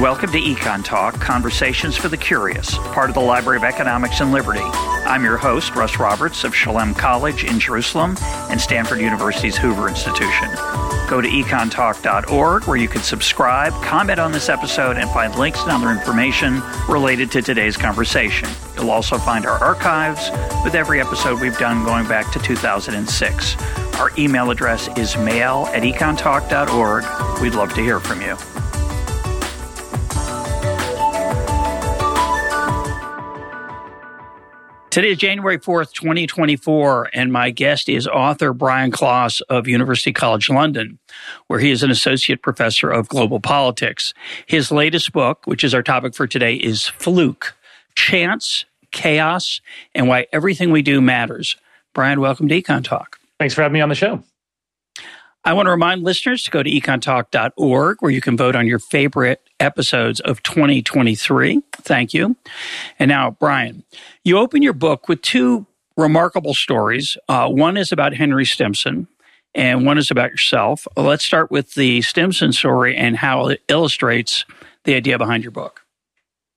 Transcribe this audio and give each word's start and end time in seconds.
Welcome 0.00 0.30
to 0.32 0.38
Econ 0.38 0.84
Talk, 0.84 1.14
Conversations 1.14 1.96
for 1.96 2.08
the 2.08 2.18
Curious, 2.18 2.76
part 2.76 3.08
of 3.08 3.14
the 3.14 3.22
Library 3.22 3.56
of 3.56 3.64
Economics 3.64 4.20
and 4.20 4.30
Liberty. 4.30 4.60
I'm 4.60 5.24
your 5.24 5.38
host, 5.38 5.74
Russ 5.74 5.98
Roberts 5.98 6.44
of 6.44 6.54
Shalem 6.54 6.92
College 6.92 7.44
in 7.44 7.58
Jerusalem 7.58 8.14
and 8.50 8.60
Stanford 8.60 9.00
University's 9.00 9.56
Hoover 9.56 9.88
Institution. 9.88 10.50
Go 11.08 11.22
to 11.22 11.28
econtalk.org 11.28 12.64
where 12.64 12.76
you 12.76 12.88
can 12.88 13.00
subscribe, 13.00 13.72
comment 13.82 14.20
on 14.20 14.32
this 14.32 14.50
episode, 14.50 14.98
and 14.98 15.08
find 15.12 15.34
links 15.36 15.62
and 15.62 15.70
other 15.70 15.90
information 15.90 16.60
related 16.90 17.30
to 17.30 17.40
today's 17.40 17.78
conversation. 17.78 18.50
You'll 18.74 18.90
also 18.90 19.16
find 19.16 19.46
our 19.46 19.64
archives 19.64 20.30
with 20.62 20.74
every 20.74 21.00
episode 21.00 21.40
we've 21.40 21.56
done 21.56 21.86
going 21.86 22.06
back 22.06 22.30
to 22.32 22.38
2006. 22.38 23.56
Our 23.94 24.10
email 24.18 24.50
address 24.50 24.88
is 24.98 25.16
mail 25.16 25.70
at 25.72 25.84
econtalk.org. 25.84 27.40
We'd 27.40 27.54
love 27.54 27.72
to 27.72 27.80
hear 27.80 27.98
from 27.98 28.20
you. 28.20 28.36
Today 34.96 35.10
is 35.10 35.18
January 35.18 35.58
4th, 35.58 35.92
2024, 35.92 37.10
and 37.12 37.30
my 37.30 37.50
guest 37.50 37.90
is 37.90 38.06
author 38.06 38.54
Brian 38.54 38.90
Klaas 38.90 39.42
of 39.42 39.68
University 39.68 40.10
College 40.10 40.48
London, 40.48 40.98
where 41.48 41.58
he 41.58 41.70
is 41.70 41.82
an 41.82 41.90
associate 41.90 42.40
professor 42.40 42.88
of 42.88 43.06
global 43.06 43.38
politics. 43.38 44.14
His 44.46 44.72
latest 44.72 45.12
book, 45.12 45.42
which 45.44 45.64
is 45.64 45.74
our 45.74 45.82
topic 45.82 46.14
for 46.14 46.26
today, 46.26 46.54
is 46.54 46.86
Fluke 46.86 47.54
Chance, 47.94 48.64
Chaos, 48.90 49.60
and 49.94 50.08
Why 50.08 50.28
Everything 50.32 50.70
We 50.70 50.80
Do 50.80 51.02
Matters. 51.02 51.58
Brian, 51.92 52.18
welcome 52.18 52.48
to 52.48 52.62
Econ 52.62 52.82
Talk. 52.82 53.18
Thanks 53.38 53.52
for 53.52 53.60
having 53.60 53.74
me 53.74 53.82
on 53.82 53.90
the 53.90 53.94
show. 53.94 54.22
I 55.46 55.52
want 55.52 55.66
to 55.66 55.70
remind 55.70 56.02
listeners 56.02 56.42
to 56.42 56.50
go 56.50 56.60
to 56.64 56.68
econtalk.org 56.68 57.98
where 58.00 58.10
you 58.10 58.20
can 58.20 58.36
vote 58.36 58.56
on 58.56 58.66
your 58.66 58.80
favorite 58.80 59.40
episodes 59.60 60.18
of 60.18 60.42
2023. 60.42 61.62
Thank 61.82 62.12
you. 62.12 62.34
And 62.98 63.08
now, 63.08 63.30
Brian, 63.30 63.84
you 64.26 64.38
open 64.38 64.60
your 64.60 64.72
book 64.72 65.08
with 65.08 65.22
two 65.22 65.66
remarkable 65.96 66.52
stories. 66.52 67.16
Uh, 67.28 67.48
one 67.48 67.76
is 67.76 67.92
about 67.92 68.12
Henry 68.12 68.44
Stimson, 68.44 69.06
and 69.54 69.86
one 69.86 69.98
is 69.98 70.10
about 70.10 70.32
yourself. 70.32 70.84
Let's 70.96 71.24
start 71.24 71.52
with 71.52 71.74
the 71.74 72.02
Stimson 72.02 72.52
story 72.52 72.96
and 72.96 73.16
how 73.16 73.46
it 73.46 73.62
illustrates 73.68 74.44
the 74.82 74.96
idea 74.96 75.16
behind 75.16 75.44
your 75.44 75.52
book. 75.52 75.82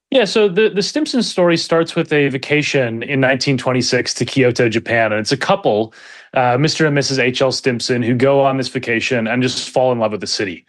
Yeah, 0.09 0.25
so 0.25 0.49
the, 0.49 0.69
the 0.69 0.81
Stimson 0.81 1.21
story 1.21 1.57
starts 1.57 1.95
with 1.95 2.11
a 2.11 2.29
vacation 2.29 3.03
in 3.03 3.21
1926 3.21 4.15
to 4.15 4.25
Kyoto, 4.25 4.67
Japan. 4.67 5.11
And 5.11 5.21
it's 5.21 5.31
a 5.31 5.37
couple, 5.37 5.93
uh, 6.33 6.57
Mr. 6.57 6.87
and 6.87 6.97
Mrs. 6.97 7.19
H.L. 7.19 7.51
Stimson, 7.51 8.01
who 8.01 8.15
go 8.15 8.41
on 8.41 8.57
this 8.57 8.69
vacation 8.69 9.27
and 9.27 9.43
just 9.43 9.69
fall 9.69 9.91
in 9.91 9.99
love 9.99 10.11
with 10.11 10.21
the 10.21 10.27
city. 10.27 10.65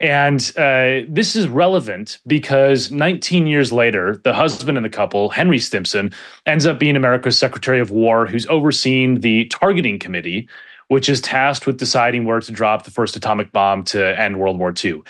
And 0.00 0.40
uh, 0.56 1.06
this 1.08 1.34
is 1.34 1.48
relevant 1.48 2.18
because 2.26 2.90
19 2.90 3.46
years 3.46 3.72
later, 3.72 4.20
the 4.24 4.34
husband 4.34 4.76
and 4.76 4.84
the 4.84 4.90
couple, 4.90 5.30
Henry 5.30 5.58
Stimson, 5.58 6.12
ends 6.44 6.66
up 6.66 6.78
being 6.78 6.96
America's 6.96 7.38
Secretary 7.38 7.80
of 7.80 7.90
War, 7.90 8.26
who's 8.26 8.46
overseeing 8.48 9.20
the 9.20 9.46
targeting 9.46 9.98
committee, 9.98 10.48
which 10.88 11.08
is 11.08 11.20
tasked 11.20 11.66
with 11.66 11.78
deciding 11.78 12.26
where 12.26 12.40
to 12.40 12.52
drop 12.52 12.84
the 12.84 12.90
first 12.90 13.16
atomic 13.16 13.52
bomb 13.52 13.84
to 13.84 14.20
end 14.20 14.38
World 14.38 14.58
War 14.58 14.72
II. 14.84 15.02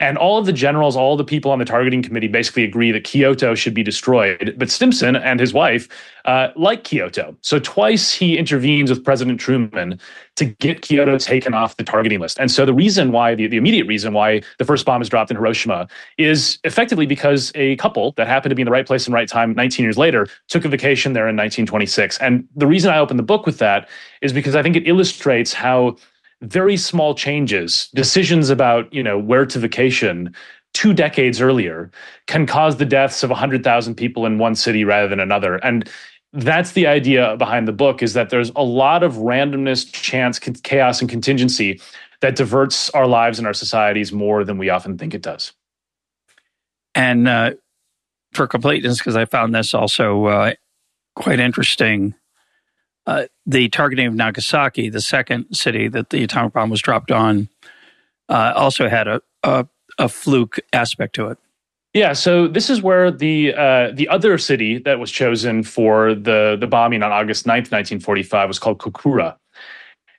And 0.00 0.16
all 0.16 0.38
of 0.38 0.46
the 0.46 0.52
generals, 0.52 0.96
all 0.96 1.16
the 1.16 1.24
people 1.24 1.50
on 1.50 1.58
the 1.58 1.64
targeting 1.64 2.02
committee 2.02 2.28
basically 2.28 2.62
agree 2.62 2.92
that 2.92 3.02
Kyoto 3.02 3.54
should 3.56 3.74
be 3.74 3.82
destroyed. 3.82 4.54
But 4.56 4.70
Stimson 4.70 5.16
and 5.16 5.40
his 5.40 5.52
wife 5.52 5.88
uh, 6.24 6.48
like 6.54 6.84
Kyoto. 6.84 7.36
So 7.40 7.58
twice 7.58 8.12
he 8.12 8.38
intervenes 8.38 8.90
with 8.90 9.02
President 9.02 9.40
Truman 9.40 9.98
to 10.36 10.44
get 10.44 10.82
Kyoto 10.82 11.18
taken 11.18 11.52
off 11.52 11.76
the 11.76 11.82
targeting 11.82 12.20
list. 12.20 12.38
And 12.38 12.48
so 12.48 12.64
the 12.64 12.74
reason 12.74 13.10
why, 13.10 13.34
the, 13.34 13.48
the 13.48 13.56
immediate 13.56 13.88
reason 13.88 14.12
why 14.12 14.42
the 14.58 14.64
first 14.64 14.86
bomb 14.86 15.02
is 15.02 15.08
dropped 15.08 15.32
in 15.32 15.36
Hiroshima 15.36 15.88
is 16.16 16.60
effectively 16.62 17.06
because 17.06 17.50
a 17.56 17.74
couple 17.76 18.12
that 18.12 18.28
happened 18.28 18.50
to 18.50 18.54
be 18.54 18.62
in 18.62 18.66
the 18.66 18.72
right 18.72 18.86
place 18.86 19.06
and 19.06 19.14
right 19.14 19.28
time 19.28 19.52
19 19.54 19.82
years 19.82 19.98
later 19.98 20.28
took 20.46 20.64
a 20.64 20.68
vacation 20.68 21.12
there 21.12 21.28
in 21.28 21.34
1926. 21.34 22.18
And 22.18 22.46
the 22.54 22.68
reason 22.68 22.92
I 22.92 22.98
opened 22.98 23.18
the 23.18 23.24
book 23.24 23.46
with 23.46 23.58
that 23.58 23.88
is 24.22 24.32
because 24.32 24.54
I 24.54 24.62
think 24.62 24.76
it 24.76 24.86
illustrates 24.86 25.52
how 25.52 25.96
very 26.42 26.76
small 26.76 27.14
changes, 27.14 27.88
decisions 27.94 28.50
about, 28.50 28.92
you 28.92 29.02
know, 29.02 29.18
where 29.18 29.46
to 29.46 29.58
vacation 29.58 30.34
two 30.74 30.92
decades 30.92 31.40
earlier 31.40 31.90
can 32.26 32.46
cause 32.46 32.76
the 32.76 32.84
deaths 32.84 33.22
of 33.22 33.30
100,000 33.30 33.94
people 33.94 34.26
in 34.26 34.38
one 34.38 34.54
city 34.54 34.84
rather 34.84 35.08
than 35.08 35.20
another. 35.20 35.56
And 35.56 35.88
that's 36.32 36.72
the 36.72 36.86
idea 36.86 37.36
behind 37.36 37.66
the 37.66 37.72
book 37.72 38.02
is 38.02 38.12
that 38.12 38.30
there's 38.30 38.50
a 38.54 38.62
lot 38.62 39.02
of 39.02 39.14
randomness, 39.14 39.90
chance, 39.90 40.38
chaos, 40.38 41.00
and 41.00 41.08
contingency 41.08 41.80
that 42.20 42.36
diverts 42.36 42.90
our 42.90 43.06
lives 43.06 43.38
and 43.38 43.46
our 43.46 43.54
societies 43.54 44.12
more 44.12 44.44
than 44.44 44.58
we 44.58 44.68
often 44.68 44.98
think 44.98 45.14
it 45.14 45.22
does. 45.22 45.52
And 46.94 47.28
uh, 47.28 47.52
for 48.32 48.46
completeness, 48.46 48.98
because 48.98 49.16
I 49.16 49.24
found 49.24 49.54
this 49.54 49.72
also 49.72 50.26
uh, 50.26 50.52
quite 51.14 51.40
interesting, 51.40 52.14
uh, 53.08 53.24
the 53.46 53.70
targeting 53.70 54.06
of 54.06 54.14
Nagasaki, 54.14 54.90
the 54.90 55.00
second 55.00 55.46
city 55.50 55.88
that 55.88 56.10
the 56.10 56.22
atomic 56.22 56.52
bomb 56.52 56.68
was 56.68 56.82
dropped 56.82 57.10
on, 57.10 57.48
uh, 58.28 58.52
also 58.54 58.86
had 58.86 59.08
a, 59.08 59.22
a, 59.42 59.66
a 59.98 60.10
fluke 60.10 60.58
aspect 60.74 61.14
to 61.14 61.28
it. 61.28 61.38
Yeah, 61.94 62.12
so 62.12 62.46
this 62.46 62.68
is 62.68 62.82
where 62.82 63.10
the 63.10 63.54
uh, 63.54 63.92
the 63.94 64.08
other 64.08 64.36
city 64.36 64.76
that 64.80 64.98
was 64.98 65.10
chosen 65.10 65.62
for 65.62 66.14
the 66.14 66.58
the 66.60 66.66
bombing 66.66 67.02
on 67.02 67.10
August 67.10 67.46
9th, 67.46 67.72
1945 67.72 68.48
was 68.48 68.58
called 68.58 68.78
Kokura. 68.78 69.36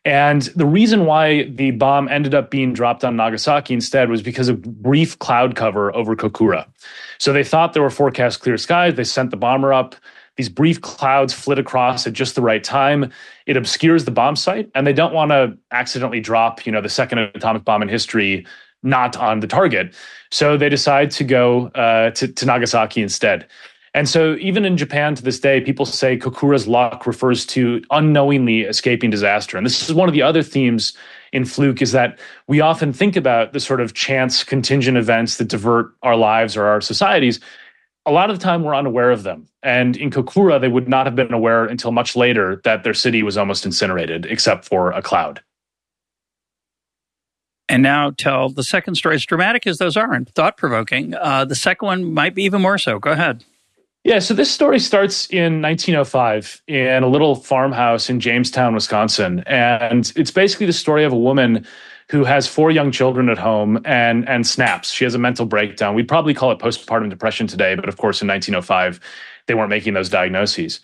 And 0.04 0.42
the 0.42 0.66
reason 0.66 1.06
why 1.06 1.44
the 1.44 1.70
bomb 1.70 2.08
ended 2.08 2.34
up 2.34 2.50
being 2.50 2.74
dropped 2.74 3.06
on 3.06 3.18
Nagasaki 3.18 3.76
instead 3.76 4.10
was 4.10 4.24
because 4.24 4.50
of 4.50 4.64
brief 4.82 5.20
cloud 5.20 5.56
cover 5.56 5.96
over 5.96 6.16
Kokura. 6.16 6.66
So 7.20 7.34
they 7.34 7.44
thought 7.44 7.74
there 7.74 7.84
were 7.84 7.92
forecast 7.92 8.40
clear 8.40 8.58
skies. 8.58 8.96
They 8.96 9.04
sent 9.04 9.30
the 9.30 9.38
bomber 9.38 9.72
up. 9.72 9.96
These 10.40 10.48
brief 10.48 10.80
clouds 10.80 11.34
flit 11.34 11.60
across 11.60 12.08
at 12.08 12.14
just 12.14 12.36
the 12.36 12.42
right 12.42 12.64
time. 12.64 13.12
It 13.46 13.58
obscures 13.58 14.06
the 14.06 14.12
bomb 14.12 14.38
site, 14.38 14.72
and 14.74 14.88
they 14.88 14.94
don't 14.94 15.14
want 15.14 15.32
to 15.32 15.58
accidentally 15.72 16.22
drop, 16.22 16.66
you 16.66 16.72
know, 16.72 16.80
the 16.80 16.88
second 16.88 17.20
atomic 17.20 17.66
bomb 17.66 17.82
in 17.82 17.90
history 17.90 18.48
not 18.82 19.18
on 19.18 19.42
the 19.42 19.48
target. 19.48 19.94
So 20.32 20.56
they 20.56 20.70
decide 20.70 21.12
to 21.12 21.26
go 21.26 21.68
uh, 21.76 22.12
to, 22.12 22.30
to 22.30 22.46
Nagasaki 22.46 23.02
instead. 23.02 23.48
And 23.94 24.08
so, 24.08 24.36
even 24.36 24.64
in 24.64 24.78
Japan 24.78 25.14
to 25.16 25.22
this 25.22 25.42
day, 25.42 25.60
people 25.60 25.86
say 25.86 26.18
Kokura's 26.18 26.70
luck 26.70 27.06
refers 27.06 27.46
to 27.48 27.82
unknowingly 27.92 28.62
escaping 28.62 29.10
disaster. 29.10 29.58
And 29.58 29.66
this 29.66 29.90
is 29.90 29.94
one 29.94 30.08
of 30.08 30.14
the 30.14 30.22
other 30.22 30.42
themes 30.42 30.94
in 31.34 31.44
Fluke 31.44 31.82
is 31.82 31.92
that 31.92 32.18
we 32.48 32.62
often 32.62 32.94
think 32.94 33.18
about 33.18 33.52
the 33.52 33.60
sort 33.60 33.82
of 33.82 33.94
chance 33.94 34.42
contingent 34.46 34.96
events 34.96 35.36
that 35.36 35.50
divert 35.50 35.94
our 36.02 36.16
lives 36.16 36.56
or 36.56 36.64
our 36.64 36.80
societies 36.80 37.42
a 38.10 38.12
lot 38.12 38.30
of 38.30 38.40
the 38.40 38.44
time 38.44 38.64
we're 38.64 38.76
unaware 38.76 39.12
of 39.12 39.24
them. 39.24 39.48
And 39.62 39.96
in 39.96 40.10
Kokura, 40.10 40.60
they 40.60 40.68
would 40.68 40.90
not 40.90 41.06
have 41.06 41.16
been 41.16 41.34
aware 41.34 41.66
until 41.66 41.92
much 41.92 42.16
later 42.16 42.60
that 42.64 42.84
their 42.84 42.94
city 42.94 43.22
was 43.22 43.38
almost 43.38 43.66
incinerated, 43.66 44.26
except 44.26 44.66
for 44.66 44.92
a 44.92 45.02
cloud. 45.02 45.42
And 47.68 47.84
now 47.84 48.12
tell 48.18 48.50
the 48.50 48.64
second 48.64 48.96
story. 48.96 49.16
As 49.16 49.26
dramatic 49.26 49.68
as 49.68 49.78
those 49.78 49.96
are 49.96 50.12
and 50.12 50.28
thought 50.30 50.58
provoking, 50.58 51.14
uh, 51.14 51.46
the 51.46 51.56
second 51.56 51.86
one 51.86 52.14
might 52.14 52.34
be 52.34 52.44
even 52.44 52.64
more 52.64 52.80
so. 52.80 52.98
Go 52.98 53.12
ahead. 53.12 53.46
Yeah, 54.04 54.20
so 54.20 54.34
this 54.34 54.50
story 54.50 54.80
starts 54.80 55.28
in 55.28 55.62
1905 55.62 56.64
in 56.68 57.04
a 57.04 57.08
little 57.08 57.36
farmhouse 57.36 58.10
in 58.10 58.20
Jamestown, 58.20 58.74
Wisconsin. 58.74 59.44
And 59.46 60.12
it's 60.16 60.32
basically 60.32 60.66
the 60.66 60.74
story 60.74 61.04
of 61.04 61.14
a 61.14 61.18
woman 61.18 61.68
who 62.10 62.24
has 62.24 62.48
four 62.48 62.72
young 62.72 62.92
children 62.92 63.30
at 63.30 63.38
home 63.38 63.80
and 63.86 64.28
and 64.28 64.46
snaps. 64.46 64.92
She 64.92 65.04
has 65.04 65.16
a 65.16 65.20
mental 65.20 65.46
breakdown. 65.46 65.96
We'd 65.96 66.08
probably 66.08 66.34
call 66.34 66.52
it 66.52 66.60
postpartum 66.60 67.10
depression 67.10 67.48
today, 67.48 67.76
but 67.76 67.88
of 67.88 67.98
course 67.98 68.22
in 68.22 68.28
1905 68.28 69.00
they 69.46 69.54
weren't 69.54 69.70
making 69.70 69.94
those 69.94 70.10
diagnoses. 70.10 70.80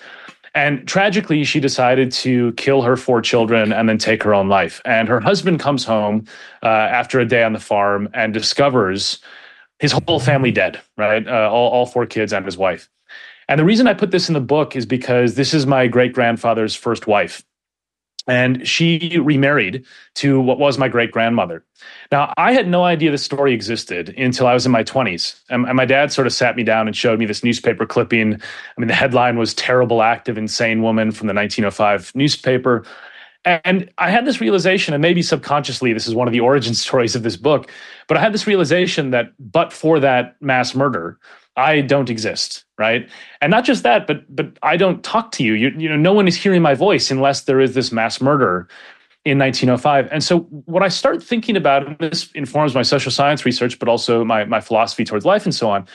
And 0.56 0.88
tragically, 0.88 1.44
she 1.44 1.60
decided 1.60 2.14
to 2.14 2.54
kill 2.54 2.82
her 2.82 2.96
four 2.96 3.22
children 3.22 3.74
and 3.74 3.90
then 3.90 3.98
take 3.98 4.24
her 4.24 4.34
own 4.34 4.48
life. 4.48 4.82
And 4.86 5.10
her 5.10 5.20
husband 5.20 5.60
comes 5.60 5.84
home 5.84 6.26
uh, 6.64 6.68
after 6.68 7.20
a 7.20 7.26
day 7.26 7.44
on 7.44 7.52
the 7.52 7.60
farm 7.60 8.08
and 8.14 8.34
discovers 8.34 9.20
his 9.80 9.92
whole 9.92 10.22
family 10.22 10.52
dead, 10.52 10.80
right? 10.98 11.28
Uh, 11.28 11.50
all, 11.52 11.70
all 11.72 11.86
four 11.86 12.06
kids 12.06 12.32
and 12.32 12.46
his 12.46 12.58
wife. 12.58 12.90
And 13.50 13.60
the 13.60 13.66
reason 13.66 13.86
I 13.86 13.94
put 13.94 14.12
this 14.12 14.30
in 14.30 14.34
the 14.34 14.40
book 14.40 14.78
is 14.78 14.86
because 14.86 15.36
this 15.36 15.54
is 15.54 15.68
my 15.68 15.88
great 15.88 16.14
grandfather's 16.14 16.74
first 16.74 17.06
wife 17.06 17.44
and 18.28 18.68
she 18.68 19.20
remarried 19.20 19.86
to 20.16 20.40
what 20.40 20.58
was 20.58 20.78
my 20.78 20.88
great 20.88 21.12
grandmother. 21.12 21.64
Now, 22.12 22.34
I 22.38 22.54
had 22.54 22.68
no 22.68 22.84
idea 22.84 23.12
this 23.12 23.24
story 23.24 23.54
existed 23.54 24.10
until 24.18 24.48
I 24.48 24.54
was 24.54 24.66
in 24.66 24.72
my 24.72 24.84
20s. 24.84 25.40
And, 25.50 25.66
and, 25.68 25.76
my 25.76 25.86
dad 25.86 26.12
sort 26.12 26.26
of 26.26 26.34
sat 26.34 26.56
me 26.56 26.64
down 26.64 26.88
and 26.88 26.96
showed 26.96 27.20
me 27.20 27.26
this 27.26 27.44
newspaper 27.44 27.86
clipping. 27.86 28.34
I 28.34 28.82
mean, 28.82 28.88
the 28.88 28.96
headline 28.96 29.38
was 29.38 29.54
Terrible 29.54 30.02
Active 30.02 30.38
Insane 30.38 30.82
Woman 30.82 31.12
from 31.12 31.28
the 31.28 31.34
1905 31.34 32.14
newspaper. 32.16 32.84
And 33.46 33.92
I 34.00 34.10
had 34.10 34.26
this 34.26 34.42
realization, 34.42 34.96
and 34.96 35.02
maybe 35.02 35.22
subconsciously, 35.22 35.94
this 35.94 36.08
is 36.08 36.16
one 36.16 36.28
of 36.28 36.32
the 36.32 36.40
origin 36.40 36.74
stories 36.86 37.16
of 37.16 37.24
this 37.24 37.38
book, 37.38 37.70
but 38.08 38.18
I 38.18 38.22
had 38.22 38.34
this 38.34 38.48
realization 38.48 39.12
that 39.12 39.34
but 39.40 39.72
for 39.72 40.00
that 40.00 40.36
mass 40.42 40.74
murder, 40.74 41.20
I 41.58 41.82
don't 41.82 42.10
exist, 42.10 42.66
right? 42.78 43.10
And 43.42 43.52
not 43.52 43.66
just 43.66 43.84
that, 43.84 44.08
but 44.08 44.24
but 44.36 44.58
I 44.64 44.78
don't 44.78 45.04
talk 45.04 45.32
to 45.34 45.44
you. 45.44 45.54
You, 45.54 45.70
you 45.78 45.90
know, 45.90 45.96
no 45.96 46.14
one 46.14 46.28
is 46.28 46.36
hearing 46.36 46.62
my 46.62 46.74
voice 46.76 47.12
unless 47.12 47.44
there 47.44 47.62
is 47.62 47.74
this 47.76 47.92
mass 47.92 48.22
murder. 48.22 48.68
in 49.26 49.40
1905. 49.40 50.08
And 50.12 50.24
so 50.24 50.42
what 50.66 50.84
I 50.84 50.88
start 50.88 51.22
thinking 51.24 51.58
about, 51.58 51.88
and 51.88 51.98
this 51.98 52.32
informs 52.34 52.76
my 52.76 52.84
social 52.84 53.12
science 53.12 53.44
research, 53.44 53.80
but 53.80 53.90
also 53.90 54.24
my, 54.24 54.46
my 54.46 54.62
philosophy 54.62 55.04
towards 55.04 55.26
life 55.26 55.46
and 55.46 55.56
so 55.56 55.70
on, 55.70 55.88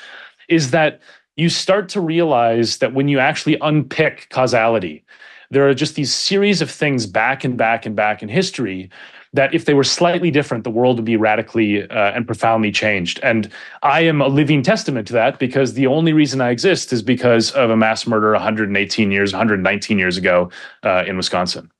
is 0.48 0.72
that 0.72 1.00
you 1.36 1.48
start 1.48 1.88
to 1.90 2.00
realize 2.00 2.78
that 2.78 2.92
when 2.92 3.08
you 3.08 3.20
actually 3.20 3.56
unpick 3.60 4.28
causality, 4.30 5.04
there 5.50 5.68
are 5.68 5.74
just 5.74 5.94
these 5.94 6.12
series 6.14 6.60
of 6.60 6.70
things 6.70 7.06
back 7.06 7.44
and 7.44 7.56
back 7.56 7.86
and 7.86 7.94
back 7.94 8.22
in 8.22 8.28
history 8.28 8.90
that 9.32 9.54
if 9.54 9.64
they 9.64 9.74
were 9.74 9.84
slightly 9.84 10.30
different, 10.30 10.64
the 10.64 10.70
world 10.70 10.96
would 10.96 11.04
be 11.04 11.16
radically 11.16 11.88
uh, 11.88 12.12
and 12.12 12.26
profoundly 12.26 12.72
changed. 12.72 13.20
And 13.22 13.48
I 13.82 14.00
am 14.00 14.20
a 14.20 14.26
living 14.26 14.62
testament 14.62 15.06
to 15.08 15.12
that 15.14 15.38
because 15.38 15.74
the 15.74 15.86
only 15.86 16.12
reason 16.12 16.40
I 16.40 16.50
exist 16.50 16.92
is 16.92 17.02
because 17.02 17.52
of 17.52 17.70
a 17.70 17.76
mass 17.76 18.06
murder 18.06 18.32
118 18.32 19.12
years, 19.12 19.32
119 19.32 19.98
years 19.98 20.16
ago 20.16 20.50
uh, 20.82 21.04
in 21.06 21.16
Wisconsin. 21.16 21.70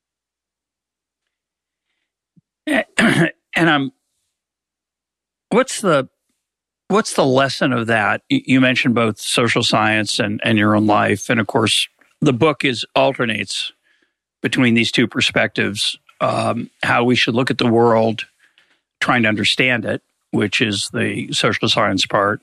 And 3.57 3.69
I'm, 3.69 3.91
what's 5.49 5.81
the 5.81 6.09
what's 6.87 7.15
the 7.15 7.25
lesson 7.25 7.73
of 7.73 7.89
that? 7.89 8.23
You 8.29 8.61
mentioned 8.61 8.95
both 8.95 9.19
social 9.19 9.65
science 9.65 10.21
and 10.21 10.41
and 10.45 10.57
your 10.57 10.77
own 10.77 10.87
life, 10.87 11.29
and 11.29 11.41
of 11.41 11.49
course, 11.49 11.89
the 12.21 12.33
book 12.33 12.65
is 12.65 12.87
alternates 12.95 13.73
between 14.41 14.75
these 14.75 14.93
two 14.93 15.09
perspectives 15.09 15.99
um, 16.21 16.71
how 16.83 17.05
we 17.05 17.17
should 17.17 17.35
look 17.35 17.51
at 17.51 17.59
the 17.59 17.71
world, 17.71 18.27
trying 19.01 19.23
to 19.23 19.29
understand 19.29 19.85
it, 19.85 20.03
which 20.31 20.61
is 20.61 20.91
the 20.93 21.33
social 21.33 21.69
science 21.69 22.07
part. 22.07 22.41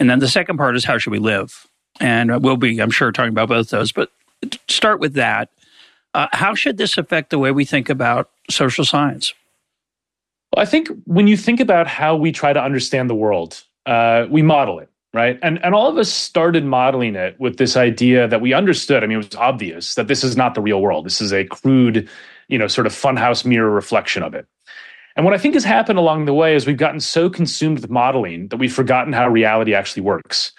And 0.00 0.08
then 0.08 0.20
the 0.20 0.28
second 0.28 0.56
part 0.56 0.76
is 0.76 0.84
how 0.84 0.98
should 0.98 1.12
we 1.12 1.18
live? 1.18 1.66
And 2.00 2.42
we'll 2.42 2.56
be, 2.56 2.80
I'm 2.80 2.90
sure, 2.90 3.10
talking 3.10 3.30
about 3.30 3.48
both 3.48 3.70
those. 3.70 3.92
But 3.92 4.10
start 4.68 5.00
with 5.00 5.14
that. 5.14 5.50
Uh, 6.14 6.28
how 6.32 6.54
should 6.54 6.78
this 6.78 6.96
affect 6.96 7.30
the 7.30 7.38
way 7.38 7.50
we 7.50 7.64
think 7.64 7.88
about 7.88 8.30
social 8.48 8.84
science? 8.84 9.34
Well, 10.54 10.62
I 10.62 10.66
think 10.66 10.88
when 11.04 11.26
you 11.26 11.36
think 11.36 11.60
about 11.60 11.86
how 11.86 12.16
we 12.16 12.32
try 12.32 12.52
to 12.52 12.62
understand 12.62 13.10
the 13.10 13.14
world, 13.14 13.62
uh, 13.86 14.26
we 14.30 14.42
model 14.42 14.78
it 14.78 14.88
right 15.14 15.38
and 15.42 15.62
and 15.64 15.74
all 15.74 15.88
of 15.88 15.96
us 15.96 16.10
started 16.10 16.64
modeling 16.64 17.14
it 17.14 17.38
with 17.40 17.56
this 17.56 17.76
idea 17.76 18.28
that 18.28 18.40
we 18.40 18.52
understood 18.52 19.02
i 19.02 19.06
mean 19.06 19.14
it 19.18 19.24
was 19.24 19.34
obvious 19.36 19.94
that 19.94 20.06
this 20.06 20.22
is 20.22 20.36
not 20.36 20.54
the 20.54 20.60
real 20.60 20.82
world 20.82 21.06
this 21.06 21.20
is 21.20 21.32
a 21.32 21.44
crude 21.44 22.08
you 22.48 22.58
know, 22.58 22.66
sort 22.66 22.86
of 22.86 22.92
funhouse 22.92 23.44
mirror 23.44 23.70
reflection 23.70 24.22
of 24.22 24.34
it. 24.34 24.46
And 25.16 25.24
what 25.24 25.34
I 25.34 25.38
think 25.38 25.54
has 25.54 25.64
happened 25.64 25.98
along 25.98 26.26
the 26.26 26.34
way 26.34 26.54
is 26.54 26.66
we've 26.66 26.76
gotten 26.76 27.00
so 27.00 27.28
consumed 27.28 27.80
with 27.80 27.90
modeling 27.90 28.48
that 28.48 28.58
we've 28.58 28.72
forgotten 28.72 29.12
how 29.12 29.28
reality 29.28 29.74
actually 29.74 30.02
works. 30.02 30.52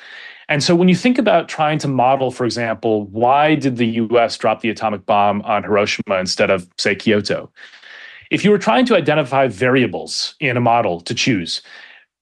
And 0.49 0.63
so 0.63 0.75
when 0.75 0.89
you 0.89 0.95
think 0.95 1.17
about 1.17 1.47
trying 1.47 1.77
to 1.79 1.87
model, 1.87 2.31
for 2.31 2.43
example, 2.43 3.05
why 3.05 3.55
did 3.55 3.77
the 3.77 3.87
US 3.87 4.37
drop 4.37 4.61
the 4.61 4.69
atomic 4.69 5.05
bomb 5.05 5.41
on 5.43 5.63
Hiroshima 5.63 6.17
instead 6.17 6.49
of, 6.49 6.67
say, 6.77 6.95
Kyoto? 6.95 7.51
If 8.31 8.43
you 8.43 8.51
were 8.51 8.57
trying 8.57 8.85
to 8.87 8.95
identify 8.95 9.47
variables 9.47 10.35
in 10.39 10.57
a 10.57 10.61
model 10.61 11.01
to 11.01 11.15
choose, 11.15 11.61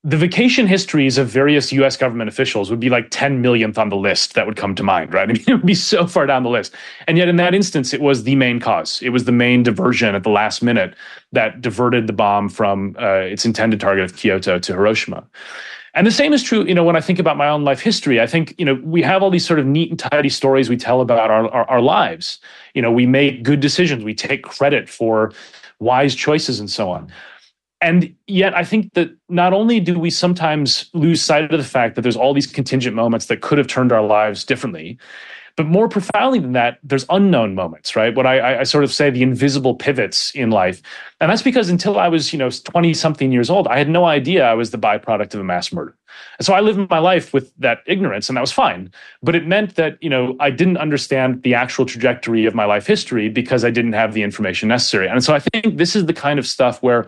the 0.08 0.16
vacation 0.16 0.68
histories 0.68 1.18
of 1.18 1.28
various 1.28 1.74
US 1.74 1.98
government 1.98 2.30
officials 2.30 2.70
would 2.70 2.80
be 2.80 2.88
like 2.88 3.10
10 3.10 3.42
millionth 3.42 3.78
on 3.78 3.90
the 3.90 3.98
list 3.98 4.36
that 4.36 4.48
would 4.48 4.56
come 4.56 4.74
to 4.76 4.82
mind, 4.82 5.14
right? 5.14 5.30
I 5.30 5.34
mean, 5.34 5.44
it 5.46 5.54
would 5.56 5.66
be 5.66 5.76
so 5.76 6.08
far 6.08 6.26
down 6.26 6.44
the 6.44 6.50
list. 6.50 6.74
And 7.10 7.18
yet, 7.18 7.28
in 7.28 7.36
that 7.36 7.54
instance, 7.54 7.94
it 7.94 8.00
was 8.00 8.24
the 8.24 8.38
main 8.38 8.62
cause. 8.62 9.02
It 9.02 9.10
was 9.10 9.26
the 9.26 9.34
main 9.34 9.64
diversion 9.64 10.16
at 10.16 10.24
the 10.24 10.30
last 10.30 10.64
minute 10.64 10.96
that 11.34 11.60
diverted 11.60 12.08
the 12.08 12.14
bomb 12.14 12.48
from 12.48 12.96
uh, 12.98 13.18
its 13.18 13.44
intended 13.44 13.82
target 13.82 14.06
of 14.06 14.16
Kyoto 14.16 14.60
to 14.60 14.74
Hiroshima. 14.74 15.28
And 15.94 16.08
the 16.08 16.12
same 16.12 16.32
is 16.32 16.42
true, 16.42 16.64
you 16.64 16.74
know, 16.74 16.86
when 16.86 16.96
I 16.96 17.02
think 17.02 17.20
about 17.20 17.36
my 17.36 17.50
own 17.50 17.66
life 17.66 17.82
history. 17.82 18.22
I 18.22 18.28
think, 18.28 18.56
you 18.58 18.64
know, 18.64 18.76
we 18.86 19.02
have 19.02 19.22
all 19.22 19.30
these 19.30 19.46
sort 19.46 19.60
of 19.60 19.66
neat 19.66 19.90
and 19.90 20.00
tidy 20.00 20.30
stories 20.30 20.70
we 20.70 20.78
tell 20.78 21.02
about 21.02 21.30
our, 21.30 21.50
our, 21.50 21.70
our 21.70 21.82
lives. 21.82 22.40
You 22.76 22.82
know, 22.82 22.94
we 22.94 23.06
make 23.06 23.44
good 23.44 23.60
decisions, 23.60 24.06
we 24.06 24.14
take 24.14 24.44
credit 24.44 24.88
for 24.88 25.34
wise 25.80 26.16
choices 26.16 26.62
and 26.62 26.70
so 26.70 26.90
on 26.90 27.12
and 27.82 28.14
yet 28.28 28.56
i 28.56 28.64
think 28.64 28.94
that 28.94 29.10
not 29.30 29.54
only 29.54 29.80
do 29.80 30.00
we 30.00 30.10
sometimes 30.10 30.90
lose 30.94 31.22
sight 31.22 31.52
of 31.52 31.58
the 31.58 31.66
fact 31.66 31.96
that 31.96 32.02
there's 32.02 32.18
all 32.18 32.34
these 32.34 32.48
contingent 32.48 32.96
moments 32.96 33.28
that 33.28 33.42
could 33.42 33.58
have 33.58 33.68
turned 33.68 33.92
our 33.92 34.06
lives 34.06 34.44
differently 34.44 34.98
but 35.58 35.66
more 35.66 35.90
profoundly 35.90 36.40
than 36.40 36.54
that 36.54 36.78
there's 36.84 37.06
unknown 37.10 37.56
moments 37.56 37.96
right? 37.96 38.16
What 38.16 38.26
I, 38.26 38.60
I, 38.60 38.64
sort 38.64 38.84
of 38.84 38.94
say 38.94 39.10
the 39.10 39.24
invisible 39.24 39.74
pivots 39.74 40.32
in 40.32 40.52
life. 40.52 40.82
And 41.20 41.30
that's 41.30 41.42
because 41.42 41.70
until 41.70 42.00
i 42.00 42.08
was 42.08 42.32
you 42.32 42.40
know 42.40 42.50
20 42.50 42.94
something 42.94 43.32
years 43.32 43.50
old 43.50 43.68
i 43.68 43.78
had 43.78 43.90
no 43.90 44.06
idea 44.06 44.46
i 44.46 44.54
was 44.54 44.72
the 44.72 44.78
byproduct 44.78 45.34
of 45.34 45.42
a 45.42 45.44
mass 45.44 45.74
murder. 45.74 45.98
And 46.38 46.46
so 46.46 46.54
i 46.54 46.62
lived 46.62 46.90
my 46.90 47.00
life 47.00 47.34
with 47.34 47.52
that 47.58 47.80
ignorance 47.88 48.30
and 48.30 48.38
that 48.38 48.42
was 48.42 48.52
fine. 48.52 48.92
But 49.22 49.36
it 49.36 49.48
meant 49.48 49.76
that 49.76 49.98
you 50.02 50.10
know 50.10 50.36
i 50.40 50.52
didn't 50.52 50.78
understand 50.78 51.42
the 51.42 51.56
actual 51.56 51.86
trajectory 51.86 52.46
of 52.46 52.54
my 52.54 52.66
life 52.66 52.86
history 52.86 53.28
because 53.28 53.66
i 53.66 53.72
didn't 53.72 53.94
have 53.94 54.14
the 54.14 54.22
information 54.22 54.70
necessary. 54.70 55.08
And 55.08 55.24
so 55.24 55.34
i 55.34 55.40
think 55.40 55.78
this 55.78 55.96
is 55.96 56.06
the 56.06 56.14
kind 56.14 56.38
of 56.38 56.48
stuff 56.48 56.82
where 56.84 57.08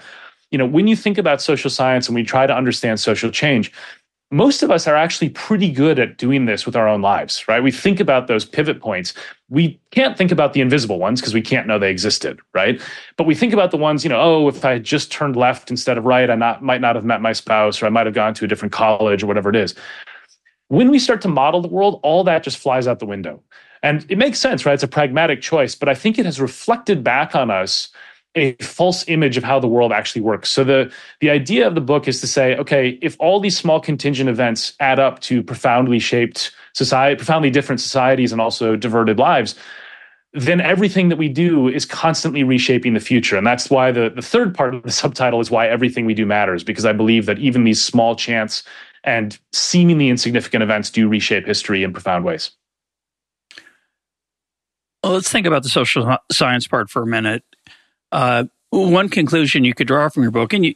you 0.51 0.57
know, 0.57 0.65
when 0.65 0.87
you 0.87 0.95
think 0.95 1.17
about 1.17 1.41
social 1.41 1.69
science 1.69 2.07
and 2.07 2.15
we 2.15 2.23
try 2.23 2.47
to 2.47 2.55
understand 2.55 2.99
social 2.99 3.29
change, 3.29 3.71
most 4.31 4.61
of 4.61 4.69
us 4.69 4.87
are 4.87 4.95
actually 4.95 5.29
pretty 5.29 5.71
good 5.71 5.97
at 5.97 6.17
doing 6.17 6.45
this 6.45 6.65
with 6.65 6.75
our 6.75 6.87
own 6.87 7.01
lives, 7.01 7.47
right? 7.47 7.63
We 7.63 7.71
think 7.71 7.99
about 7.99 8.27
those 8.27 8.45
pivot 8.45 8.79
points. 8.79 9.13
We 9.49 9.79
can't 9.89 10.15
think 10.17 10.31
about 10.31 10.53
the 10.53 10.61
invisible 10.61 10.99
ones 10.99 11.19
because 11.19 11.33
we 11.33 11.41
can't 11.41 11.65
know 11.65 11.79
they 11.79 11.89
existed, 11.89 12.39
right? 12.53 12.79
But 13.17 13.25
we 13.25 13.33
think 13.33 13.53
about 13.53 13.71
the 13.71 13.77
ones, 13.77 14.03
you 14.03 14.09
know, 14.09 14.21
oh, 14.21 14.47
if 14.47 14.63
I 14.63 14.73
had 14.73 14.83
just 14.83 15.11
turned 15.11 15.35
left 15.35 15.71
instead 15.71 15.97
of 15.97 16.05
right, 16.05 16.29
I 16.29 16.35
not, 16.35 16.61
might 16.61 16.81
not 16.81 16.95
have 16.95 17.05
met 17.05 17.21
my 17.21 17.33
spouse 17.33 17.81
or 17.81 17.87
I 17.87 17.89
might 17.89 18.05
have 18.05 18.13
gone 18.13 18.35
to 18.35 18.45
a 18.45 18.47
different 18.47 18.71
college 18.71 19.23
or 19.23 19.27
whatever 19.27 19.49
it 19.49 19.55
is. 19.55 19.73
When 20.67 20.91
we 20.91 20.99
start 20.99 21.21
to 21.21 21.27
model 21.27 21.61
the 21.61 21.67
world, 21.67 21.99
all 22.03 22.23
that 22.25 22.43
just 22.43 22.59
flies 22.59 22.87
out 22.87 22.99
the 22.99 23.07
window. 23.07 23.41
And 23.81 24.05
it 24.09 24.19
makes 24.19 24.39
sense, 24.39 24.63
right? 24.63 24.73
It's 24.73 24.83
a 24.83 24.87
pragmatic 24.87 25.41
choice, 25.41 25.73
but 25.73 25.89
I 25.89 25.95
think 25.95 26.19
it 26.19 26.25
has 26.25 26.39
reflected 26.39 27.03
back 27.03 27.33
on 27.33 27.49
us 27.49 27.89
a 28.35 28.53
false 28.55 29.07
image 29.07 29.37
of 29.37 29.43
how 29.43 29.59
the 29.59 29.67
world 29.67 29.91
actually 29.91 30.21
works. 30.21 30.49
So 30.49 30.63
the 30.63 30.91
the 31.19 31.29
idea 31.29 31.67
of 31.67 31.75
the 31.75 31.81
book 31.81 32.07
is 32.07 32.21
to 32.21 32.27
say, 32.27 32.55
okay, 32.57 32.99
if 33.01 33.15
all 33.19 33.39
these 33.39 33.57
small 33.57 33.79
contingent 33.79 34.29
events 34.29 34.73
add 34.79 34.99
up 34.99 35.19
to 35.21 35.41
profoundly 35.43 35.99
shaped 35.99 36.51
society, 36.73 37.15
profoundly 37.15 37.49
different 37.49 37.81
societies 37.81 38.31
and 38.31 38.39
also 38.39 38.75
diverted 38.75 39.17
lives, 39.17 39.55
then 40.33 40.61
everything 40.61 41.09
that 41.09 41.17
we 41.17 41.27
do 41.27 41.67
is 41.67 41.85
constantly 41.85 42.43
reshaping 42.43 42.93
the 42.93 42.99
future. 42.99 43.35
And 43.35 43.47
that's 43.47 43.69
why 43.69 43.91
the, 43.91 44.11
the 44.11 44.21
third 44.21 44.53
part 44.53 44.75
of 44.75 44.83
the 44.83 44.91
subtitle 44.91 45.39
is 45.39 45.49
why 45.49 45.67
everything 45.67 46.05
we 46.05 46.13
do 46.13 46.25
matters, 46.25 46.63
because 46.63 46.85
I 46.85 46.93
believe 46.93 47.25
that 47.25 47.39
even 47.39 47.63
these 47.63 47.81
small 47.81 48.15
chance 48.15 48.63
and 49.03 49.39
seemingly 49.53 50.09
insignificant 50.09 50.61
events 50.61 50.91
do 50.91 51.07
reshape 51.07 51.47
history 51.47 51.83
in 51.83 51.93
profound 51.93 52.25
ways. 52.25 52.51
Well, 55.03 55.13
let's 55.13 55.31
think 55.31 55.47
about 55.47 55.63
the 55.63 55.69
social 55.69 56.17
science 56.31 56.67
part 56.67 56.89
for 56.89 57.01
a 57.01 57.07
minute. 57.07 57.43
Uh, 58.11 58.45
one 58.71 59.09
conclusion 59.09 59.63
you 59.63 59.73
could 59.73 59.87
draw 59.87 60.09
from 60.09 60.23
your 60.23 60.31
book, 60.31 60.53
and 60.53 60.65
you, 60.65 60.75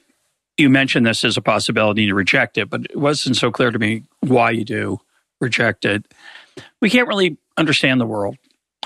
you 0.57 0.69
mentioned 0.69 1.05
this 1.05 1.23
as 1.23 1.37
a 1.37 1.41
possibility 1.41 2.07
to 2.07 2.15
reject 2.15 2.57
it, 2.57 2.69
but 2.69 2.85
it 2.85 2.95
wasn't 2.95 3.37
so 3.37 3.51
clear 3.51 3.71
to 3.71 3.79
me 3.79 4.03
why 4.21 4.51
you 4.51 4.63
do 4.63 4.99
reject 5.39 5.85
it. 5.85 6.05
We 6.81 6.89
can't 6.89 7.07
really 7.07 7.37
understand 7.57 8.01
the 8.01 8.05
world. 8.05 8.37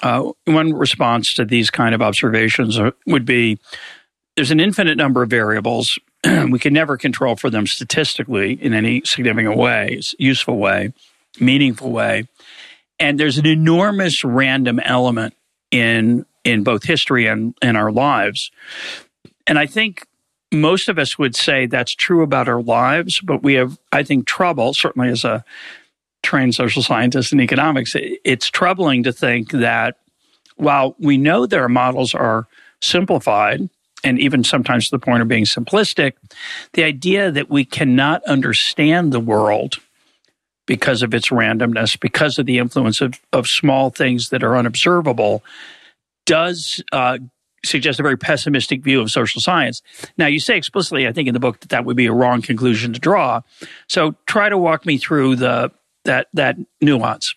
Uh, 0.01 0.31
one 0.45 0.73
response 0.73 1.33
to 1.33 1.45
these 1.45 1.69
kind 1.69 1.95
of 1.95 2.01
observations 2.01 2.79
would 3.05 3.25
be 3.25 3.57
there's 4.35 4.51
an 4.51 4.59
infinite 4.59 4.97
number 4.97 5.23
of 5.23 5.29
variables. 5.29 5.97
we 6.49 6.59
can 6.59 6.73
never 6.73 6.97
control 6.97 7.35
for 7.35 7.49
them 7.49 7.65
statistically 7.65 8.53
in 8.53 8.73
any 8.73 9.01
significant 9.03 9.57
way, 9.57 9.99
useful 10.19 10.57
way, 10.57 10.93
meaningful 11.39 11.91
way. 11.91 12.27
And 12.99 13.19
there's 13.19 13.37
an 13.37 13.47
enormous 13.47 14.23
random 14.23 14.79
element 14.79 15.33
in 15.71 16.25
in 16.47 16.63
both 16.63 16.85
history 16.85 17.27
and 17.27 17.53
in 17.61 17.75
our 17.75 17.91
lives. 17.91 18.51
And 19.45 19.59
I 19.59 19.65
think 19.65 20.07
most 20.49 20.87
of 20.87 20.97
us 20.97 21.19
would 21.19 21.35
say 21.35 21.65
that's 21.65 21.93
true 21.93 22.23
about 22.23 22.47
our 22.47 22.61
lives, 22.61 23.19
but 23.19 23.43
we 23.43 23.55
have, 23.55 23.77
I 23.91 24.03
think, 24.03 24.25
trouble, 24.25 24.73
certainly 24.73 25.09
as 25.09 25.25
a 25.25 25.43
trained 26.23 26.55
social 26.55 26.81
scientist 26.81 27.33
in 27.33 27.41
economics, 27.41 27.95
it's 27.95 28.49
troubling 28.49 29.03
to 29.03 29.11
think 29.11 29.51
that 29.51 29.97
while 30.55 30.95
we 30.99 31.17
know 31.17 31.45
their 31.45 31.67
models 31.67 32.15
are 32.15 32.47
simplified, 32.81 33.69
and 34.03 34.17
even 34.19 34.43
sometimes 34.43 34.85
to 34.85 34.91
the 34.91 34.99
point 34.99 35.21
of 35.21 35.27
being 35.27 35.43
simplistic, 35.43 36.13
the 36.73 36.83
idea 36.83 37.29
that 37.29 37.49
we 37.49 37.65
cannot 37.65 38.23
understand 38.23 39.11
the 39.11 39.19
world 39.19 39.75
because 40.65 41.01
of 41.01 41.13
its 41.13 41.29
randomness, 41.29 41.99
because 41.99 42.39
of 42.39 42.45
the 42.45 42.57
influence 42.57 43.01
of, 43.01 43.19
of 43.33 43.47
small 43.47 43.89
things 43.89 44.29
that 44.29 44.43
are 44.43 44.55
unobservable, 44.55 45.43
does 46.27 46.83
uh, 46.91 47.17
suggest 47.65 47.99
a 47.99 48.03
very 48.03 48.17
pessimistic 48.17 48.83
view 48.83 49.01
of 49.01 49.09
social 49.09 49.41
science. 49.41 49.81
Now, 50.17 50.27
you 50.27 50.39
say 50.39 50.55
explicitly, 50.55 51.07
I 51.07 51.11
think, 51.11 51.27
in 51.27 51.33
the 51.33 51.39
book 51.39 51.61
that 51.61 51.69
that 51.69 51.85
would 51.85 51.97
be 51.97 52.05
a 52.05 52.13
wrong 52.13 52.43
conclusion 52.43 52.93
to 52.93 52.99
draw. 52.99 53.41
So, 53.89 54.13
try 54.27 54.49
to 54.49 54.57
walk 54.57 54.85
me 54.85 54.99
through 54.99 55.37
the 55.37 55.71
that 56.05 56.27
that 56.33 56.57
nuance. 56.81 57.33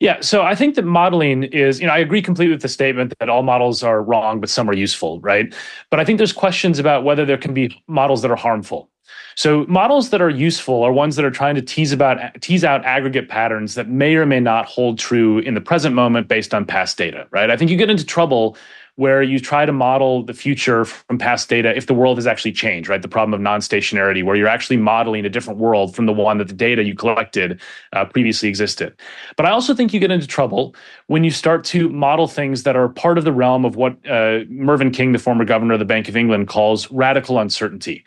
Yeah, 0.00 0.20
so 0.20 0.42
I 0.42 0.54
think 0.54 0.74
that 0.74 0.84
modeling 0.84 1.44
is, 1.44 1.80
you 1.80 1.86
know, 1.86 1.92
I 1.92 1.98
agree 1.98 2.20
completely 2.20 2.52
with 2.52 2.62
the 2.62 2.68
statement 2.68 3.14
that 3.20 3.28
all 3.28 3.42
models 3.42 3.82
are 3.82 4.02
wrong, 4.02 4.40
but 4.40 4.50
some 4.50 4.68
are 4.68 4.74
useful, 4.74 5.20
right? 5.20 5.54
But 5.90 6.00
I 6.00 6.04
think 6.04 6.18
there's 6.18 6.32
questions 6.32 6.78
about 6.78 7.04
whether 7.04 7.24
there 7.24 7.38
can 7.38 7.54
be 7.54 7.80
models 7.86 8.20
that 8.22 8.30
are 8.30 8.36
harmful. 8.36 8.90
So 9.36 9.64
models 9.68 10.10
that 10.10 10.22
are 10.22 10.30
useful 10.30 10.82
are 10.82 10.92
ones 10.92 11.16
that 11.16 11.24
are 11.24 11.30
trying 11.30 11.54
to 11.56 11.62
tease 11.62 11.92
about 11.92 12.18
tease 12.40 12.64
out 12.64 12.84
aggregate 12.84 13.28
patterns 13.28 13.74
that 13.74 13.88
may 13.88 14.14
or 14.14 14.26
may 14.26 14.40
not 14.40 14.66
hold 14.66 14.98
true 14.98 15.38
in 15.40 15.54
the 15.54 15.60
present 15.60 15.94
moment 15.94 16.28
based 16.28 16.54
on 16.54 16.64
past 16.64 16.96
data, 16.96 17.26
right? 17.30 17.50
I 17.50 17.56
think 17.56 17.70
you 17.70 17.76
get 17.76 17.90
into 17.90 18.04
trouble 18.04 18.56
where 18.96 19.22
you 19.22 19.40
try 19.40 19.66
to 19.66 19.72
model 19.72 20.22
the 20.22 20.32
future 20.32 20.84
from 20.84 21.18
past 21.18 21.48
data 21.48 21.76
if 21.76 21.86
the 21.86 21.94
world 21.94 22.16
has 22.16 22.28
actually 22.28 22.52
changed, 22.52 22.88
right? 22.88 23.02
The 23.02 23.08
problem 23.08 23.34
of 23.34 23.40
non-stationarity, 23.40 24.22
where 24.22 24.36
you're 24.36 24.46
actually 24.46 24.76
modeling 24.76 25.26
a 25.26 25.28
different 25.28 25.58
world 25.58 25.96
from 25.96 26.06
the 26.06 26.12
one 26.12 26.38
that 26.38 26.46
the 26.46 26.54
data 26.54 26.84
you 26.84 26.94
collected 26.94 27.60
uh, 27.92 28.04
previously 28.04 28.48
existed. 28.48 28.94
But 29.36 29.46
I 29.46 29.50
also 29.50 29.74
think 29.74 29.92
you 29.92 29.98
get 29.98 30.12
into 30.12 30.28
trouble 30.28 30.76
when 31.08 31.24
you 31.24 31.32
start 31.32 31.64
to 31.64 31.88
model 31.88 32.28
things 32.28 32.62
that 32.62 32.76
are 32.76 32.88
part 32.88 33.18
of 33.18 33.24
the 33.24 33.32
realm 33.32 33.64
of 33.64 33.74
what 33.74 33.94
uh, 34.08 34.40
Mervyn 34.48 34.92
King, 34.92 35.10
the 35.10 35.18
former 35.18 35.44
governor 35.44 35.74
of 35.74 35.80
the 35.80 35.84
Bank 35.84 36.08
of 36.08 36.16
England, 36.16 36.46
calls 36.46 36.88
radical 36.92 37.40
uncertainty, 37.40 38.04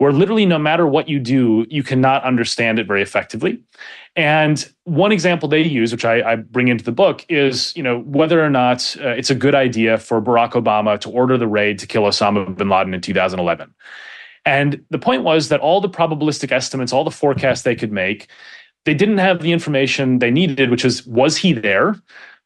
where 0.00 0.12
literally 0.14 0.46
no 0.46 0.58
matter 0.58 0.86
what 0.86 1.10
you 1.10 1.18
do, 1.18 1.66
you 1.68 1.82
cannot 1.82 2.24
understand 2.24 2.78
it 2.78 2.86
very 2.86 3.02
effectively. 3.02 3.60
And 4.16 4.66
one 4.84 5.12
example 5.12 5.46
they 5.46 5.60
use, 5.60 5.92
which 5.92 6.06
I, 6.06 6.22
I, 6.22 6.36
bring 6.36 6.68
into 6.68 6.82
the 6.82 6.90
book, 6.90 7.26
is 7.28 7.76
you 7.76 7.82
know 7.82 7.98
whether 8.00 8.42
or 8.42 8.48
not 8.48 8.96
uh, 8.98 9.10
it's 9.10 9.28
a 9.28 9.34
good 9.34 9.54
idea 9.54 9.98
for 9.98 10.22
Barack 10.22 10.52
Obama 10.52 10.98
to 11.00 11.10
order 11.10 11.36
the 11.36 11.46
raid 11.46 11.78
to 11.80 11.86
kill 11.86 12.04
Osama 12.04 12.56
bin 12.56 12.70
Laden 12.70 12.94
in 12.94 13.02
2011. 13.02 13.74
And 14.46 14.82
the 14.88 14.98
point 14.98 15.22
was 15.22 15.50
that 15.50 15.60
all 15.60 15.82
the 15.82 15.90
probabilistic 15.90 16.50
estimates, 16.50 16.94
all 16.94 17.04
the 17.04 17.10
forecasts 17.10 17.60
they 17.60 17.76
could 17.76 17.92
make, 17.92 18.30
they 18.86 18.94
didn't 18.94 19.18
have 19.18 19.42
the 19.42 19.52
information 19.52 20.18
they 20.18 20.30
needed, 20.30 20.70
which 20.70 20.86
is 20.86 21.06
was 21.06 21.36
he 21.36 21.52
there? 21.52 21.94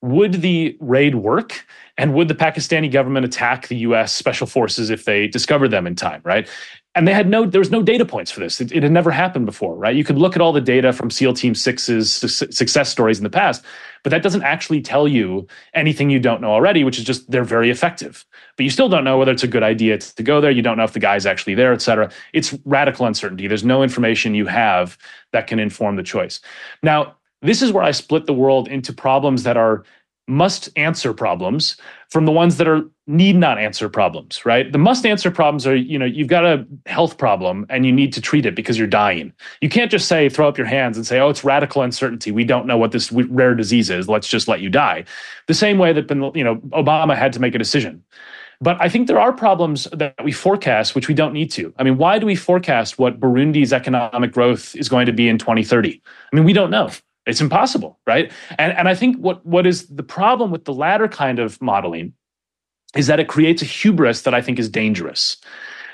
Would 0.03 0.43
the 0.43 0.77
raid 0.81 1.15
work? 1.15 1.65
And 1.97 2.15
would 2.15 2.27
the 2.27 2.35
Pakistani 2.35 2.91
government 2.91 3.25
attack 3.25 3.69
the 3.69 3.77
US 3.77 4.13
special 4.13 4.49
forces 4.49 4.91
if 4.91 5.05
they 5.05 5.29
discovered 5.29 5.69
them 5.69 5.87
in 5.87 5.95
time, 5.95 6.21
right? 6.25 6.49
And 6.95 7.09
they 7.09 7.15
had 7.15 7.29
no 7.29 7.47
there 7.47 7.59
was 7.61 7.71
no 7.71 7.83
data 7.83 8.05
points 8.05 8.31
for 8.31 8.41
this. 8.41 8.61
It, 8.61 8.73
it, 8.73 8.83
had 8.83 8.93
never 8.93 9.11
happened 9.11 9.47
before 9.47 9.77
right? 9.77 9.97
You 9.97 10.05
could 10.05 10.19
look 10.19 10.37
at 10.37 10.43
all 10.43 10.53
the 10.53 10.61
data 10.61 10.93
from 10.93 11.11
seal 11.11 11.35
team 11.35 11.55
6's 11.55 12.13
su- 12.13 12.53
success 12.53 12.91
stories 12.91 13.19
in 13.19 13.25
the 13.25 13.31
past 13.31 13.65
but 14.03 14.11
that 14.11 14.23
doesn't 14.23 14.43
actually 14.43 14.83
tell 14.83 15.09
you 15.09 15.47
anything 15.75 16.11
you 16.11 16.21
don't 16.21 16.41
know 16.41 16.51
already 16.51 16.85
which 16.85 16.99
is 16.99 17.05
just 17.05 17.31
they're 17.31 17.45
very 17.45 17.71
effective. 17.71 18.25
But 18.57 18.65
you 18.65 18.71
still 18.71 18.89
don't 18.89 19.05
know 19.05 19.19
whether 19.19 19.33
it's 19.33 19.45
a 19.45 19.49
good 19.49 19.63
idea 19.65 19.99
to 19.99 20.23
go 20.23 20.41
there. 20.41 20.51
You 20.51 20.63
don't 20.63 20.77
know 20.77 20.85
if 20.85 20.93
the 20.93 21.01
guy's 21.01 21.27
actually 21.27 21.55
there 21.55 21.73
et 21.73 21.83
cetera. 21.83 22.11
It's 22.33 22.55
radical 22.65 23.07
uncertainty. 23.07 23.49
There's 23.49 23.65
no 23.65 23.83
information 23.83 24.35
you 24.35 24.47
have 24.47 24.99
that 25.33 25.47
can 25.47 25.59
inform 25.59 25.97
the 25.97 26.03
choice. 26.03 26.41
Now 26.83 27.17
this 27.43 27.63
is 27.63 27.73
where 27.73 27.85
i 27.85 27.91
split 27.91 28.27
the 28.27 28.35
world 28.35 28.69
into 28.69 28.93
problems 28.93 29.43
that 29.45 29.57
are 29.57 29.85
must 30.27 30.71
answer 30.77 31.13
problems 31.13 31.77
from 32.09 32.25
the 32.25 32.33
ones 32.33 32.57
that 32.57 32.67
are 32.67 32.83
need 33.07 33.37
not 33.37 33.59
answer 33.59 33.89
problems 33.91 34.47
right 34.47 34.73
the 34.73 34.79
must 34.79 35.05
answer 35.05 35.31
problems 35.31 35.67
are 35.67 35.77
you 35.77 35.99
know 35.99 36.07
you've 36.07 36.29
got 36.29 36.47
a 36.47 36.67
health 36.87 37.19
problem 37.19 37.67
and 37.69 37.85
you 37.85 37.93
need 37.93 38.13
to 38.13 38.21
treat 38.21 38.47
it 38.47 38.55
because 38.55 38.79
you're 38.79 38.87
dying 38.87 39.33
you 39.61 39.69
can't 39.69 39.91
just 39.91 40.09
say 40.09 40.29
throw 40.31 40.49
up 40.49 40.57
your 40.57 40.67
hands 40.67 40.97
and 40.97 41.07
say 41.07 41.21
oh 41.21 41.29
it's 41.29 41.45
radical 41.45 41.83
uncertainty 41.83 42.31
we 42.31 42.45
don't 42.45 42.67
know 42.67 42.79
what 42.79 42.93
this 42.93 43.13
rare 43.13 43.55
disease 43.55 43.91
is 43.91 44.09
let's 44.09 44.29
just 44.29 44.49
let 44.49 44.61
you 44.61 44.71
die 44.71 45.05
the 45.47 45.55
same 45.55 45.77
way 45.77 45.93
that 45.93 46.09
you 46.35 46.45
know 46.45 46.57
obama 46.73 47.15
had 47.15 47.33
to 47.33 47.41
make 47.41 47.55
a 47.55 47.59
decision 47.59 48.03
but 48.61 48.81
I 48.81 48.89
think 48.89 49.09
there 49.09 49.19
are 49.19 49.33
problems 49.33 49.89
that 49.93 50.15
we 50.25 50.33
forecast, 50.33 50.95
which 50.95 51.09
we 51.09 51.13
don't 51.13 51.35
need 51.35 51.51
to. 51.53 51.75
I 51.77 51.83
mean, 51.83 51.99
why 51.99 52.19
do 52.19 52.25
we 52.25 52.35
forecast 52.37 52.99
what 52.99 53.21
Burundi's 53.21 53.73
economic 53.73 54.33
growth 54.33 54.75
is 54.77 54.89
going 54.89 55.07
to 55.07 55.13
be 55.13 55.29
in 55.29 55.39
2030? 55.39 56.01
I 56.33 56.37
mean, 56.37 56.45
we 56.45 56.53
don't 56.53 56.71
know. 56.71 56.91
It's 57.27 57.41
impossible, 57.41 57.99
right? 58.07 58.31
And 58.59 58.73
and 58.73 58.89
I 58.89 58.95
think 58.95 59.17
what 59.17 59.45
what 59.47 59.67
is 59.67 59.87
the 59.87 60.03
problem 60.03 60.51
with 60.51 60.65
the 60.65 60.75
latter 60.75 61.09
kind 61.09 61.39
of 61.39 61.61
modeling 61.63 62.13
is 62.97 63.07
that 63.07 63.21
it 63.21 63.29
creates 63.29 63.63
a 63.63 63.65
hubris 63.65 64.23
that 64.23 64.35
I 64.35 64.41
think 64.41 64.59
is 64.59 64.69
dangerous. 64.69 65.37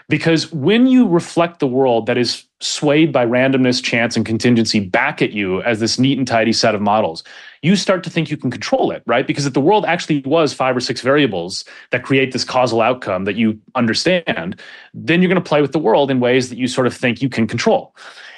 Because 0.09 0.53
when 0.53 0.89
you 0.89 1.07
reflect 1.07 1.61
the 1.61 1.69
world 1.69 2.07
that 2.07 2.19
is 2.19 2.45
swayed 2.59 3.13
by 3.13 3.25
randomness, 3.25 3.81
chance, 3.81 4.17
and 4.17 4.27
contingency 4.27 4.81
back 4.81 5.23
at 5.23 5.31
you 5.31 5.63
as 5.63 5.79
this 5.79 6.01
neat 6.01 6.19
and 6.19 6.27
tidy 6.27 6.53
set 6.53 6.75
of 6.75 6.81
models, 6.81 7.23
you 7.63 7.77
start 7.77 8.03
to 8.03 8.11
think 8.11 8.29
you 8.29 8.37
can 8.37 8.51
control 8.51 8.91
it, 8.91 9.05
right? 9.07 9.25
Because 9.25 9.47
if 9.47 9.53
the 9.53 9.61
world 9.61 9.85
actually 9.85 10.21
was 10.23 10.53
five 10.53 10.77
or 10.77 10.81
six 10.81 11.01
variables 11.01 11.65
that 11.93 12.03
create 12.03 12.33
this 12.33 12.43
causal 12.43 12.81
outcome 12.81 13.25
that 13.25 13.37
you 13.37 13.57
understand, 13.77 14.61
then 14.93 15.23
you're 15.23 15.29
going 15.29 15.43
to 15.43 15.49
play 15.49 15.63
with 15.63 15.71
the 15.71 15.79
world 15.79 16.11
in 16.11 16.19
ways 16.19 16.49
that 16.49 16.59
you 16.59 16.67
sort 16.67 16.89
of 16.89 16.95
think 16.95 17.23
you 17.23 17.29
can 17.29 17.47
control. 17.47 17.95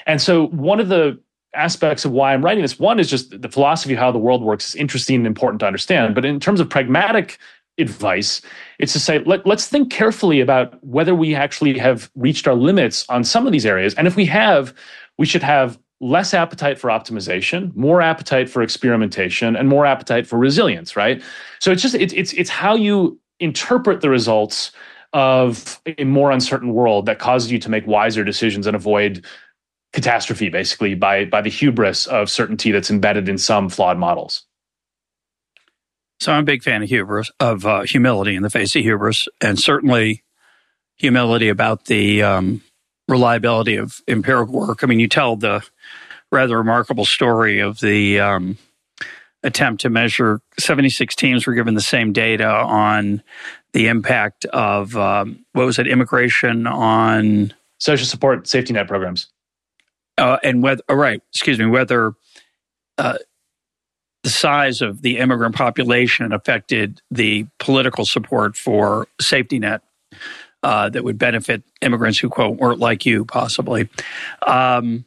And 0.06 0.20
so, 0.20 0.48
one 0.48 0.78
of 0.78 0.88
the 0.88 1.18
aspects 1.54 2.04
of 2.04 2.12
why 2.12 2.32
I'm 2.32 2.44
writing 2.44 2.62
this. 2.62 2.78
One 2.78 2.98
is 2.98 3.08
just 3.08 3.40
the 3.40 3.48
philosophy 3.48 3.92
of 3.94 3.98
how 3.98 4.10
the 4.10 4.18
world 4.18 4.42
works 4.42 4.70
is 4.70 4.74
interesting 4.74 5.16
and 5.16 5.26
important 5.26 5.60
to 5.60 5.66
understand. 5.66 6.14
But 6.14 6.24
in 6.24 6.40
terms 6.40 6.60
of 6.60 6.68
pragmatic 6.68 7.38
advice, 7.78 8.42
it's 8.78 8.92
to 8.92 9.00
say, 9.00 9.18
let, 9.20 9.46
let's 9.46 9.66
think 9.66 9.90
carefully 9.90 10.40
about 10.40 10.82
whether 10.84 11.14
we 11.14 11.34
actually 11.34 11.78
have 11.78 12.10
reached 12.14 12.46
our 12.46 12.54
limits 12.54 13.04
on 13.08 13.24
some 13.24 13.46
of 13.46 13.52
these 13.52 13.66
areas. 13.66 13.94
And 13.94 14.06
if 14.06 14.16
we 14.16 14.26
have, 14.26 14.74
we 15.18 15.26
should 15.26 15.42
have 15.42 15.78
less 16.00 16.34
appetite 16.34 16.78
for 16.78 16.90
optimization, 16.90 17.74
more 17.76 18.02
appetite 18.02 18.50
for 18.50 18.62
experimentation, 18.62 19.54
and 19.56 19.68
more 19.68 19.86
appetite 19.86 20.26
for 20.26 20.38
resilience, 20.38 20.96
right? 20.96 21.22
So 21.60 21.70
it's 21.70 21.80
just 21.80 21.94
it's 21.94 22.12
it's 22.12 22.32
it's 22.32 22.50
how 22.50 22.74
you 22.74 23.20
interpret 23.38 24.00
the 24.00 24.10
results 24.10 24.72
of 25.12 25.80
a 25.98 26.04
more 26.04 26.30
uncertain 26.30 26.72
world 26.74 27.06
that 27.06 27.18
causes 27.18 27.52
you 27.52 27.58
to 27.60 27.68
make 27.68 27.86
wiser 27.86 28.24
decisions 28.24 28.66
and 28.66 28.74
avoid 28.74 29.24
catastrophe 29.92 30.48
basically 30.48 30.94
by 30.94 31.24
by 31.24 31.40
the 31.40 31.50
hubris 31.50 32.06
of 32.06 32.30
certainty 32.30 32.70
that's 32.70 32.90
embedded 32.90 33.28
in 33.28 33.38
some 33.38 33.68
flawed 33.68 33.98
models. 33.98 34.44
So 36.20 36.32
i'm 36.32 36.40
a 36.40 36.44
big 36.44 36.62
fan 36.62 36.82
of 36.82 36.88
hubris 36.88 37.30
of 37.40 37.66
uh, 37.66 37.82
humility 37.82 38.34
in 38.34 38.42
the 38.42 38.50
face 38.50 38.74
of 38.74 38.82
hubris 38.82 39.28
and 39.40 39.58
certainly 39.58 40.22
humility 40.96 41.48
about 41.48 41.86
the 41.86 42.22
um, 42.22 42.62
reliability 43.08 43.76
of 43.76 44.00
empirical 44.08 44.54
work. 44.54 44.82
I 44.82 44.86
mean 44.86 45.00
you 45.00 45.08
tell 45.08 45.36
the 45.36 45.62
rather 46.30 46.56
remarkable 46.56 47.04
story 47.04 47.60
of 47.60 47.80
the 47.80 48.20
um, 48.20 48.56
attempt 49.42 49.82
to 49.82 49.90
measure 49.90 50.40
76 50.58 51.14
teams 51.16 51.46
were 51.46 51.54
given 51.54 51.74
the 51.74 51.80
same 51.82 52.12
data 52.12 52.48
on 52.48 53.22
the 53.72 53.88
impact 53.88 54.44
of 54.46 54.96
um, 54.96 55.44
what 55.52 55.66
was 55.66 55.78
it 55.78 55.86
immigration 55.86 56.66
on 56.66 57.52
social 57.78 58.06
support 58.06 58.46
safety 58.46 58.72
net 58.72 58.88
programs 58.88 59.28
uh, 60.18 60.38
and 60.42 60.62
whether, 60.62 60.82
oh, 60.88 60.94
right, 60.94 61.22
excuse 61.30 61.58
me, 61.58 61.66
whether 61.66 62.14
uh, 62.98 63.18
the 64.22 64.30
size 64.30 64.80
of 64.80 65.02
the 65.02 65.18
immigrant 65.18 65.54
population 65.54 66.32
affected 66.32 67.00
the 67.10 67.46
political 67.58 68.04
support 68.04 68.56
for 68.56 69.08
safety 69.20 69.58
net 69.58 69.82
uh, 70.62 70.88
that 70.90 71.02
would 71.02 71.18
benefit 71.18 71.62
immigrants 71.80 72.18
who 72.18 72.28
quote 72.28 72.58
weren't 72.58 72.78
like 72.78 73.04
you, 73.04 73.24
possibly. 73.24 73.88
Um, 74.46 75.04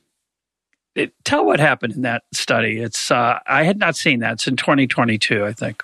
it, 0.95 1.13
tell 1.23 1.45
what 1.45 1.59
happened 1.59 1.93
in 1.93 2.01
that 2.03 2.23
study. 2.33 2.79
It's 2.79 3.11
uh, 3.11 3.39
I 3.47 3.63
had 3.63 3.77
not 3.77 3.95
seen 3.95 4.19
that. 4.19 4.33
It's 4.33 4.47
in 4.47 4.55
2022, 4.55 5.45
I 5.45 5.53
think. 5.53 5.83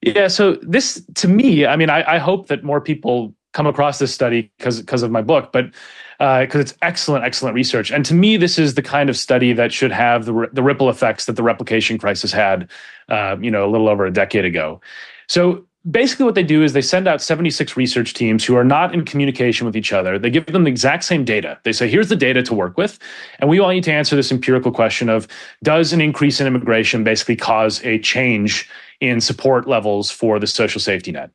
Yeah. 0.00 0.28
So 0.28 0.54
this, 0.62 1.02
to 1.14 1.28
me, 1.28 1.66
I 1.66 1.76
mean, 1.76 1.90
I, 1.90 2.14
I 2.14 2.18
hope 2.18 2.48
that 2.48 2.64
more 2.64 2.80
people 2.80 3.34
come 3.52 3.66
across 3.66 3.98
this 3.98 4.12
study 4.12 4.50
because 4.58 4.80
because 4.80 5.02
of 5.02 5.10
my 5.10 5.22
book, 5.22 5.52
but 5.52 5.70
because 6.18 6.56
uh, 6.56 6.60
it's 6.60 6.74
excellent, 6.82 7.24
excellent 7.24 7.54
research. 7.54 7.90
And 7.90 8.04
to 8.06 8.14
me, 8.14 8.36
this 8.36 8.58
is 8.58 8.74
the 8.74 8.82
kind 8.82 9.10
of 9.10 9.16
study 9.16 9.52
that 9.52 9.72
should 9.72 9.92
have 9.92 10.24
the 10.24 10.48
the 10.52 10.62
ripple 10.62 10.90
effects 10.90 11.26
that 11.26 11.36
the 11.36 11.42
replication 11.42 11.98
crisis 11.98 12.32
had, 12.32 12.68
uh, 13.08 13.36
you 13.40 13.50
know, 13.50 13.68
a 13.68 13.70
little 13.70 13.88
over 13.88 14.06
a 14.06 14.12
decade 14.12 14.44
ago. 14.44 14.80
So 15.28 15.64
basically 15.90 16.24
what 16.24 16.36
they 16.36 16.44
do 16.44 16.62
is 16.62 16.72
they 16.72 16.82
send 16.82 17.08
out 17.08 17.20
76 17.20 17.76
research 17.76 18.14
teams 18.14 18.44
who 18.44 18.54
are 18.56 18.64
not 18.64 18.94
in 18.94 19.04
communication 19.04 19.66
with 19.66 19.76
each 19.76 19.92
other 19.92 20.16
they 20.16 20.30
give 20.30 20.46
them 20.46 20.62
the 20.62 20.70
exact 20.70 21.02
same 21.02 21.24
data 21.24 21.58
they 21.64 21.72
say 21.72 21.88
here's 21.88 22.08
the 22.08 22.16
data 22.16 22.42
to 22.42 22.54
work 22.54 22.76
with 22.76 23.00
and 23.40 23.50
we 23.50 23.58
want 23.58 23.74
you 23.74 23.82
to 23.82 23.92
answer 23.92 24.14
this 24.14 24.30
empirical 24.30 24.70
question 24.70 25.08
of 25.08 25.26
does 25.62 25.92
an 25.92 26.00
increase 26.00 26.40
in 26.40 26.46
immigration 26.46 27.02
basically 27.02 27.34
cause 27.34 27.82
a 27.84 27.98
change 27.98 28.68
in 29.00 29.20
support 29.20 29.66
levels 29.66 30.08
for 30.08 30.38
the 30.38 30.46
social 30.46 30.80
safety 30.80 31.10
net 31.10 31.30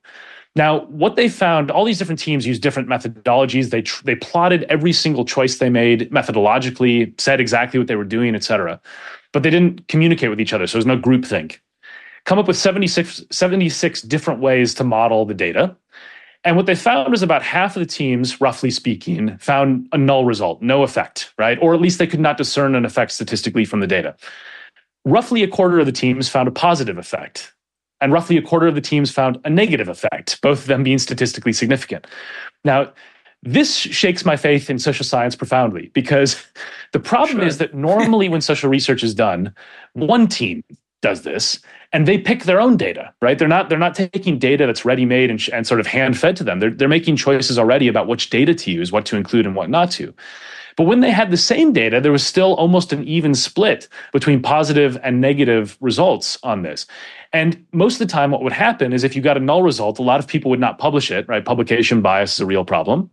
now, 0.56 0.86
what 0.86 1.16
they 1.16 1.30
found, 1.30 1.70
all 1.70 1.86
these 1.86 2.00
different 2.00 2.20
teams 2.20 2.48
use 2.48 2.60
different 2.60 2.90
methodologies. 2.90 3.70
They 3.70 3.84
tr- 3.84 4.04
they 4.04 4.16
plotted 4.16 4.64
every 4.64 4.92
single 4.92 5.24
choice 5.24 5.60
they 5.60 5.70
made 5.70 6.10
methodologically, 6.10 7.20
said 7.22 7.40
exactly 7.40 7.80
what 7.80 7.88
they 7.88 7.96
were 7.96 8.04
doing, 8.04 8.34
et 8.34 8.44
cetera. 8.44 8.82
But 9.34 9.44
they 9.44 9.52
didn't 9.52 9.88
communicate 9.88 10.32
with 10.32 10.42
each 10.42 10.54
other, 10.54 10.66
so 10.66 10.78
there's 10.78 10.86
no 10.86 10.98
group 10.98 11.26
think. 11.26 11.62
Come 12.26 12.40
up 12.40 12.48
with 12.48 12.58
76, 12.58 13.24
76 13.32 14.02
different 14.02 14.42
ways 14.42 14.74
to 14.74 14.84
model 14.84 15.26
the 15.26 15.34
data. 15.34 15.76
And 16.44 16.56
what 16.56 16.66
they 16.66 16.76
found 16.76 17.12
was 17.12 17.22
about 17.22 17.44
half 17.44 17.76
of 17.76 17.82
the 17.82 17.86
teams, 17.86 18.42
roughly 18.42 18.72
speaking, 18.72 19.38
found 19.38 19.88
a 19.92 19.98
null 19.98 20.26
result, 20.26 20.62
no 20.62 20.84
effect, 20.84 21.34
right? 21.38 21.58
Or 21.62 21.74
at 21.74 21.82
least 21.82 22.00
they 22.00 22.08
could 22.08 22.20
not 22.20 22.38
discern 22.38 22.74
an 22.74 22.86
effect 22.86 23.12
statistically 23.12 23.66
from 23.66 23.80
the 23.80 23.88
data. 23.88 24.16
Roughly 25.06 25.44
a 25.44 25.48
quarter 25.48 25.80
of 25.80 25.86
the 25.86 25.92
teams 25.92 26.30
found 26.30 26.48
a 26.48 26.52
positive 26.52 26.98
effect 26.98 27.54
and 28.02 28.14
roughly 28.14 28.38
a 28.38 28.42
quarter 28.42 28.68
of 28.68 28.76
the 28.76 28.82
teams 28.82 29.12
found 29.12 29.40
a 29.46 29.50
negative 29.50 29.90
effect, 29.90 30.42
both 30.42 30.60
of 30.60 30.68
them 30.68 30.84
being 30.84 31.00
statistically 31.00 31.54
significant. 31.54 32.08
Now, 32.64 32.92
this 33.44 33.76
shakes 33.76 34.26
my 34.26 34.36
faith 34.36 34.70
in 34.70 34.80
social 34.80 35.06
science 35.06 35.36
profoundly 35.36 35.92
because 35.94 36.44
the 36.94 37.00
problem 37.00 37.40
sure. 37.40 37.48
is 37.48 37.58
that 37.60 37.74
normally 37.74 38.30
when 38.30 38.42
social 38.42 38.70
research 38.70 39.04
is 39.04 39.14
done, 39.14 39.54
one 39.94 40.28
team 40.28 40.64
does 41.02 41.22
this 41.22 41.60
and 41.94 42.08
they 42.08 42.18
pick 42.18 42.46
their 42.46 42.60
own 42.60 42.76
data 42.76 43.14
right 43.22 43.38
they're 43.38 43.48
not 43.48 43.70
they're 43.70 43.78
not 43.78 43.94
taking 43.94 44.40
data 44.40 44.66
that's 44.66 44.84
ready 44.84 45.06
made 45.06 45.30
and, 45.30 45.48
and 45.54 45.68
sort 45.68 45.80
of 45.80 45.86
hand 45.86 46.18
fed 46.18 46.36
to 46.36 46.44
them 46.44 46.60
they're, 46.60 46.72
they're 46.72 46.88
making 46.88 47.16
choices 47.16 47.60
already 47.60 47.88
about 47.88 48.08
which 48.08 48.32
data 48.32 48.52
to 48.52 48.72
use 48.72 48.92
what 48.92 49.06
to 49.06 49.16
include 49.16 49.46
and 49.46 49.56
what 49.56 49.70
not 49.70 49.92
to 49.92 50.12
But 50.78 50.86
when 50.86 51.00
they 51.02 51.10
had 51.12 51.32
the 51.32 51.38
same 51.38 51.74
data, 51.74 52.00
there 52.00 52.12
was 52.12 52.26
still 52.26 52.54
almost 52.54 52.94
an 52.94 53.04
even 53.04 53.34
split 53.34 53.90
between 54.14 54.42
positive 54.42 54.98
and 55.02 55.20
negative 55.20 55.76
results 55.82 56.38
on 56.44 56.62
this. 56.62 56.86
And 57.34 57.66
most 57.72 58.00
of 58.02 58.08
the 58.08 58.12
time, 58.12 58.32
what 58.32 58.44
would 58.44 58.54
happen 58.54 58.94
is 58.94 59.04
if 59.04 59.16
you 59.16 59.22
got 59.22 59.38
a 59.38 59.40
null 59.40 59.64
result, 59.64 60.00
a 60.00 60.04
lot 60.04 60.20
of 60.20 60.28
people 60.28 60.50
would 60.52 60.60
not 60.60 60.80
publish 60.80 61.12
it, 61.12 61.28
right? 61.28 61.44
Publication 61.44 62.02
bias 62.02 62.34
is 62.34 62.40
a 62.40 62.46
real 62.46 62.66
problem 62.66 63.10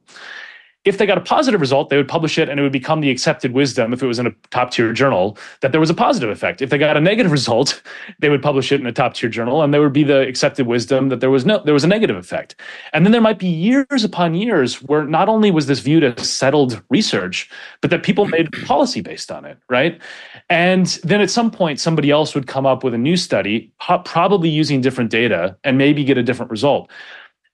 if 0.84 0.98
they 0.98 1.06
got 1.06 1.16
a 1.16 1.22
positive 1.22 1.60
result, 1.60 1.88
they 1.88 1.96
would 1.96 2.08
publish 2.08 2.38
it 2.38 2.48
and 2.48 2.60
it 2.60 2.62
would 2.62 2.72
become 2.72 3.00
the 3.00 3.10
accepted 3.10 3.52
wisdom 3.52 3.92
if 3.92 4.02
it 4.02 4.06
was 4.06 4.18
in 4.18 4.26
a 4.26 4.30
top 4.50 4.70
tier 4.70 4.92
journal 4.92 5.38
that 5.60 5.72
there 5.72 5.80
was 5.80 5.88
a 5.88 5.94
positive 5.94 6.28
effect. 6.28 6.60
If 6.60 6.70
they 6.70 6.76
got 6.76 6.96
a 6.96 7.00
negative 7.00 7.32
result, 7.40 7.82
they 8.18 8.28
would 8.28 8.42
publish 8.42 8.70
it 8.70 8.80
in 8.80 8.86
a 8.86 8.92
top 8.92 9.14
tier 9.14 9.30
journal 9.30 9.62
and 9.62 9.72
there 9.72 9.80
would 9.80 9.92
be 9.92 10.04
the 10.04 10.20
accepted 10.20 10.66
wisdom 10.66 11.08
that 11.08 11.20
there 11.20 11.30
was 11.30 11.46
no 11.46 11.62
there 11.64 11.74
was 11.74 11.84
a 11.84 11.88
negative 11.88 12.16
effect. 12.16 12.56
And 12.92 13.04
then 13.04 13.12
there 13.12 13.20
might 13.20 13.38
be 13.38 13.46
years 13.46 14.04
upon 14.04 14.34
years 14.34 14.82
where 14.82 15.04
not 15.04 15.28
only 15.28 15.50
was 15.50 15.66
this 15.66 15.80
viewed 15.80 16.04
as 16.04 16.28
settled 16.28 16.82
research, 16.90 17.48
but 17.80 17.90
that 17.90 18.02
people 18.02 18.26
made 18.26 18.52
policy 18.66 19.00
based 19.00 19.32
on 19.32 19.44
it, 19.44 19.58
right? 19.70 20.00
And 20.50 20.86
then 21.02 21.20
at 21.20 21.30
some 21.30 21.50
point 21.50 21.80
somebody 21.80 22.10
else 22.10 22.34
would 22.34 22.46
come 22.46 22.66
up 22.66 22.84
with 22.84 22.92
a 22.92 22.98
new 22.98 23.16
study, 23.16 23.72
probably 24.04 24.50
using 24.50 24.82
different 24.82 25.10
data 25.10 25.56
and 25.64 25.78
maybe 25.78 26.04
get 26.04 26.18
a 26.18 26.22
different 26.22 26.50
result. 26.50 26.90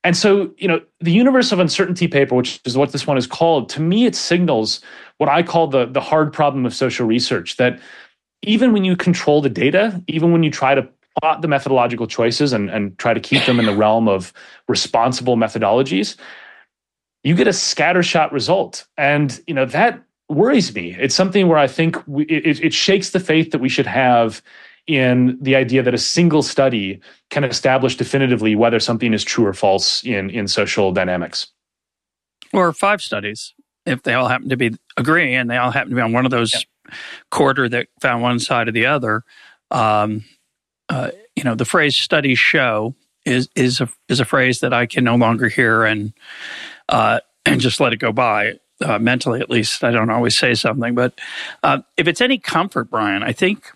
And 0.03 0.17
so, 0.17 0.51
you 0.57 0.67
know, 0.67 0.81
the 1.01 1.13
universe 1.13 1.53
of 1.53 1.59
uncertainty 1.59 2.09
paper, 2.09 2.35
which 2.35 2.61
is 2.65 2.77
what 2.77 2.93
this 2.93 3.07
one 3.07 3.19
is 3.19 3.27
called, 3.27 3.69
to 3.71 3.83
me, 3.83 4.07
it 4.07 4.15
signals 4.15 4.81
what 5.19 5.29
I 5.29 5.43
call 5.43 5.67
the, 5.67 5.87
the 5.87 6.01
hard 6.01 6.33
problem 6.33 6.65
of 6.65 6.75
social 6.75 7.07
research 7.07 7.57
that 7.59 7.79
even 8.43 8.73
when 8.73 8.85
you 8.85 8.97
control 8.97 9.43
the 9.43 9.51
data, 9.51 10.03
even 10.09 10.33
when 10.33 10.43
you 10.43 10.51
try 10.51 10.75
to 10.75 10.89
plot 11.21 11.43
the 11.43 11.49
methodological 11.49 12.07
choices 12.07 12.55
and, 12.55 12.71
and 12.71 12.97
try 12.99 13.13
to 13.13 13.21
keep 13.21 13.45
them 13.45 13.59
in 13.59 13.67
the 13.67 13.77
realm 13.77 14.09
of 14.09 14.33
responsible 14.69 15.37
methodologies, 15.37 16.17
you 17.23 17.35
get 17.35 17.47
a 17.47 17.51
scattershot 17.51 18.33
result. 18.33 18.87
And, 18.97 19.39
you 19.47 19.53
know, 19.53 19.67
that 19.67 20.03
worries 20.31 20.75
me. 20.75 20.97
It's 20.99 21.15
something 21.15 21.49
where 21.49 21.59
I 21.59 21.67
think 21.67 21.97
we, 22.07 22.25
it, 22.25 22.65
it 22.65 22.73
shakes 22.73 23.11
the 23.11 23.21
faith 23.21 23.51
that 23.51 23.61
we 23.61 23.69
should 23.69 23.87
have 23.87 24.41
in 24.91 25.39
the 25.41 25.55
idea 25.55 25.85
that 25.85 25.95
a 25.95 25.99
single 25.99 26.43
study 26.43 27.01
can 27.31 27.45
establish 27.45 27.97
definitively 27.97 28.57
whether 28.57 28.81
something 28.81 29.15
is 29.15 29.23
true 29.23 29.47
or 29.47 29.53
false 29.53 30.03
in, 30.05 30.31
in 30.31 30.49
social 30.49 30.91
dynamics. 30.91 31.47
Or 32.53 32.73
five 32.73 33.01
studies, 33.01 33.55
if 33.87 34.03
they 34.03 34.15
all 34.15 34.27
happen 34.27 34.49
to 34.49 34.57
be 34.57 34.73
agreeing 34.97 35.37
and 35.37 35.49
they 35.49 35.59
all 35.59 35.71
happen 35.71 35.91
to 35.91 35.95
be 35.95 36.03
on 36.03 36.13
one 36.13 36.25
of 36.25 36.33
those 36.33 36.53
yeah. 36.55 36.95
quarter 37.31 37.69
that 37.69 37.87
found 38.01 38.21
one 38.21 38.41
side 38.41 38.67
or 38.67 38.73
the 38.73 38.87
other. 38.87 39.23
Um, 39.71 40.25
uh, 40.89 41.13
you 41.37 41.45
know, 41.45 41.55
the 41.55 41.65
phrase 41.65 41.97
"studies 41.97 42.41
show" 42.41 42.97
is 43.25 43.49
is 43.55 43.81
a 43.81 43.89
is 44.09 44.19
a 44.19 44.25
phrase 44.25 44.59
that 44.59 44.73
I 44.73 44.87
can 44.87 45.05
no 45.05 45.15
longer 45.15 45.47
hear 45.47 45.85
and 45.85 46.13
uh, 46.89 47.21
and 47.47 47.61
just 47.61 47.79
let 47.79 47.93
it 47.93 47.99
go 47.99 48.11
by. 48.11 48.59
Uh, 48.85 48.99
mentally, 48.99 49.41
at 49.41 49.51
least, 49.51 49.85
I 49.85 49.93
don't 49.93 50.11
always 50.11 50.37
say 50.37 50.55
something, 50.55 50.97
but 50.97 51.21
uh, 51.63 51.79
if 51.97 52.09
it's 52.09 52.21
any 52.21 52.39
comfort, 52.39 52.91
Brian, 52.91 53.23
I 53.23 53.33
think 53.33 53.71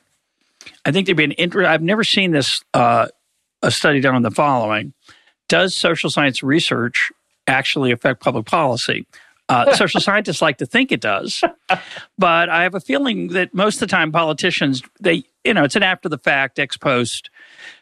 I 0.85 0.93
think 0.93 1.07
there'd 1.07 1.17
be 1.17 1.25
an 1.25 1.33
interest. 1.33 1.69
I've 1.69 1.83
never 1.83 2.05
seen 2.05 2.33
this 2.33 2.63
uh, 2.75 3.09
a 3.63 3.71
study 3.71 4.01
done 4.01 4.15
on 4.15 4.23
the 4.23 4.31
following: 4.31 4.93
Does 5.49 5.77
social 5.77 6.11
science 6.11 6.43
research 6.43 7.13
actually 7.47 7.93
affect 7.93 8.21
public 8.21 8.47
policy? 8.47 9.07
Uh, 9.49 9.75
social 9.77 10.01
scientists 10.01 10.41
like 10.41 10.59
to 10.59 10.67
think 10.67 10.93
it 10.93 11.01
does, 11.01 11.43
but 12.19 12.49
I 12.49 12.63
have 12.63 12.75
a 12.75 12.81
feeling 12.81 13.29
that 13.29 13.55
most 13.55 13.77
of 13.77 13.81
the 13.81 13.87
time 13.87 14.13
politicians 14.13 14.83
they 15.01 15.25
you 15.45 15.55
know 15.55 15.65
it's 15.65 15.77
an 15.77 15.83
after 15.83 16.09
the 16.09 16.19
fact 16.19 16.59
ex 16.59 16.77
post 16.77 17.31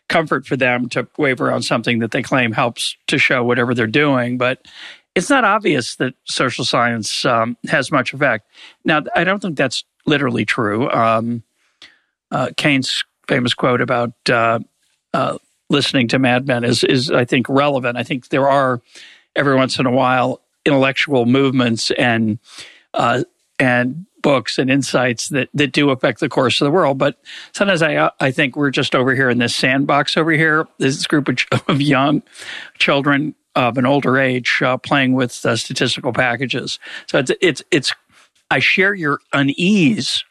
comfort 0.09 0.47
for 0.47 0.57
them 0.57 0.89
to 0.91 1.09
waver 1.17 1.53
on 1.53 1.63
something 1.63 2.01
that 2.01 2.11
they 2.11 2.23
claim 2.23 2.53
helps 2.53 2.97
to 3.07 3.19
show 3.19 3.43
whatever 3.43 3.75
they're 3.75 3.87
doing, 3.87 4.37
but 4.37 4.67
it's 5.15 5.31
not 5.31 5.45
obvious 5.45 5.97
that 5.97 6.15
social 6.25 6.65
science 6.65 7.25
um, 7.25 7.57
has 7.69 7.91
much 7.91 8.13
effect. 8.13 8.47
Now, 8.85 9.03
I 9.15 9.25
don't 9.25 9.41
think 9.41 9.57
that's 9.57 9.85
literally 10.07 10.45
true. 10.45 10.91
Um, 10.91 11.43
uh, 12.33 12.51
Keynes' 12.57 13.05
famous 13.29 13.55
quote 13.55 13.81
about 13.81 14.13
uh, 14.29 14.59
uh, 15.15 15.39
listening 15.71 16.09
to 16.09 16.19
Mad 16.19 16.47
Men 16.47 16.65
is, 16.65 16.83
is, 16.83 17.11
I 17.11 17.25
think, 17.25 17.49
relevant. 17.49 17.97
I 17.97 18.03
think 18.03 18.29
there 18.29 18.49
are 18.49 18.81
every 19.37 19.55
once 19.55 19.79
in 19.79 19.87
a 19.87 19.91
while 19.91 20.41
intellectual 20.65 21.27
movements 21.27 21.91
and 21.93 22.39
uh, 22.95 23.25
and 23.59 24.07
books 24.23 24.59
and 24.59 24.71
insights 24.71 25.29
that 25.31 25.49
that 25.55 25.73
do 25.73 25.91
affect 25.91 26.21
the 26.21 26.29
course 26.29 26.61
of 26.61 26.65
the 26.65 26.71
world. 26.71 26.99
But 26.99 27.19
sometimes 27.53 27.83
I 27.83 28.11
I 28.21 28.31
think 28.31 28.57
we're 28.57 28.71
just 28.71 28.95
over 28.95 29.15
here 29.15 29.31
in 29.31 29.39
this 29.39 29.55
sandbox 29.55 30.17
over 30.17 30.31
here. 30.33 30.67
This 30.79 31.07
group 31.07 31.29
of, 31.29 31.39
of 31.69 31.81
young 31.81 32.23
children 32.79 33.35
of 33.55 33.77
an 33.77 33.85
older 33.85 34.19
age 34.19 34.63
uh, 34.63 34.79
playing 34.79 35.13
with 35.13 35.45
uh, 35.45 35.57
statistical 35.57 36.13
packages. 36.13 36.79
So 37.07 37.19
it's 37.19 37.33
it's 37.41 37.63
it's 37.71 37.93
I 38.51 38.59
share 38.59 38.95
your 38.95 39.21
unease 39.33 40.25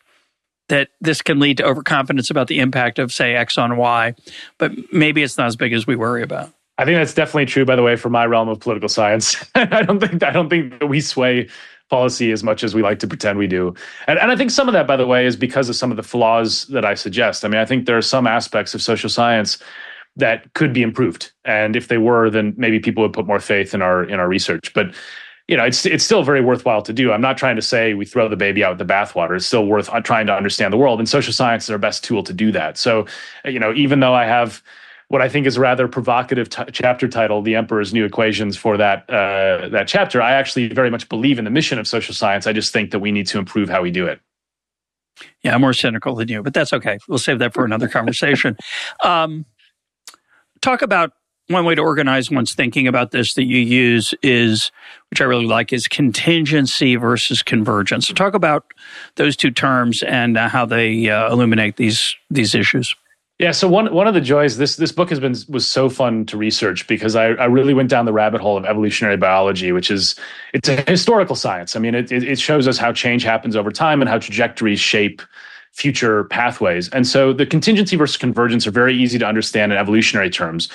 that 0.72 0.88
this 1.02 1.22
can 1.22 1.38
lead 1.38 1.58
to 1.58 1.66
overconfidence 1.66 2.30
about 2.30 2.48
the 2.48 2.60
impact 2.60 2.98
of, 2.98 3.12
say, 3.12 3.36
X 3.36 3.58
on 3.58 3.76
Y, 3.76 4.16
but 4.58 4.72
maybe 4.94 5.22
it's 5.22 5.38
not 5.38 5.48
as 5.48 5.58
big 5.58 5.74
as 5.74 5.86
we 5.86 5.98
worry 5.98 6.24
about. 6.24 6.50
I 6.78 6.86
think 6.86 6.98
that's 6.98 7.14
definitely 7.14 7.46
true, 7.46 7.66
by 7.66 7.76
the 7.76 7.84
way, 7.84 7.98
for 7.98 8.10
my 8.10 8.26
realm 8.26 8.48
of 8.48 8.62
political 8.62 8.88
science. 8.88 9.36
I 9.56 9.84
don't 9.84 10.00
think 10.00 10.24
I 10.24 10.32
don't 10.32 10.50
think 10.50 10.80
that 10.80 10.88
we 10.88 11.02
sway 11.02 11.50
policy 11.90 12.32
as 12.32 12.42
much 12.42 12.64
as 12.64 12.74
we 12.74 12.82
like 12.82 13.00
to 13.00 13.08
pretend 13.08 13.38
we 13.38 13.48
do. 13.48 13.76
And, 14.08 14.18
and 14.18 14.32
I 14.32 14.38
think 14.38 14.50
some 14.50 14.70
of 14.70 14.74
that, 14.74 14.88
by 14.88 14.96
the 14.96 15.06
way, 15.06 15.26
is 15.26 15.36
because 15.36 15.68
of 15.68 15.76
some 15.76 15.92
of 15.92 15.98
the 15.98 16.04
flaws 16.04 16.66
that 16.68 16.86
I 16.86 16.94
suggest. 16.94 17.44
I 17.44 17.50
mean, 17.50 17.60
I 17.60 17.66
think 17.66 17.86
there 17.86 17.98
are 17.98 18.02
some 18.02 18.26
aspects 18.26 18.74
of 18.74 18.82
social 18.82 19.10
science 19.10 19.58
that 20.16 20.54
could 20.54 20.72
be 20.72 20.82
improved, 20.82 21.34
and 21.44 21.76
if 21.76 21.90
they 21.90 21.98
were, 21.98 22.30
then 22.30 22.54
maybe 22.56 22.80
people 22.80 23.04
would 23.04 23.14
put 23.14 23.28
more 23.28 23.42
faith 23.42 23.74
in 23.74 23.82
our 23.82 24.06
in 24.06 24.22
our 24.22 24.30
research. 24.30 24.74
But 24.74 24.96
you 25.52 25.58
know, 25.58 25.66
it's 25.66 25.86
it's 25.86 26.06
still 26.06 26.24
very 26.24 26.40
worthwhile 26.40 26.82
to 26.82 26.94
do. 26.94 27.12
I'm 27.12 27.20
not 27.20 27.38
trying 27.38 27.58
to 27.58 27.62
say 27.62 27.94
we 27.94 28.06
throw 28.06 28.30
the 28.30 28.38
baby 28.38 28.64
out 28.64 28.78
with 28.78 28.88
the 28.88 28.94
bathwater. 28.94 29.36
It's 29.36 29.46
still 29.46 29.66
worth 29.66 29.90
uh, 29.90 30.00
trying 30.00 30.26
to 30.28 30.34
understand 30.34 30.72
the 30.72 30.78
world, 30.78 30.98
and 30.98 31.10
social 31.10 31.34
science 31.34 31.66
is 31.66 31.70
our 31.72 31.78
best 31.78 32.06
tool 32.06 32.24
to 32.24 32.34
do 32.34 32.54
that. 32.54 32.78
So, 32.78 33.06
you 33.44 33.60
know, 33.60 33.74
even 33.74 34.00
though 34.00 34.14
I 34.14 34.24
have 34.24 34.64
what 35.10 35.22
I 35.22 35.28
think 35.28 35.46
is 35.46 35.60
rather 35.60 35.90
provocative 35.90 36.48
t- 36.48 36.64
chapter 36.72 37.06
title, 37.10 37.42
"The 37.42 37.56
Emperor's 37.56 37.94
New 37.94 38.06
Equations" 38.06 38.56
for 38.56 38.78
that 38.78 39.10
uh, 39.10 39.68
that 39.68 39.90
chapter, 39.90 40.22
I 40.22 40.32
actually 40.32 40.70
very 40.70 40.90
much 40.90 41.10
believe 41.10 41.38
in 41.38 41.44
the 41.44 41.52
mission 41.52 41.78
of 41.80 41.86
social 41.86 42.16
science. 42.16 42.48
I 42.48 42.54
just 42.54 42.72
think 42.72 42.92
that 42.92 43.00
we 43.00 43.12
need 43.12 43.28
to 43.28 43.38
improve 43.38 43.68
how 43.68 43.82
we 43.82 43.92
do 43.92 44.08
it. 44.08 44.22
Yeah, 45.44 45.54
I'm 45.54 45.60
more 45.60 45.74
cynical 45.74 46.16
than 46.16 46.30
you, 46.30 46.42
but 46.44 46.54
that's 46.54 46.72
okay. 46.72 46.98
We'll 47.10 47.20
save 47.20 47.40
that 47.40 47.54
for 47.54 47.66
another 47.66 47.90
conversation. 47.90 48.56
Um, 49.04 49.46
talk 50.62 50.82
about 50.82 51.12
one 51.52 51.66
way 51.66 51.76
to 51.76 51.82
organize 51.82 52.32
one's 52.32 52.54
thinking 52.54 52.88
about 52.88 53.12
this 53.12 53.34
that 53.36 53.44
you 53.44 53.60
use 53.60 54.14
is, 54.22 54.72
which 55.10 55.22
I 55.22 55.26
really 55.26 55.46
like, 55.46 55.74
is 55.74 55.88
contingency 55.88 56.96
versus 56.96 57.44
convergence. 57.44 58.08
So 58.08 58.14
talk 58.14 58.34
about 58.34 58.66
those 59.16 59.36
two 59.36 59.52
terms 59.52 60.04
and 60.04 60.38
uh, 60.38 60.50
how 60.50 60.66
they 60.66 61.10
uh, 61.10 61.32
illuminate 61.32 61.78
these 61.78 62.16
these 62.30 62.56
issues. 62.56 62.96
Yeah, 63.42 63.52
so 63.52 63.68
one 63.68 63.92
one 63.92 64.08
of 64.08 64.14
the 64.14 64.22
joys 64.22 64.58
this 64.58 64.76
this 64.76 64.92
book 64.92 65.10
has 65.10 65.20
been 65.20 65.36
was 65.50 65.66
so 65.66 65.90
fun 65.90 66.28
to 66.28 66.38
research 66.38 66.86
because 66.86 67.16
I, 67.16 67.30
I 67.30 67.46
really 67.46 67.74
went 67.74 67.90
down 67.90 68.06
the 68.06 68.14
rabbit 68.14 68.40
hole 68.40 68.56
of 68.56 68.66
evolutionary 68.66 69.18
biology, 69.18 69.72
which 69.72 69.90
is 69.90 70.16
it's 70.54 70.70
a 70.70 70.84
historical 70.88 71.36
science. 71.36 71.76
I 71.76 71.80
mean, 71.80 71.96
it 71.96 72.12
it 72.12 72.40
shows 72.40 72.68
us 72.68 72.78
how 72.78 72.94
change 72.94 73.24
happens 73.24 73.56
over 73.56 73.72
time 73.72 74.00
and 74.00 74.08
how 74.08 74.20
trajectories 74.20 74.80
shape 74.80 75.24
future 75.72 76.26
pathways. 76.26 76.90
And 76.90 77.08
so 77.08 77.34
the 77.34 77.46
contingency 77.48 77.96
versus 77.96 78.18
convergence 78.18 78.68
are 78.68 78.72
very 78.72 78.96
easy 78.96 79.18
to 79.18 79.26
understand 79.26 79.72
in 79.72 79.78
evolutionary 79.78 80.30
terms. 80.30 80.70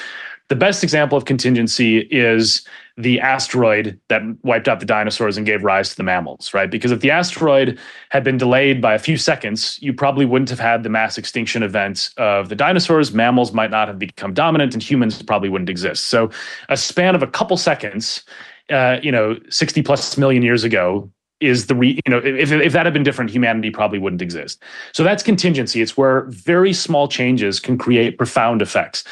The 0.49 0.57
best 0.57 0.85
example 0.85 1.19
of 1.19 1.25
contingency 1.25 1.99
is 2.11 2.65
the 2.97 3.21
asteroid 3.21 3.99
that 4.09 4.23
wiped 4.43 4.69
out 4.69 4.79
the 4.79 4.87
dinosaurs 4.87 5.37
and 5.37 5.45
gave 5.45 5.65
rise 5.65 5.91
to 5.91 5.97
the 5.97 6.05
mammals, 6.05 6.55
right? 6.55 6.71
Because 6.71 6.93
if 6.93 7.01
the 7.01 7.11
asteroid 7.11 7.79
had 8.11 8.23
been 8.23 8.39
delayed 8.39 8.81
by 8.81 8.95
a 8.95 8.99
few 8.99 9.17
seconds, 9.17 9.79
you 9.83 9.93
probably 9.93 10.25
wouldn't 10.25 10.49
have 10.49 10.61
had 10.61 10.83
the 10.83 10.89
mass 10.89 11.19
extinction 11.19 11.63
event 11.63 12.11
of 12.17 12.49
the 12.49 12.55
dinosaurs. 12.55 13.13
Mammals 13.13 13.53
might 13.53 13.71
not 13.71 13.89
have 13.89 13.99
become 13.99 14.33
dominant, 14.33 14.73
and 14.73 14.83
humans 14.83 15.21
probably 15.21 15.49
wouldn't 15.49 15.69
exist. 15.69 16.07
So, 16.07 16.31
a 16.69 16.77
span 16.77 17.15
of 17.17 17.23
a 17.23 17.27
couple 17.27 17.57
seconds, 17.57 18.23
uh, 18.71 18.99
you 19.03 19.11
know, 19.11 19.37
60 19.51 19.83
plus 19.83 20.17
million 20.17 20.43
years 20.43 20.63
ago, 20.63 21.11
is 21.41 21.67
the 21.67 21.75
re, 21.75 22.01
you 22.07 22.11
know 22.11 22.19
if 22.19 22.51
if 22.51 22.73
that 22.73 22.87
had 22.87 22.95
been 22.95 23.03
different 23.03 23.31
humanity 23.31 23.71
probably 23.71 23.99
wouldn't 23.99 24.23
exist 24.23 24.63
so 24.95 25.05
that's 25.05 25.23
contingency 25.23 25.83
it's 25.83 25.95
where 25.95 26.23
very 26.29 26.73
small 26.73 27.09
changes 27.09 27.61
can 27.61 27.77
create 27.77 28.17
profound 28.17 28.63
effects 28.63 29.05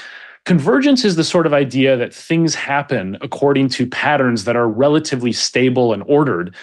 Convergence 0.44 1.04
is 1.04 1.16
the 1.16 1.24
sort 1.24 1.46
of 1.46 1.54
idea 1.54 1.96
that 1.96 2.12
things 2.12 2.54
happen 2.54 3.16
according 3.22 3.68
to 3.70 3.86
patterns 3.86 4.44
that 4.44 4.56
are 4.56 4.68
relatively 4.68 5.32
stable 5.32 5.92
and 5.92 6.02
ordered 6.06 6.54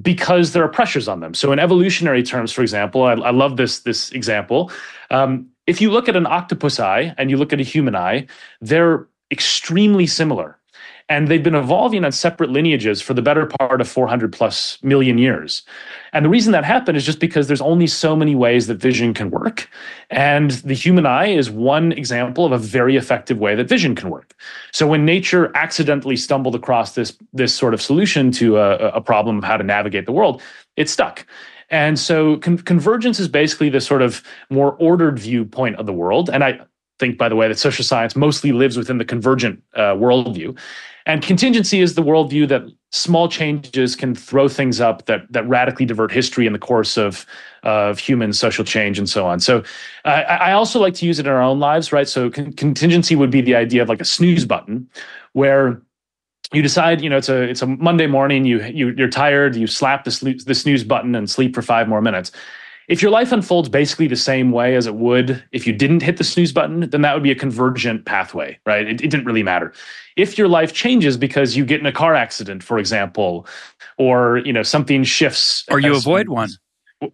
because 0.00 0.52
there 0.52 0.62
are 0.62 0.68
pressures 0.68 1.08
on 1.08 1.18
them. 1.18 1.34
So, 1.34 1.50
in 1.50 1.58
evolutionary 1.58 2.22
terms, 2.22 2.52
for 2.52 2.62
example, 2.62 3.02
I, 3.02 3.14
I 3.14 3.30
love 3.30 3.56
this, 3.56 3.80
this 3.80 4.12
example. 4.12 4.70
Um, 5.10 5.48
if 5.66 5.80
you 5.80 5.90
look 5.90 6.08
at 6.08 6.14
an 6.14 6.26
octopus 6.26 6.78
eye 6.78 7.14
and 7.18 7.30
you 7.30 7.36
look 7.36 7.52
at 7.52 7.60
a 7.60 7.64
human 7.64 7.96
eye, 7.96 8.26
they're 8.60 9.08
extremely 9.32 10.06
similar. 10.06 10.59
And 11.10 11.26
they've 11.28 11.42
been 11.42 11.56
evolving 11.56 12.04
on 12.04 12.12
separate 12.12 12.50
lineages 12.50 13.02
for 13.02 13.14
the 13.14 13.20
better 13.20 13.44
part 13.44 13.80
of 13.80 13.88
400 13.88 14.32
plus 14.32 14.78
million 14.82 15.18
years. 15.18 15.62
And 16.12 16.24
the 16.24 16.28
reason 16.28 16.52
that 16.52 16.64
happened 16.64 16.96
is 16.96 17.04
just 17.04 17.18
because 17.18 17.48
there's 17.48 17.60
only 17.60 17.88
so 17.88 18.14
many 18.14 18.36
ways 18.36 18.68
that 18.68 18.76
vision 18.76 19.12
can 19.12 19.30
work. 19.30 19.68
And 20.08 20.52
the 20.52 20.72
human 20.72 21.06
eye 21.06 21.26
is 21.26 21.50
one 21.50 21.90
example 21.92 22.46
of 22.46 22.52
a 22.52 22.58
very 22.58 22.96
effective 22.96 23.38
way 23.38 23.56
that 23.56 23.68
vision 23.68 23.96
can 23.96 24.08
work. 24.08 24.34
So 24.72 24.86
when 24.86 25.04
nature 25.04 25.50
accidentally 25.56 26.16
stumbled 26.16 26.54
across 26.54 26.94
this, 26.94 27.18
this 27.32 27.52
sort 27.52 27.74
of 27.74 27.82
solution 27.82 28.30
to 28.32 28.58
a, 28.58 28.76
a 28.90 29.00
problem 29.00 29.38
of 29.38 29.44
how 29.44 29.56
to 29.56 29.64
navigate 29.64 30.06
the 30.06 30.12
world, 30.12 30.40
it 30.76 30.88
stuck. 30.88 31.26
And 31.70 31.98
so 31.98 32.36
con- 32.36 32.58
convergence 32.58 33.18
is 33.18 33.26
basically 33.26 33.68
the 33.68 33.80
sort 33.80 34.02
of 34.02 34.22
more 34.48 34.76
ordered 34.78 35.18
viewpoint 35.18 35.76
of 35.76 35.86
the 35.86 35.92
world. 35.92 36.30
And 36.30 36.44
I 36.44 36.60
think, 37.00 37.18
by 37.18 37.28
the 37.28 37.34
way, 37.36 37.48
that 37.48 37.58
social 37.58 37.84
science 37.84 38.14
mostly 38.14 38.52
lives 38.52 38.76
within 38.76 38.98
the 38.98 39.04
convergent 39.04 39.62
uh, 39.74 39.94
worldview. 39.94 40.56
And 41.06 41.22
contingency 41.22 41.80
is 41.80 41.94
the 41.94 42.02
worldview 42.02 42.48
that 42.48 42.62
small 42.92 43.28
changes 43.28 43.94
can 43.94 44.14
throw 44.14 44.48
things 44.48 44.80
up 44.80 45.06
that 45.06 45.30
that 45.32 45.48
radically 45.48 45.86
divert 45.86 46.12
history 46.12 46.46
in 46.46 46.52
the 46.52 46.58
course 46.58 46.96
of 46.96 47.24
of 47.62 47.98
human 47.98 48.32
social 48.32 48.64
change 48.64 48.98
and 48.98 49.08
so 49.08 49.26
on. 49.26 49.40
So 49.40 49.62
uh, 50.04 50.08
I 50.08 50.52
also 50.52 50.80
like 50.80 50.94
to 50.94 51.06
use 51.06 51.18
it 51.18 51.26
in 51.26 51.32
our 51.32 51.42
own 51.42 51.60
lives, 51.60 51.92
right? 51.92 52.08
So 52.08 52.30
con- 52.30 52.52
contingency 52.52 53.14
would 53.14 53.30
be 53.30 53.40
the 53.40 53.54
idea 53.54 53.82
of 53.82 53.88
like 53.88 54.00
a 54.00 54.04
snooze 54.04 54.44
button, 54.44 54.88
where 55.32 55.82
you 56.52 56.62
decide, 56.62 57.00
you 57.00 57.08
know, 57.08 57.16
it's 57.16 57.28
a 57.28 57.42
it's 57.42 57.62
a 57.62 57.66
Monday 57.66 58.06
morning. 58.06 58.44
You 58.44 58.62
you 58.64 58.92
you're 58.96 59.08
tired. 59.08 59.54
You 59.54 59.66
slap 59.66 60.04
the, 60.04 60.42
the 60.46 60.54
snooze 60.54 60.84
button 60.84 61.14
and 61.14 61.30
sleep 61.30 61.54
for 61.54 61.62
five 61.62 61.88
more 61.88 62.02
minutes. 62.02 62.32
If 62.90 63.02
your 63.02 63.12
life 63.12 63.30
unfolds 63.30 63.68
basically 63.68 64.08
the 64.08 64.16
same 64.16 64.50
way 64.50 64.74
as 64.74 64.88
it 64.88 64.96
would 64.96 65.40
if 65.52 65.64
you 65.64 65.72
didn't 65.72 66.02
hit 66.02 66.16
the 66.16 66.24
snooze 66.24 66.52
button, 66.52 66.90
then 66.90 67.02
that 67.02 67.14
would 67.14 67.22
be 67.22 67.30
a 67.30 67.36
convergent 67.36 68.04
pathway, 68.04 68.58
right? 68.66 68.84
It, 68.84 69.00
it 69.00 69.10
didn't 69.10 69.26
really 69.26 69.44
matter. 69.44 69.72
If 70.16 70.36
your 70.36 70.48
life 70.48 70.72
changes 70.72 71.16
because 71.16 71.56
you 71.56 71.64
get 71.64 71.78
in 71.78 71.86
a 71.86 71.92
car 71.92 72.16
accident, 72.16 72.64
for 72.64 72.78
example, 72.78 73.46
or 73.96 74.38
you 74.38 74.52
know 74.52 74.64
something 74.64 75.04
shifts, 75.04 75.64
or 75.70 75.78
you 75.78 75.94
avoid 75.94 76.30
one. 76.30 76.50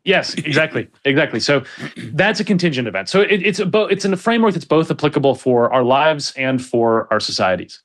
Yes, 0.03 0.33
exactly, 0.33 0.89
exactly. 1.05 1.41
So 1.41 1.63
that's 1.97 2.41
a 2.41 2.45
contingent 2.45 2.89
event. 2.89 3.11
So 3.11 3.21
it, 3.21 3.43
it's 3.43 3.59
a 3.59 3.67
bo- 3.67 3.87
it's 3.87 4.07
in 4.07 4.15
a 4.15 4.17
framework 4.17 4.55
that's 4.55 4.65
both 4.65 4.91
applicable 4.91 5.35
for 5.35 5.71
our 5.75 5.85
lives 5.85 6.33
and 6.39 6.65
for 6.65 7.07
our 7.13 7.21
societies. 7.21 7.83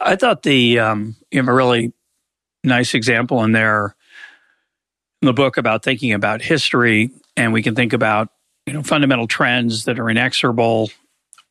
I 0.00 0.14
thought 0.14 0.44
the 0.44 0.78
um, 0.78 1.16
you 1.32 1.40
have 1.40 1.48
a 1.48 1.52
really 1.52 1.92
nice 2.62 2.94
example 2.94 3.42
in 3.42 3.50
there 3.50 3.96
the 5.22 5.32
book 5.32 5.56
about 5.56 5.82
thinking 5.82 6.12
about 6.12 6.42
history, 6.42 7.10
and 7.36 7.52
we 7.52 7.62
can 7.62 7.74
think 7.74 7.92
about 7.92 8.28
you 8.66 8.72
know 8.72 8.82
fundamental 8.82 9.26
trends 9.26 9.84
that 9.84 9.98
are 9.98 10.10
inexorable, 10.10 10.90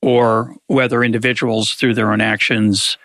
or 0.01 0.55
whether 0.67 1.03
individuals 1.03 1.73
through 1.73 1.93
their 1.93 2.11
own 2.11 2.21
actions 2.21 2.97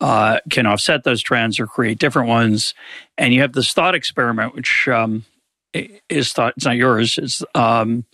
uh, 0.00 0.40
can 0.50 0.66
offset 0.66 1.04
those 1.04 1.22
trends 1.22 1.60
or 1.60 1.66
create 1.66 1.98
different 1.98 2.28
ones. 2.28 2.74
And 3.18 3.34
you 3.34 3.40
have 3.42 3.52
this 3.52 3.72
thought 3.72 3.94
experiment, 3.94 4.54
which 4.54 4.88
um, 4.88 5.24
is 5.72 6.32
thought 6.32 6.54
it's 6.56 6.66
not 6.66 6.76
yours. 6.76 7.18
It's 7.18 7.42
um, 7.54 8.04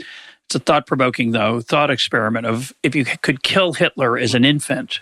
it's 0.47 0.55
a 0.55 0.59
thought 0.59 0.87
provoking 0.87 1.33
though 1.33 1.61
thought 1.61 1.91
experiment 1.91 2.47
of 2.47 2.73
if 2.83 2.95
you 2.95 3.05
could 3.05 3.43
kill 3.43 3.73
Hitler 3.73 4.17
as 4.19 4.35
an 4.35 4.45
infant, 4.45 5.01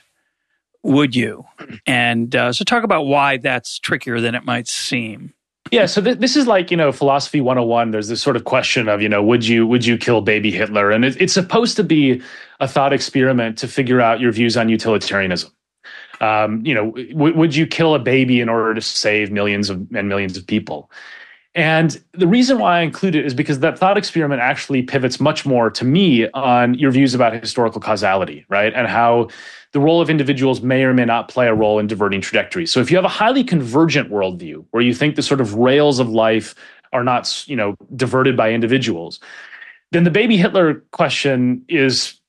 would 0.82 1.14
you? 1.14 1.44
And 1.86 2.34
uh, 2.34 2.52
so 2.52 2.64
talk 2.64 2.84
about 2.84 3.02
why 3.02 3.38
that's 3.38 3.78
trickier 3.78 4.20
than 4.20 4.34
it 4.34 4.44
might 4.44 4.68
seem. 4.68 5.34
Yeah, 5.74 5.86
so 5.86 6.00
th- 6.00 6.18
this 6.18 6.36
is 6.36 6.46
like 6.46 6.70
you 6.70 6.76
know 6.76 6.92
philosophy 6.92 7.40
101. 7.40 7.90
There's 7.90 8.06
this 8.06 8.22
sort 8.22 8.36
of 8.36 8.44
question 8.44 8.88
of 8.88 9.02
you 9.02 9.08
know 9.08 9.22
would 9.22 9.44
you 9.44 9.66
would 9.66 9.84
you 9.84 9.98
kill 9.98 10.20
baby 10.20 10.52
Hitler, 10.52 10.92
and 10.92 11.04
it, 11.04 11.20
it's 11.20 11.32
supposed 11.32 11.76
to 11.76 11.82
be 11.82 12.22
a 12.60 12.68
thought 12.68 12.92
experiment 12.92 13.58
to 13.58 13.66
figure 13.66 14.00
out 14.00 14.20
your 14.20 14.30
views 14.30 14.56
on 14.56 14.68
utilitarianism. 14.68 15.50
Um, 16.20 16.64
you 16.64 16.74
know, 16.74 16.92
w- 16.92 17.34
would 17.34 17.56
you 17.56 17.66
kill 17.66 17.96
a 17.96 17.98
baby 17.98 18.40
in 18.40 18.48
order 18.48 18.72
to 18.74 18.80
save 18.80 19.32
millions 19.32 19.68
of 19.68 19.84
and 19.94 20.08
millions 20.08 20.36
of 20.36 20.46
people? 20.46 20.92
And 21.56 22.00
the 22.12 22.26
reason 22.26 22.58
why 22.58 22.78
I 22.78 22.80
include 22.82 23.14
it 23.14 23.24
is 23.24 23.34
because 23.34 23.60
that 23.60 23.78
thought 23.78 23.96
experiment 23.96 24.40
actually 24.40 24.82
pivots 24.82 25.20
much 25.20 25.46
more 25.46 25.70
to 25.70 25.84
me 25.84 26.28
on 26.30 26.74
your 26.74 26.90
views 26.90 27.14
about 27.14 27.32
historical 27.40 27.80
causality, 27.80 28.44
right? 28.48 28.72
And 28.74 28.88
how 28.88 29.28
the 29.74 29.80
role 29.80 30.00
of 30.00 30.08
individuals 30.08 30.62
may 30.62 30.84
or 30.84 30.94
may 30.94 31.04
not 31.04 31.26
play 31.28 31.48
a 31.48 31.54
role 31.54 31.80
in 31.80 31.88
diverting 31.88 32.20
trajectories. 32.20 32.70
So 32.70 32.78
if 32.78 32.92
you 32.92 32.96
have 32.96 33.04
a 33.04 33.08
highly 33.08 33.42
convergent 33.42 34.08
worldview 34.08 34.64
where 34.70 34.82
you 34.84 34.94
think 34.94 35.16
the 35.16 35.22
sort 35.22 35.40
of 35.40 35.54
rails 35.54 35.98
of 35.98 36.08
life 36.08 36.54
are 36.92 37.02
not, 37.02 37.42
you 37.48 37.56
know, 37.56 37.74
diverted 37.96 38.36
by 38.36 38.52
individuals, 38.52 39.18
then 39.90 40.04
the 40.04 40.12
baby 40.12 40.36
Hitler 40.36 40.84
question 40.92 41.64
is 41.68 42.20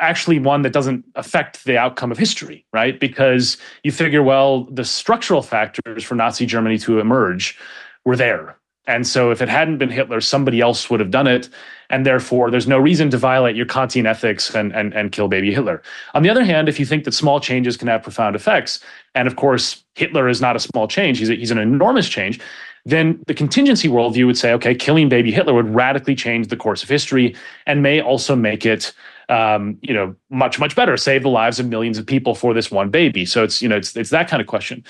actually 0.00 0.38
one 0.38 0.62
that 0.62 0.72
doesn't 0.72 1.04
affect 1.14 1.62
the 1.64 1.76
outcome 1.76 2.10
of 2.10 2.16
history, 2.16 2.64
right? 2.72 2.98
Because 2.98 3.58
you 3.84 3.92
figure, 3.92 4.22
well, 4.22 4.64
the 4.64 4.84
structural 4.84 5.42
factors 5.42 6.02
for 6.02 6.14
Nazi 6.14 6.46
Germany 6.46 6.78
to 6.78 7.00
emerge 7.00 7.58
were 8.06 8.16
there. 8.16 8.56
And 8.86 9.06
so 9.06 9.30
if 9.30 9.40
it 9.40 9.48
hadn't 9.48 9.78
been 9.78 9.90
Hitler, 9.90 10.20
somebody 10.20 10.60
else 10.60 10.90
would 10.90 11.00
have 11.00 11.10
done 11.10 11.26
it. 11.26 11.48
And 11.88 12.06
therefore, 12.06 12.50
there's 12.50 12.66
no 12.66 12.78
reason 12.78 13.10
to 13.10 13.18
violate 13.18 13.54
your 13.54 13.66
Kantian 13.66 14.06
ethics 14.06 14.54
and, 14.54 14.74
and, 14.74 14.94
and 14.94 15.12
kill 15.12 15.28
baby 15.28 15.52
Hitler. 15.52 15.82
On 16.14 16.22
the 16.22 16.30
other 16.30 16.42
hand, 16.42 16.68
if 16.68 16.80
you 16.80 16.86
think 16.86 17.04
that 17.04 17.12
small 17.12 17.38
changes 17.38 17.76
can 17.76 17.86
have 17.88 18.02
profound 18.02 18.34
effects, 18.34 18.80
and 19.14 19.28
of 19.28 19.36
course, 19.36 19.84
Hitler 19.94 20.28
is 20.28 20.40
not 20.40 20.56
a 20.56 20.60
small 20.60 20.88
change, 20.88 21.18
he's, 21.18 21.30
a, 21.30 21.34
he's 21.34 21.50
an 21.50 21.58
enormous 21.58 22.08
change, 22.08 22.40
then 22.84 23.22
the 23.26 23.34
contingency 23.34 23.88
worldview 23.88 24.26
would 24.26 24.38
say, 24.38 24.52
okay, 24.54 24.74
killing 24.74 25.08
baby 25.08 25.30
Hitler 25.30 25.54
would 25.54 25.72
radically 25.72 26.14
change 26.14 26.48
the 26.48 26.56
course 26.56 26.82
of 26.82 26.88
history 26.88 27.36
and 27.66 27.82
may 27.82 28.00
also 28.00 28.34
make 28.34 28.66
it 28.66 28.92
um, 29.28 29.78
you 29.82 29.94
know, 29.94 30.14
much, 30.30 30.58
much 30.58 30.74
better, 30.74 30.96
save 30.96 31.22
the 31.22 31.28
lives 31.28 31.60
of 31.60 31.66
millions 31.66 31.96
of 31.96 32.06
people 32.06 32.34
for 32.34 32.52
this 32.52 32.70
one 32.70 32.90
baby. 32.90 33.24
So 33.24 33.44
it's, 33.44 33.62
you 33.62 33.68
know, 33.68 33.76
it's, 33.76 33.96
it's 33.96 34.10
that 34.10 34.28
kind 34.28 34.40
of 34.40 34.46
question 34.46 34.84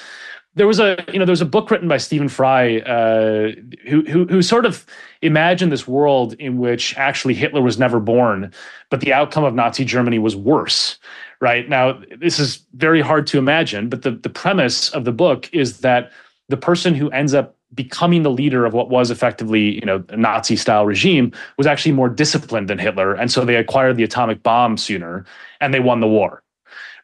there 0.55 0.67
was 0.67 0.79
a 0.79 1.03
you 1.13 1.19
know 1.19 1.25
there 1.25 1.33
was 1.33 1.41
a 1.41 1.47
book 1.47 1.71
written 1.71 1.89
by 1.89 1.97
Stephen 1.97 2.29
Fry 2.29 2.79
uh, 2.81 3.53
who, 3.87 4.03
who 4.03 4.27
who 4.27 4.43
sort 4.43 4.67
of 4.67 4.85
imagined 5.23 5.73
this 5.73 5.89
world 5.89 6.35
in 6.35 6.59
which 6.59 6.97
actually 6.97 7.35
Hitler 7.35 7.63
was 7.63 7.79
never 7.79 8.01
born, 8.01 8.53
but 8.91 9.01
the 9.01 9.13
outcome 9.13 9.45
of 9.45 9.55
Nazi 9.55 9.85
Germany 9.85 10.19
was 10.19 10.37
worse. 10.37 10.99
Right 11.41 11.69
now, 11.69 12.01
this 12.19 12.39
is 12.39 12.65
very 12.75 13.01
hard 13.01 13.27
to 13.29 13.39
imagine, 13.39 13.89
but 13.89 14.03
the 14.03 14.11
the 14.11 14.29
premise 14.29 14.91
of 14.91 15.05
the 15.05 15.13
book 15.13 15.49
is 15.53 15.81
that 15.81 16.13
the 16.49 16.57
person 16.57 16.95
who 16.95 17.11
ends 17.11 17.33
up 17.33 17.57
becoming 17.75 18.23
the 18.23 18.31
leader 18.31 18.67
of 18.67 18.75
what 18.75 18.91
was 18.91 19.11
effectively 19.11 19.77
you 19.77 19.87
know 19.87 20.05
a 20.11 20.17
Nazi 20.17 20.57
style 20.57 20.85
regime 20.85 21.33
was 21.57 21.67
actually 21.67 21.93
more 21.93 22.11
disciplined 22.11 22.69
than 22.69 22.79
Hitler, 22.79 23.15
and 23.15 23.33
so 23.33 23.45
they 23.45 23.57
acquired 23.57 23.97
the 23.97 24.05
atomic 24.05 24.43
bomb 24.43 24.77
sooner, 24.77 25.25
and 25.63 25.73
they 25.73 25.81
won 25.81 26.01
the 26.01 26.09
war 26.09 26.42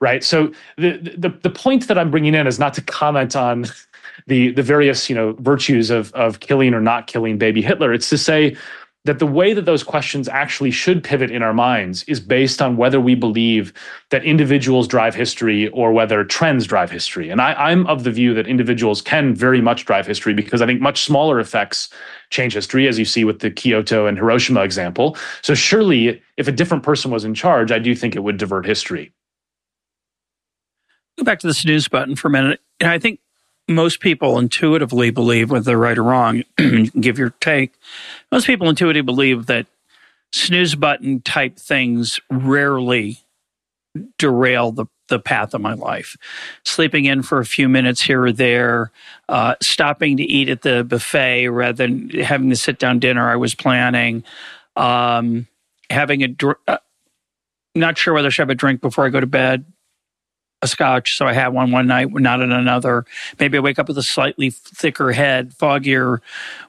right? 0.01 0.23
So 0.23 0.53
the, 0.77 0.99
the 1.17 1.29
the 1.29 1.51
point 1.51 1.89
that 1.89 1.99
I'm 1.99 2.11
bringing 2.11 2.35
in 2.35 2.47
is 2.47 2.59
not 2.59 2.75
to 2.75 2.83
comment 2.83 3.37
on 3.37 3.67
the 4.27 4.53
the 4.53 4.63
various 4.63 5.09
you 5.09 5.15
know 5.15 5.33
virtues 5.39 5.91
of 5.91 6.13
of 6.15 6.41
killing 6.41 6.75
or 6.75 6.81
not 6.81 7.07
killing 7.07 7.39
baby 7.39 7.63
Hitler. 7.63 7.93
It's 7.93 8.09
to 8.11 8.19
say 8.19 8.57
that 9.05 9.21
the 9.21 9.27
way 9.27 9.55
that 9.55 9.65
those 9.65 9.83
questions 9.83 10.29
actually 10.29 10.71
should 10.71 11.03
pivot 11.03 11.31
in 11.31 11.43
our 11.43 11.55
minds 11.55 12.03
is 12.05 12.21
based 12.21 12.61
on 12.61 12.77
whether 12.77 13.01
we 13.01 13.15
believe 13.15 13.73
that 14.11 14.25
individuals 14.25 14.87
drive 14.87 15.15
history 15.15 15.69
or 15.69 15.93
whether 15.93 16.25
trends 16.25 16.67
drive 16.67 16.91
history. 16.91 17.31
And 17.31 17.41
I, 17.41 17.73
am 17.73 17.87
of 17.87 18.05
the 18.05 18.11
view 18.11 18.35
that 18.35 18.47
individuals 18.47 19.01
can 19.01 19.35
very 19.35 19.63
much 19.63 19.87
drive 19.87 20.07
history 20.07 20.35
because 20.35 20.61
I 20.61 20.67
think 20.67 20.83
much 20.83 21.05
smaller 21.05 21.41
effects 21.41 21.89
change 22.29 22.53
history, 22.53 22.87
as 22.87 22.99
you 22.99 23.07
see 23.07 23.25
with 23.25 23.39
the 23.39 23.51
Kyoto 23.51 24.07
and 24.07 24.19
Hiroshima 24.19 24.61
example. 24.63 25.17
So 25.41 25.55
surely, 25.55 26.21
if 26.37 26.49
a 26.49 26.53
different 26.53 26.83
person 26.83 27.11
was 27.11 27.25
in 27.25 27.35
charge, 27.35 27.73
I 27.73 27.79
do 27.79 27.95
think 27.95 28.15
it 28.15 28.25
would 28.25 28.37
divert 28.37 28.67
history 28.67 29.13
go 31.19 31.25
back 31.25 31.41
to 31.41 31.47
the 31.47 31.55
snooze 31.55 31.89
button 31.89 32.17
for 32.17 32.29
a 32.29 32.31
minute. 32.31 32.61
And 32.81 32.91
I 32.91 32.99
think 32.99 33.21
most 33.69 34.01
people 34.01 34.39
intuitively 34.39 35.11
believe, 35.11 35.51
whether 35.51 35.65
they're 35.65 35.79
right 35.79 35.99
or 35.99 36.05
wrong, 36.05 36.37
you 36.37 36.45
can 36.57 36.85
give 37.01 37.19
your 37.19 37.31
take. 37.41 37.75
Most 38.33 38.47
people 38.47 38.69
intuitively 38.69 39.03
believe 39.03 39.47
that 39.47 39.67
snooze 40.33 40.75
button 40.75 41.21
type 41.21 41.59
things 41.59 42.19
rarely 42.31 43.19
derail 44.17 44.73
the, 44.73 44.87
the 45.09 45.19
path 45.19 45.55
of 45.55 45.61
my 45.61 45.75
life. 45.75 46.17
Sleeping 46.65 47.05
in 47.07 47.23
for 47.23 47.41
a 47.41 47.45
few 47.45 47.69
minutes 47.69 48.01
here 48.01 48.25
or 48.25 48.33
there, 48.33 48.91
uh, 49.29 49.55
stopping 49.61 50.17
to 50.19 50.23
eat 50.23 50.49
at 50.49 50.63
the 50.63 50.85
buffet 50.85 51.49
rather 51.49 51.73
than 51.73 52.11
having 52.11 52.49
the 52.49 52.57
sit 52.57 52.79
down 52.79 52.99
dinner 52.99 53.29
I 53.29 53.37
was 53.37 53.55
planning, 53.55 54.25
um, 54.77 55.47
having 55.91 56.23
a, 56.23 56.29
dr- 56.29 56.59
uh, 56.69 56.79
not 57.75 57.99
sure 57.99 58.15
whether 58.15 58.29
I 58.29 58.31
should 58.31 58.43
have 58.43 58.51
a 58.51 58.55
drink 58.55 58.81
before 58.81 59.07
I 59.07 59.09
go 59.09 59.21
to 59.21 59.27
bed, 59.27 59.65
a 60.61 60.67
scotch, 60.67 61.17
so 61.17 61.27
I 61.27 61.33
had 61.33 61.49
one 61.49 61.71
one 61.71 61.87
night, 61.87 62.13
not 62.13 62.41
in 62.41 62.51
another. 62.51 63.05
Maybe 63.39 63.59
I 63.59 63.61
wake 63.61 63.79
up 63.79 63.89
with 63.89 63.99
a 63.99 64.03
slightly 64.03 64.51
thicker 64.51 65.13
head, 65.13 65.53
foggier 65.55 66.21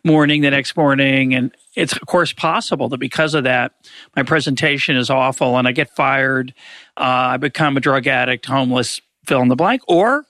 morning 0.04 0.42
the 0.42 0.52
next 0.52 0.78
morning, 0.78 1.34
and 1.34 1.56
it's 1.76 1.94
of 1.94 2.06
course 2.06 2.32
possible 2.32 2.90
that 2.90 3.00
because 3.00 3.34
of 3.34 3.46
that, 3.46 3.74
my 4.16 4.24
presentation 4.24 4.96
is 4.96 5.10
awful, 5.10 5.58
and 5.58 5.68
I 5.68 5.72
get 5.72 5.90
fired. 5.96 6.54
Uh, 6.98 7.34
I 7.34 7.38
become 7.38 7.78
a 7.78 7.80
drug 7.80 8.06
addict, 8.06 8.46
homeless, 8.46 9.02
fill 9.26 9.42
in 9.42 9.48
the 9.48 9.56
blank, 9.56 9.82
or 9.88 10.26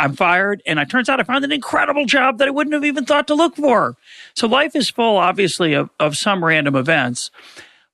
I'm 0.00 0.14
fired, 0.14 0.62
and 0.66 0.80
it 0.80 0.90
turns 0.90 1.08
out 1.08 1.20
I 1.20 1.22
found 1.22 1.44
an 1.44 1.52
incredible 1.52 2.06
job 2.06 2.38
that 2.38 2.48
I 2.48 2.50
wouldn't 2.50 2.74
have 2.74 2.84
even 2.84 3.04
thought 3.04 3.28
to 3.28 3.34
look 3.34 3.54
for. 3.54 3.96
So 4.34 4.48
life 4.48 4.74
is 4.74 4.90
full, 4.90 5.16
obviously, 5.16 5.74
of, 5.74 5.90
of 6.00 6.16
some 6.16 6.44
random 6.44 6.74
events, 6.74 7.30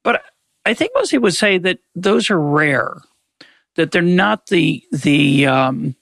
but 0.03 0.23
I 0.65 0.73
think 0.73 0.93
most 0.95 1.11
people 1.11 1.25
would 1.25 1.35
say 1.35 1.59
that 1.59 1.81
those 1.95 2.31
are 2.31 2.41
rare 2.41 2.97
that 3.77 3.93
they're 3.93 4.03
not 4.03 4.47
the 4.47 4.83
the 4.93 5.47
um, 5.47 5.95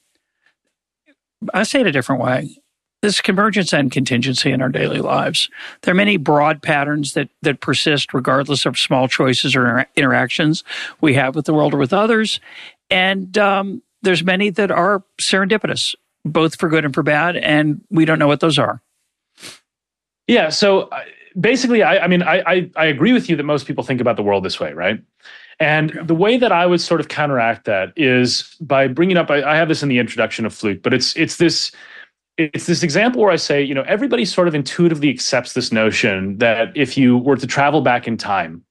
I 1.53 1.63
say 1.65 1.81
it 1.81 1.87
a 1.87 1.93
different 1.93 2.23
way. 2.23 2.57
This 3.03 3.21
convergence 3.21 3.75
and 3.75 3.93
contingency 3.93 4.51
in 4.51 4.63
our 4.63 4.71
daily 4.71 5.01
lives. 5.01 5.51
There 5.83 5.93
are 5.93 5.95
many 5.95 6.17
broad 6.17 6.63
patterns 6.63 7.13
that 7.13 7.29
that 7.43 7.61
persist 7.61 8.15
regardless 8.15 8.65
of 8.65 8.79
small 8.79 9.09
choices 9.09 9.55
or 9.55 9.67
inter- 9.67 9.91
interactions 9.97 10.65
we 11.01 11.15
have 11.15 11.35
with 11.35 11.45
the 11.45 11.53
world 11.53 11.75
or 11.75 11.79
with 11.79 11.93
others, 11.93 12.41
and 12.91 13.37
um, 13.37 13.83
there's 14.03 14.25
many 14.25 14.51
that 14.51 14.71
are 14.71 15.05
serendipitous, 15.21 15.95
both 16.25 16.59
for 16.59 16.69
good 16.69 16.85
and 16.85 16.95
for 16.95 17.03
bad, 17.03 17.37
and 17.37 17.83
we 17.91 18.05
don't 18.05 18.19
know 18.19 18.29
what 18.29 18.41
those 18.41 18.59
are. 18.59 18.81
Yeah. 20.27 20.49
So 20.49 20.83
uh, 20.83 21.03
basically, 21.39 21.83
I, 21.83 22.05
I 22.05 22.09
mean, 22.09 22.23
I, 22.23 22.43
I, 22.47 22.71
I 22.77 22.87
agree 22.87 23.13
with 23.13 23.29
you 23.29 23.37
that 23.37 23.45
most 23.45 23.67
people 23.67 23.85
think 23.85 24.01
about 24.01 24.17
the 24.17 24.23
world 24.23 24.45
this 24.45 24.59
way, 24.59 24.73
right? 24.73 25.01
And 25.61 25.91
the 26.03 26.15
way 26.15 26.37
that 26.37 26.53
I 26.53 26.67
would 26.67 26.81
sort 26.81 27.01
of 27.01 27.09
counteract 27.09 27.65
that 27.67 27.93
is 27.97 28.57
by 28.61 28.89
bringing 28.89 29.17
up. 29.17 29.31
I, 29.31 29.43
I 29.43 29.57
have 29.57 29.69
this 29.69 29.83
in 29.83 29.89
the 29.89 29.99
introduction 29.99 30.45
of 30.47 30.55
Fluke, 30.55 30.83
but 30.83 30.93
it's 30.93 31.17
it's 31.17 31.37
this 31.37 31.71
it's 32.37 32.67
this 32.67 32.83
example 32.83 33.23
where 33.23 33.31
I 33.31 33.37
say, 33.37 33.63
you 33.63 33.75
know, 33.75 33.85
everybody 33.87 34.25
sort 34.25 34.49
of 34.49 34.55
intuitively 34.55 35.09
accepts 35.09 35.53
this 35.53 35.71
notion 35.71 36.39
that 36.39 36.77
if 36.77 36.97
you 36.97 37.19
were 37.19 37.37
to 37.37 37.47
travel 37.47 37.81
back 37.81 38.09
in 38.09 38.17
time, 38.17 38.65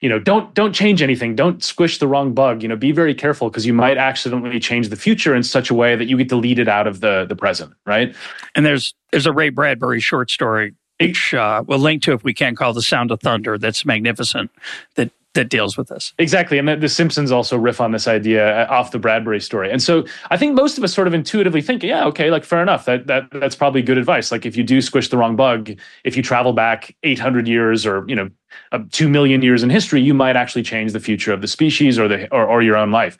you 0.00 0.08
know, 0.08 0.18
don't 0.18 0.52
don't 0.54 0.72
change 0.72 1.00
anything, 1.00 1.36
don't 1.36 1.62
squish 1.62 1.98
the 1.98 2.08
wrong 2.08 2.34
bug, 2.34 2.62
you 2.62 2.68
know, 2.68 2.76
be 2.76 2.92
very 2.92 3.14
careful 3.14 3.48
because 3.48 3.64
you 3.64 3.72
might 3.72 3.96
accidentally 3.96 4.58
change 4.58 4.88
the 4.88 4.96
future 4.96 5.34
in 5.34 5.42
such 5.42 5.70
a 5.70 5.74
way 5.74 5.94
that 5.94 6.06
you 6.06 6.16
get 6.16 6.28
deleted 6.28 6.68
out 6.68 6.86
of 6.86 7.00
the 7.00 7.24
the 7.26 7.36
present, 7.36 7.72
right? 7.86 8.14
And 8.54 8.66
there's 8.66 8.92
there's 9.12 9.26
a 9.26 9.32
Ray 9.32 9.50
Bradbury 9.50 10.00
short 10.00 10.30
story 10.30 10.74
which 11.00 11.34
uh, 11.34 11.62
we'll 11.66 11.78
link 11.78 12.02
to 12.02 12.12
if 12.12 12.22
we 12.22 12.32
can 12.32 12.54
call 12.54 12.72
the 12.72 12.82
sound 12.82 13.10
of 13.10 13.20
thunder 13.20 13.58
that's 13.58 13.84
magnificent 13.84 14.50
that 14.94 15.10
that 15.34 15.50
deals 15.50 15.76
with 15.76 15.88
this. 15.88 16.12
Exactly 16.18 16.58
and 16.58 16.68
the, 16.68 16.76
the, 16.76 16.88
simpsons 16.88 17.32
also 17.32 17.58
riff 17.58 17.80
on 17.80 17.90
this 17.90 18.06
idea 18.06 18.62
uh, 18.62 18.72
off 18.72 18.92
the 18.92 18.98
bradbury 18.98 19.40
story 19.40 19.70
and 19.70 19.82
so 19.82 20.04
i 20.30 20.36
think 20.36 20.54
most 20.54 20.78
of 20.78 20.84
us 20.84 20.94
sort 20.94 21.08
of 21.08 21.14
intuitively 21.14 21.60
think 21.60 21.82
yeah 21.82 22.04
okay 22.04 22.30
like 22.30 22.44
fair 22.44 22.62
enough 22.62 22.84
that, 22.84 23.06
that 23.08 23.28
that's 23.32 23.56
probably 23.56 23.82
good 23.82 23.98
advice 23.98 24.30
like 24.30 24.46
if 24.46 24.56
you 24.56 24.62
do 24.62 24.80
squish 24.80 25.08
the 25.08 25.16
wrong 25.16 25.34
bug 25.34 25.72
if 26.04 26.16
you 26.16 26.22
travel 26.22 26.52
back 26.52 26.94
800 27.02 27.48
years 27.48 27.84
or 27.84 28.04
you 28.06 28.14
know 28.14 28.30
uh, 28.70 28.78
2 28.92 29.08
million 29.08 29.42
years 29.42 29.62
in 29.62 29.70
history 29.70 30.00
you 30.00 30.14
might 30.14 30.36
actually 30.36 30.62
change 30.62 30.92
the 30.92 31.00
future 31.00 31.32
of 31.32 31.40
the 31.40 31.48
species 31.48 31.98
or 31.98 32.06
the 32.06 32.32
or, 32.32 32.46
or 32.46 32.62
your 32.62 32.76
own 32.76 32.92
life 32.92 33.18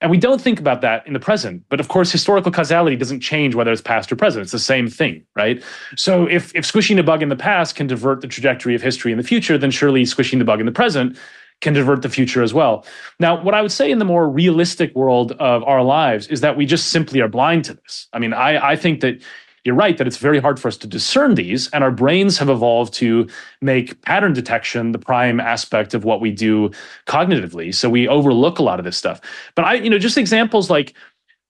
and 0.00 0.10
we 0.10 0.18
don't 0.18 0.40
think 0.40 0.60
about 0.60 0.80
that 0.82 1.06
in 1.06 1.12
the 1.12 1.20
present. 1.20 1.64
But 1.68 1.80
of 1.80 1.88
course, 1.88 2.12
historical 2.12 2.52
causality 2.52 2.96
doesn't 2.96 3.20
change 3.20 3.54
whether 3.54 3.72
it's 3.72 3.82
past 3.82 4.12
or 4.12 4.16
present. 4.16 4.42
It's 4.42 4.52
the 4.52 4.58
same 4.58 4.88
thing, 4.88 5.24
right? 5.34 5.62
So 5.96 6.26
if, 6.26 6.54
if 6.54 6.64
squishing 6.64 6.98
a 6.98 7.02
bug 7.02 7.22
in 7.22 7.28
the 7.28 7.36
past 7.36 7.74
can 7.74 7.86
divert 7.86 8.20
the 8.20 8.28
trajectory 8.28 8.74
of 8.74 8.82
history 8.82 9.10
in 9.10 9.18
the 9.18 9.24
future, 9.24 9.58
then 9.58 9.70
surely 9.70 10.04
squishing 10.04 10.38
the 10.38 10.44
bug 10.44 10.60
in 10.60 10.66
the 10.66 10.72
present 10.72 11.18
can 11.60 11.72
divert 11.74 12.02
the 12.02 12.08
future 12.08 12.42
as 12.42 12.54
well. 12.54 12.86
Now, 13.18 13.42
what 13.42 13.54
I 13.54 13.62
would 13.62 13.72
say 13.72 13.90
in 13.90 13.98
the 13.98 14.04
more 14.04 14.28
realistic 14.28 14.94
world 14.94 15.32
of 15.32 15.64
our 15.64 15.82
lives 15.82 16.28
is 16.28 16.40
that 16.42 16.56
we 16.56 16.66
just 16.66 16.90
simply 16.90 17.20
are 17.20 17.28
blind 17.28 17.64
to 17.64 17.74
this. 17.74 18.06
I 18.12 18.20
mean, 18.20 18.32
I, 18.32 18.70
I 18.70 18.76
think 18.76 19.00
that 19.00 19.20
you're 19.68 19.76
right 19.76 19.98
that 19.98 20.06
it's 20.06 20.16
very 20.16 20.40
hard 20.40 20.58
for 20.58 20.66
us 20.66 20.76
to 20.78 20.86
discern 20.86 21.34
these, 21.34 21.68
and 21.70 21.84
our 21.84 21.90
brains 21.90 22.38
have 22.38 22.48
evolved 22.48 22.94
to 22.94 23.28
make 23.60 24.00
pattern 24.02 24.32
detection 24.32 24.92
the 24.92 24.98
prime 24.98 25.38
aspect 25.38 25.94
of 25.94 26.04
what 26.04 26.20
we 26.20 26.30
do 26.32 26.70
cognitively. 27.06 27.74
So 27.74 27.90
we 27.90 28.08
overlook 28.08 28.58
a 28.58 28.62
lot 28.62 28.78
of 28.78 28.84
this 28.84 28.96
stuff. 28.96 29.20
But 29.54 29.66
I, 29.66 29.74
you 29.74 29.90
know, 29.90 29.98
just 29.98 30.18
examples 30.18 30.70
like 30.70 30.94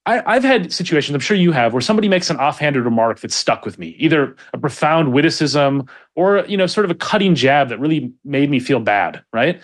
I, 0.05 0.35
have 0.35 0.43
had 0.43 0.73
situations, 0.73 1.15
I'm 1.15 1.21
sure 1.21 1.37
you 1.37 1.53
have, 1.53 1.75
where 1.75 1.83
somebody 1.83 2.09
makes 2.09 2.31
an 2.31 2.39
offhanded 2.39 2.85
remark 2.85 3.21
that 3.21 3.31
stuck 3.31 3.65
with 3.65 3.79
me, 3.79 3.89
either 3.99 4.35
a 4.55 4.59
profound 4.59 5.13
witticism 5.13 5.87
or, 6.17 6.45
you 6.49 6.57
know, 6.57 6.67
sort 6.67 6.87
of 6.87 6.91
a 6.91 6.95
cutting 6.95 7.35
jab 7.35 7.69
that 7.69 7.79
really 7.79 8.13
made 8.25 8.51
me 8.51 8.59
feel 8.59 8.81
bad, 8.81 9.23
right? 9.35 9.61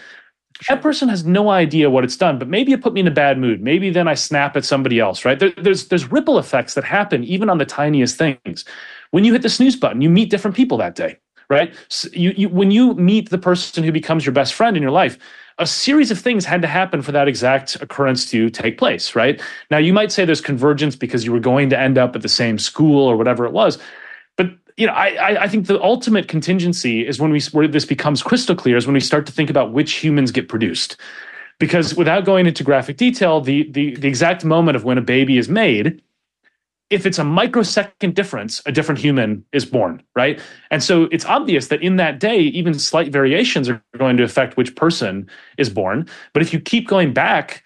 That 0.69 0.83
person 0.83 1.09
has 1.09 1.25
no 1.25 1.51
idea 1.51 1.91
what 1.91 2.05
it's 2.05 2.17
done, 2.17 2.39
but 2.39 2.49
maybe 2.49 2.73
it 2.73 2.83
put 2.83 2.93
me 2.93 3.01
in 3.01 3.07
a 3.07 3.11
bad 3.11 3.39
mood. 3.39 3.61
Maybe 3.61 3.91
then 3.91 4.09
I 4.09 4.15
snap 4.15 4.57
at 4.57 4.65
somebody 4.65 4.99
else, 4.99 5.25
right? 5.25 5.39
There, 5.39 5.53
there's 5.59 5.89
there's 5.89 6.11
ripple 6.11 6.39
effects 6.39 6.75
that 6.75 6.85
happen 6.85 7.25
even 7.25 7.51
on 7.51 7.59
the 7.59 7.67
tiniest 7.67 8.17
things. 8.17 8.65
When 9.11 9.25
you 9.25 9.33
hit 9.33 9.43
the 9.43 9.51
snooze 9.51 9.77
button, 9.77 10.01
you 10.01 10.11
meet 10.11 10.31
different 10.31 10.57
people 10.57 10.79
that 10.79 10.95
day, 10.95 11.19
right? 11.49 11.75
So 11.89 12.09
you, 12.13 12.33
you 12.37 12.49
when 12.49 12.71
you 12.71 12.95
meet 12.95 13.31
the 13.31 13.39
person 13.39 13.85
who 13.85 13.93
becomes 13.93 14.25
your 14.25 14.33
best 14.33 14.55
friend 14.55 14.77
in 14.77 14.83
your 14.83 14.93
life, 14.93 15.19
a 15.59 15.67
series 15.67 16.11
of 16.11 16.19
things 16.19 16.45
had 16.45 16.63
to 16.63 16.69
happen 16.69 17.03
for 17.03 17.13
that 17.13 17.29
exact 17.29 17.77
occurrence 17.81 18.29
to 18.31 18.51
take 18.51 18.79
place, 18.79 19.15
right? 19.15 19.41
Now 19.71 19.79
you 19.79 19.93
might 19.93 20.13
say 20.13 20.25
there's 20.25 20.41
convergence 20.41 20.97
because 20.97 21.25
you 21.25 21.33
were 21.33 21.41
going 21.41 21.71
to 21.71 21.79
end 21.79 21.99
up 21.99 22.17
at 22.17 22.23
the 22.23 22.29
same 22.29 22.59
school 22.59 23.07
or 23.07 23.17
whatever 23.17 23.47
it 23.47 23.53
was, 23.53 23.79
you 24.77 24.87
know, 24.87 24.93
I, 24.93 25.45
I 25.45 25.49
think 25.49 25.67
the 25.67 25.81
ultimate 25.81 26.29
contingency 26.29 27.07
is 27.07 27.21
when 27.21 27.31
we 27.31 27.41
where 27.53 27.69
this 27.69 27.85
becomes 27.85 28.23
crystal 28.23 28.57
clear 28.57 28.77
is 28.77 28.87
when 28.87 28.95
we 28.95 29.01
start 29.01 29.27
to 29.27 29.33
think 29.33 29.51
about 29.51 29.73
which 29.73 29.95
humans 29.95 30.33
get 30.33 30.49
produced, 30.49 30.97
because 31.61 31.95
without 31.95 32.25
going 32.25 32.47
into 32.47 32.65
graphic 32.65 32.97
detail, 32.97 33.41
the 33.41 33.71
the 33.71 33.95
the 33.97 34.09
exact 34.09 34.45
moment 34.45 34.77
of 34.77 34.85
when 34.85 34.99
a 34.99 35.03
baby 35.03 35.39
is 35.39 35.49
made, 35.49 36.03
if 36.91 37.07
it's 37.07 37.19
a 37.19 37.25
microsecond 37.25 38.17
difference, 38.17 38.63
a 38.67 38.73
different 38.73 39.01
human 39.01 39.45
is 39.53 39.65
born, 39.65 40.03
right? 40.17 40.41
And 40.73 40.83
so 40.83 41.05
it's 41.13 41.25
obvious 41.25 41.69
that 41.69 41.81
in 41.81 41.97
that 41.97 42.19
day, 42.19 42.39
even 42.39 42.75
slight 42.75 43.13
variations 43.13 43.69
are 43.69 43.81
going 43.97 44.17
to 44.17 44.25
affect 44.25 44.57
which 44.57 44.75
person 44.75 45.29
is 45.57 45.71
born. 45.71 46.09
But 46.33 46.43
if 46.43 46.53
you 46.53 46.59
keep 46.61 46.89
going 46.89 47.13
back 47.13 47.63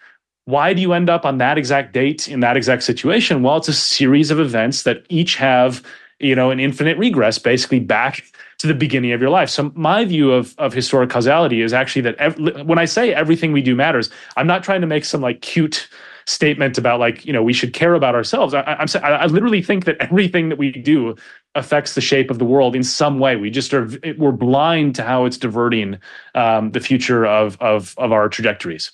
why 0.48 0.72
do 0.72 0.80
you 0.80 0.94
end 0.94 1.10
up 1.10 1.26
on 1.26 1.36
that 1.36 1.58
exact 1.58 1.92
date 1.92 2.26
in 2.26 2.40
that 2.40 2.56
exact 2.56 2.82
situation? 2.82 3.42
Well, 3.42 3.58
it's 3.58 3.68
a 3.68 3.74
series 3.74 4.30
of 4.30 4.40
events 4.40 4.84
that 4.84 5.04
each 5.10 5.36
have 5.36 5.82
you 6.20 6.34
know, 6.34 6.50
an 6.50 6.60
infinite 6.60 6.98
regress 6.98 7.38
basically 7.38 7.80
back 7.80 8.24
to 8.58 8.66
the 8.66 8.74
beginning 8.74 9.12
of 9.12 9.20
your 9.20 9.30
life. 9.30 9.48
So 9.48 9.72
my 9.74 10.04
view 10.04 10.32
of, 10.32 10.54
of 10.58 10.72
historic 10.72 11.10
causality 11.10 11.62
is 11.62 11.72
actually 11.72 12.02
that 12.02 12.16
ev- 12.16 12.66
when 12.66 12.78
I 12.78 12.86
say 12.86 13.14
everything 13.14 13.52
we 13.52 13.62
do 13.62 13.76
matters, 13.76 14.10
I'm 14.36 14.46
not 14.46 14.64
trying 14.64 14.80
to 14.80 14.86
make 14.86 15.04
some 15.04 15.20
like 15.20 15.40
cute 15.42 15.88
statement 16.26 16.76
about 16.76 17.00
like, 17.00 17.24
you 17.24 17.32
know, 17.32 17.42
we 17.42 17.52
should 17.52 17.72
care 17.72 17.94
about 17.94 18.14
ourselves. 18.14 18.52
I, 18.52 18.62
I'm 18.62 18.88
I 19.02 19.26
literally 19.26 19.62
think 19.62 19.84
that 19.84 19.96
everything 20.00 20.48
that 20.50 20.58
we 20.58 20.72
do 20.72 21.14
affects 21.54 21.94
the 21.94 22.00
shape 22.00 22.30
of 22.30 22.38
the 22.38 22.44
world 22.44 22.76
in 22.76 22.82
some 22.82 23.18
way. 23.18 23.36
We 23.36 23.50
just 23.50 23.72
are, 23.72 23.88
we're 24.18 24.32
blind 24.32 24.94
to 24.96 25.04
how 25.04 25.24
it's 25.24 25.38
diverting 25.38 25.98
um, 26.34 26.72
the 26.72 26.80
future 26.80 27.24
of, 27.24 27.56
of, 27.60 27.94
of 27.96 28.12
our 28.12 28.28
trajectories. 28.28 28.92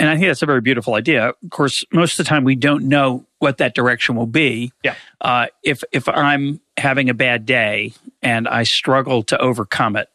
And 0.00 0.08
I 0.08 0.14
think 0.14 0.28
that's 0.28 0.42
a 0.42 0.46
very 0.46 0.60
beautiful 0.60 0.94
idea. 0.94 1.28
Of 1.28 1.50
course, 1.50 1.84
most 1.92 2.12
of 2.12 2.24
the 2.24 2.28
time 2.28 2.44
we 2.44 2.54
don't 2.54 2.84
know 2.84 3.26
what 3.40 3.58
that 3.58 3.74
direction 3.74 4.14
will 4.14 4.26
be. 4.26 4.72
Yeah. 4.84 4.94
Uh, 5.20 5.48
if 5.62 5.82
if 5.92 6.08
I'm 6.08 6.60
having 6.76 7.10
a 7.10 7.14
bad 7.14 7.44
day 7.44 7.92
and 8.22 8.46
I 8.46 8.62
struggle 8.62 9.24
to 9.24 9.38
overcome 9.38 9.96
it, 9.96 10.08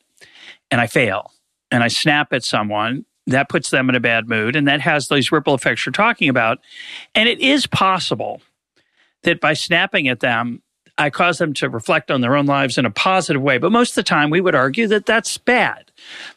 and 0.71 0.79
I 0.79 0.87
fail, 0.87 1.31
and 1.69 1.83
I 1.83 1.89
snap 1.89 2.33
at 2.33 2.43
someone, 2.43 3.05
that 3.27 3.49
puts 3.49 3.69
them 3.69 3.89
in 3.89 3.95
a 3.95 3.99
bad 3.99 4.27
mood, 4.27 4.55
and 4.55 4.67
that 4.67 4.81
has 4.81 5.09
those 5.09 5.31
ripple 5.31 5.53
effects 5.53 5.85
you're 5.85 5.93
talking 5.93 6.29
about. 6.29 6.59
And 7.13 7.29
it 7.29 7.39
is 7.39 7.67
possible 7.67 8.41
that 9.23 9.39
by 9.39 9.53
snapping 9.53 10.07
at 10.07 10.19
them, 10.19 10.62
I 10.97 11.09
cause 11.09 11.39
them 11.39 11.53
to 11.55 11.69
reflect 11.69 12.11
on 12.11 12.21
their 12.21 12.35
own 12.35 12.45
lives 12.45 12.77
in 12.77 12.85
a 12.85 12.91
positive 12.91 13.41
way. 13.41 13.57
But 13.57 13.71
most 13.71 13.91
of 13.91 13.95
the 13.95 14.03
time, 14.03 14.29
we 14.29 14.41
would 14.41 14.53
argue 14.53 14.87
that 14.87 15.05
that's 15.05 15.37
bad. 15.37 15.91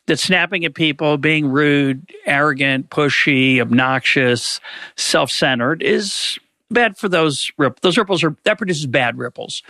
That 0.07 0.19
snapping 0.19 0.65
at 0.65 0.75
people, 0.75 1.19
being 1.19 1.49
rude, 1.49 2.11
arrogant, 2.25 2.89
pushy, 2.89 3.61
obnoxious, 3.61 4.61
self 4.97 5.31
centered 5.31 5.83
is 5.83 6.39
bad 6.71 6.97
for 6.97 7.09
those 7.09 7.51
ripples. 7.59 7.81
Those 7.83 7.99
ripples 7.99 8.25
are 8.25 8.37
that 8.45 8.59
produces 8.59 8.87
bad 8.87 9.19
ripples. 9.19 9.63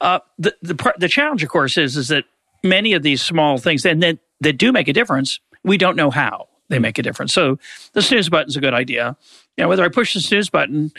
Uh, 0.00 0.20
the 0.38 0.54
the 0.62 0.94
the 0.98 1.08
challenge, 1.08 1.42
of 1.42 1.48
course, 1.48 1.76
is 1.76 1.96
is 1.96 2.08
that 2.08 2.24
many 2.62 2.94
of 2.94 3.02
these 3.02 3.20
small 3.20 3.58
things 3.58 3.84
and 3.84 4.02
that 4.02 4.18
that 4.40 4.54
do 4.54 4.72
make 4.72 4.88
a 4.88 4.92
difference, 4.92 5.40
we 5.62 5.76
don't 5.76 5.96
know 5.96 6.10
how 6.10 6.48
they 6.68 6.78
make 6.78 6.98
a 6.98 7.02
difference. 7.02 7.32
So 7.32 7.58
the 7.92 8.02
snooze 8.02 8.28
button 8.28 8.48
is 8.48 8.56
a 8.56 8.60
good 8.60 8.74
idea. 8.74 9.16
You 9.56 9.64
know, 9.64 9.68
whether 9.68 9.84
I 9.84 9.88
push 9.88 10.14
the 10.14 10.20
snooze 10.20 10.48
button, 10.48 10.92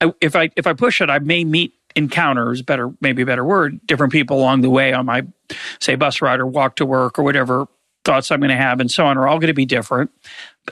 I, 0.00 0.12
if 0.20 0.36
I 0.36 0.50
if 0.56 0.66
I 0.66 0.72
push 0.72 1.00
it, 1.00 1.10
I 1.10 1.18
may 1.18 1.44
meet 1.44 1.74
encounters, 1.96 2.62
better 2.62 2.92
maybe 3.00 3.22
a 3.22 3.26
better 3.26 3.44
word, 3.44 3.84
different 3.86 4.12
people 4.12 4.38
along 4.38 4.60
the 4.60 4.70
way 4.70 4.92
on 4.92 5.06
my 5.06 5.26
say 5.80 5.96
bus 5.96 6.22
ride 6.22 6.38
or 6.38 6.46
walk 6.46 6.76
to 6.76 6.86
work 6.86 7.18
or 7.18 7.24
whatever 7.24 7.66
thoughts 8.04 8.30
I'm 8.30 8.38
going 8.38 8.50
to 8.50 8.56
have 8.56 8.78
and 8.78 8.90
so 8.90 9.06
on 9.06 9.18
are 9.18 9.26
all 9.26 9.38
going 9.38 9.48
to 9.48 9.54
be 9.54 9.66
different. 9.66 10.10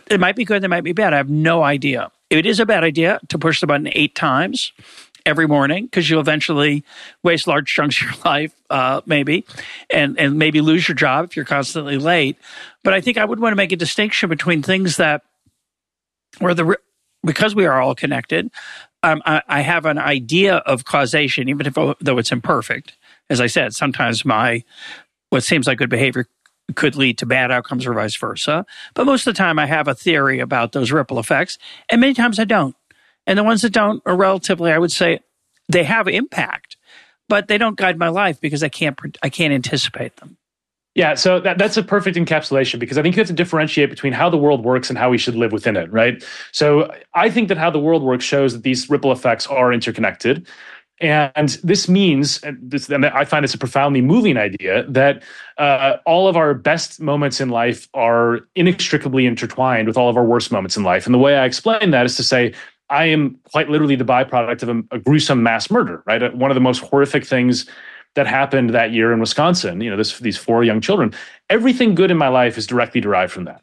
It 0.06 0.20
might 0.20 0.36
be 0.36 0.44
good, 0.44 0.62
they 0.62 0.68
might 0.68 0.84
be 0.84 0.92
bad. 0.92 1.12
I 1.12 1.16
have 1.16 1.30
no 1.30 1.64
idea. 1.64 2.12
It 2.30 2.46
is 2.46 2.60
a 2.60 2.66
bad 2.66 2.84
idea 2.84 3.20
to 3.28 3.38
push 3.38 3.60
the 3.60 3.66
button 3.66 3.88
eight 3.92 4.14
times 4.14 4.72
every 5.26 5.48
morning 5.48 5.86
because 5.86 6.08
you'll 6.08 6.20
eventually 6.20 6.84
waste 7.22 7.46
large 7.46 7.72
chunks 7.72 8.00
of 8.00 8.08
your 8.08 8.14
life, 8.24 8.54
uh, 8.70 9.00
maybe, 9.06 9.44
and 9.90 10.18
and 10.18 10.38
maybe 10.38 10.60
lose 10.60 10.88
your 10.88 10.94
job 10.94 11.26
if 11.26 11.36
you're 11.36 11.44
constantly 11.44 11.96
late. 11.96 12.36
But 12.82 12.94
I 12.94 13.00
think 13.00 13.18
I 13.18 13.24
would 13.24 13.40
want 13.40 13.52
to 13.52 13.56
make 13.56 13.72
a 13.72 13.76
distinction 13.76 14.28
between 14.28 14.62
things 14.62 14.96
that 14.96 15.22
where 16.38 16.54
the 16.54 16.76
because 17.24 17.54
we 17.54 17.66
are 17.66 17.80
all 17.80 17.94
connected, 17.94 18.50
um, 19.04 19.22
I, 19.26 19.42
I, 19.46 19.60
have 19.60 19.84
an 19.84 19.98
idea 19.98 20.56
of 20.56 20.84
causation, 20.84 21.48
even 21.48 21.66
if 21.66 21.74
though 21.74 22.18
it's 22.18 22.32
imperfect. 22.32 22.94
As 23.28 23.40
I 23.40 23.46
said, 23.46 23.74
sometimes 23.74 24.24
my 24.24 24.64
what 25.30 25.44
seems 25.44 25.66
like 25.66 25.78
good 25.78 25.90
behavior 25.90 26.26
could 26.74 26.96
lead 26.96 27.18
to 27.18 27.26
bad 27.26 27.50
outcomes 27.50 27.86
or 27.86 27.92
vice 27.92 28.16
versa. 28.16 28.64
But 28.94 29.04
most 29.04 29.26
of 29.26 29.34
the 29.34 29.38
time, 29.38 29.58
I 29.58 29.66
have 29.66 29.88
a 29.88 29.94
theory 29.94 30.40
about 30.40 30.72
those 30.72 30.90
ripple 30.90 31.18
effects, 31.18 31.58
and 31.90 32.00
many 32.00 32.14
times 32.14 32.38
I 32.38 32.44
don't. 32.44 32.74
And 33.26 33.38
the 33.38 33.44
ones 33.44 33.62
that 33.62 33.72
don't 33.72 34.02
are 34.06 34.16
relatively, 34.16 34.72
I 34.72 34.78
would 34.78 34.92
say, 34.92 35.20
they 35.68 35.84
have 35.84 36.08
impact, 36.08 36.76
but 37.28 37.48
they 37.48 37.58
don't 37.58 37.76
guide 37.76 37.98
my 37.98 38.08
life 38.08 38.40
because 38.40 38.62
I 38.62 38.68
can't 38.68 38.98
I 39.22 39.28
can't 39.28 39.52
anticipate 39.52 40.16
them. 40.16 40.38
Yeah, 40.94 41.14
so 41.14 41.40
that, 41.40 41.58
that's 41.58 41.76
a 41.76 41.82
perfect 41.82 42.16
encapsulation 42.16 42.78
because 42.78 42.96
I 42.96 43.02
think 43.02 43.16
you 43.16 43.20
have 43.20 43.26
to 43.26 43.32
differentiate 43.32 43.90
between 43.90 44.12
how 44.12 44.30
the 44.30 44.36
world 44.36 44.64
works 44.64 44.88
and 44.88 44.96
how 44.96 45.10
we 45.10 45.18
should 45.18 45.34
live 45.34 45.50
within 45.50 45.76
it, 45.76 45.92
right? 45.92 46.22
So 46.52 46.88
I 47.14 47.30
think 47.30 47.48
that 47.48 47.58
how 47.58 47.70
the 47.70 47.80
world 47.80 48.04
works 48.04 48.24
shows 48.24 48.52
that 48.52 48.62
these 48.62 48.88
ripple 48.88 49.10
effects 49.10 49.46
are 49.48 49.72
interconnected. 49.72 50.46
And 51.00 51.48
this 51.64 51.88
means, 51.88 52.40
and, 52.44 52.58
this, 52.70 52.88
and 52.88 53.04
I 53.04 53.24
find 53.24 53.42
this 53.42 53.52
a 53.54 53.58
profoundly 53.58 54.00
moving 54.00 54.36
idea, 54.36 54.84
that 54.88 55.24
uh, 55.58 55.96
all 56.06 56.28
of 56.28 56.36
our 56.36 56.54
best 56.54 57.00
moments 57.00 57.40
in 57.40 57.48
life 57.48 57.88
are 57.94 58.46
inextricably 58.54 59.26
intertwined 59.26 59.88
with 59.88 59.96
all 59.96 60.08
of 60.08 60.16
our 60.16 60.24
worst 60.24 60.52
moments 60.52 60.76
in 60.76 60.84
life. 60.84 61.06
And 61.06 61.14
the 61.14 61.18
way 61.18 61.36
I 61.36 61.44
explain 61.44 61.90
that 61.90 62.06
is 62.06 62.16
to 62.16 62.22
say, 62.22 62.54
I 62.88 63.06
am 63.06 63.40
quite 63.50 63.68
literally 63.68 63.96
the 63.96 64.04
byproduct 64.04 64.62
of 64.62 64.68
a, 64.68 64.82
a 64.94 64.98
gruesome 65.00 65.42
mass 65.42 65.70
murder, 65.70 66.04
right? 66.06 66.32
One 66.36 66.52
of 66.52 66.54
the 66.54 66.60
most 66.60 66.78
horrific 66.84 67.26
things 67.26 67.68
that 68.14 68.26
happened 68.26 68.70
that 68.70 68.92
year 68.92 69.12
in 69.12 69.20
Wisconsin, 69.20 69.80
you 69.80 69.90
know, 69.90 69.96
this, 69.96 70.18
these 70.18 70.36
four 70.36 70.64
young 70.64 70.80
children, 70.80 71.12
everything 71.50 71.94
good 71.94 72.10
in 72.10 72.16
my 72.16 72.28
life 72.28 72.56
is 72.56 72.66
directly 72.66 73.00
derived 73.00 73.32
from 73.32 73.44
that. 73.44 73.62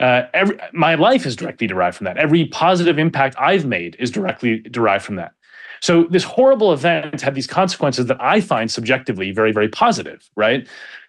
Uh, 0.00 0.28
every, 0.32 0.58
my 0.72 0.94
life 0.94 1.26
is 1.26 1.34
directly 1.34 1.66
derived 1.66 1.96
from 1.96 2.04
that. 2.04 2.16
Every 2.16 2.46
positive 2.46 2.98
impact 2.98 3.34
I've 3.38 3.64
made 3.64 3.96
is 3.98 4.10
directly 4.10 4.60
derived 4.60 5.04
from 5.04 5.16
that. 5.16 5.32
So 5.80 6.04
this 6.04 6.24
horrible 6.24 6.72
event 6.72 7.20
had 7.20 7.34
these 7.34 7.46
consequences 7.46 8.06
that 8.06 8.16
I 8.20 8.40
find 8.40 8.70
subjectively 8.70 9.32
very, 9.32 9.52
very 9.52 9.68
positive, 9.68 10.28
right? 10.36 10.66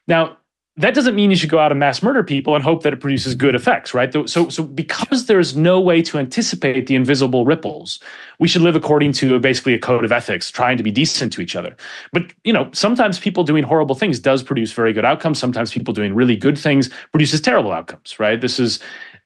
Now, 0.07 0.37
that 0.79 0.93
doesn't 0.93 1.13
mean 1.13 1.29
you 1.29 1.35
should 1.35 1.49
go 1.49 1.59
out 1.59 1.71
and 1.71 1.79
mass 1.79 2.01
murder 2.01 2.23
people 2.23 2.55
and 2.55 2.63
hope 2.63 2.83
that 2.83 2.93
it 2.93 3.01
produces 3.01 3.35
good 3.35 3.53
effects, 3.53 3.93
right? 3.93 4.13
So, 4.29 4.47
so 4.47 4.63
because 4.63 5.25
there's 5.25 5.53
no 5.53 5.77
way 5.77 6.01
to 6.03 6.17
anticipate 6.17 6.87
the 6.87 6.95
invisible 6.95 7.43
ripples, 7.43 7.99
we 8.39 8.47
should 8.47 8.61
live 8.61 8.77
according 8.77 9.11
to 9.13 9.37
basically 9.39 9.73
a 9.73 9.79
code 9.79 10.05
of 10.05 10.13
ethics, 10.13 10.49
trying 10.49 10.77
to 10.77 10.83
be 10.83 10.89
decent 10.89 11.33
to 11.33 11.41
each 11.41 11.53
other. 11.53 11.75
But 12.13 12.31
you 12.45 12.53
know, 12.53 12.69
sometimes 12.71 13.19
people 13.19 13.43
doing 13.43 13.65
horrible 13.65 13.93
things 13.93 14.19
does 14.21 14.41
produce 14.41 14.71
very 14.71 14.93
good 14.93 15.03
outcomes. 15.03 15.37
Sometimes 15.37 15.73
people 15.73 15.93
doing 15.93 16.15
really 16.15 16.37
good 16.37 16.57
things 16.57 16.89
produces 17.11 17.41
terrible 17.41 17.73
outcomes, 17.73 18.17
right? 18.17 18.39
This 18.39 18.57
is 18.57 18.79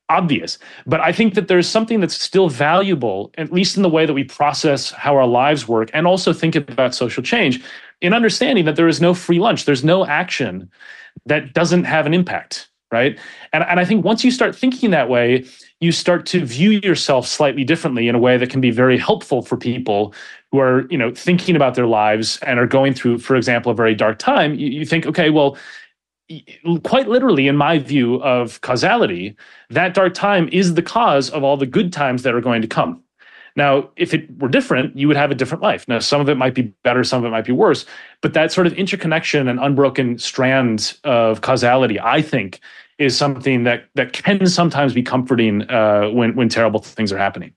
obvious. 0.09 0.57
But 0.85 0.99
I 0.99 1.11
think 1.11 1.33
that 1.35 1.47
there's 1.47 1.67
something 1.67 1.99
that's 1.99 2.19
still 2.19 2.49
valuable, 2.49 3.31
at 3.37 3.51
least 3.51 3.77
in 3.77 3.83
the 3.83 3.89
way 3.89 4.05
that 4.05 4.13
we 4.13 4.23
process 4.23 4.91
how 4.91 5.15
our 5.15 5.27
lives 5.27 5.67
work, 5.67 5.89
and 5.93 6.05
also 6.05 6.33
think 6.33 6.55
about 6.55 6.93
social 6.95 7.23
change, 7.23 7.63
in 8.01 8.13
understanding 8.13 8.65
that 8.65 8.75
there 8.75 8.87
is 8.87 9.01
no 9.01 9.13
free 9.13 9.39
lunch. 9.39 9.65
There's 9.65 9.83
no 9.83 10.05
action 10.05 10.69
that 11.25 11.53
doesn't 11.53 11.85
have 11.85 12.05
an 12.05 12.13
impact 12.13 12.69
right 12.93 13.19
and, 13.51 13.63
and 13.63 13.79
i 13.79 13.85
think 13.85 14.05
once 14.05 14.23
you 14.23 14.31
start 14.31 14.55
thinking 14.55 14.91
that 14.91 15.09
way 15.09 15.43
you 15.79 15.91
start 15.91 16.25
to 16.25 16.45
view 16.45 16.71
yourself 16.71 17.27
slightly 17.27 17.63
differently 17.63 18.07
in 18.07 18.15
a 18.15 18.19
way 18.19 18.37
that 18.37 18.49
can 18.49 18.61
be 18.61 18.71
very 18.71 18.97
helpful 18.97 19.41
for 19.41 19.57
people 19.57 20.13
who 20.51 20.59
are 20.59 20.87
you 20.89 20.97
know 20.97 21.11
thinking 21.13 21.55
about 21.55 21.75
their 21.75 21.87
lives 21.87 22.37
and 22.43 22.59
are 22.59 22.67
going 22.67 22.93
through 22.93 23.17
for 23.17 23.35
example 23.35 23.71
a 23.71 23.75
very 23.75 23.95
dark 23.95 24.19
time 24.19 24.53
you, 24.53 24.67
you 24.67 24.85
think 24.85 25.05
okay 25.05 25.29
well 25.29 25.57
quite 26.83 27.07
literally 27.07 27.47
in 27.47 27.57
my 27.57 27.77
view 27.77 28.21
of 28.23 28.61
causality 28.61 29.35
that 29.69 29.93
dark 29.93 30.13
time 30.13 30.47
is 30.51 30.73
the 30.75 30.81
cause 30.81 31.29
of 31.29 31.43
all 31.43 31.57
the 31.57 31.65
good 31.65 31.91
times 31.91 32.23
that 32.23 32.33
are 32.33 32.41
going 32.41 32.61
to 32.61 32.67
come 32.67 33.03
now, 33.55 33.89
if 33.95 34.13
it 34.13 34.39
were 34.39 34.47
different, 34.47 34.97
you 34.97 35.07
would 35.07 35.17
have 35.17 35.29
a 35.29 35.35
different 35.35 35.61
life. 35.61 35.87
Now, 35.87 35.99
some 35.99 36.19
of 36.19 36.27
it 36.27 36.35
might 36.35 36.55
be 36.55 36.73
better, 36.83 37.03
some 37.03 37.23
of 37.23 37.25
it 37.25 37.29
might 37.29 37.45
be 37.45 37.51
worse, 37.51 37.85
but 38.21 38.33
that 38.33 38.51
sort 38.51 38.65
of 38.65 38.73
interconnection 38.73 39.47
and 39.47 39.59
unbroken 39.59 40.17
strands 40.17 40.99
of 41.03 41.41
causality, 41.41 41.99
I 41.99 42.21
think, 42.21 42.59
is 42.97 43.15
something 43.15 43.63
that 43.63 43.85
that 43.95 44.13
can 44.13 44.45
sometimes 44.47 44.93
be 44.93 45.03
comforting 45.03 45.69
uh, 45.69 46.09
when 46.09 46.35
when 46.35 46.49
terrible 46.49 46.79
things 46.79 47.11
are 47.11 47.17
happening. 47.17 47.53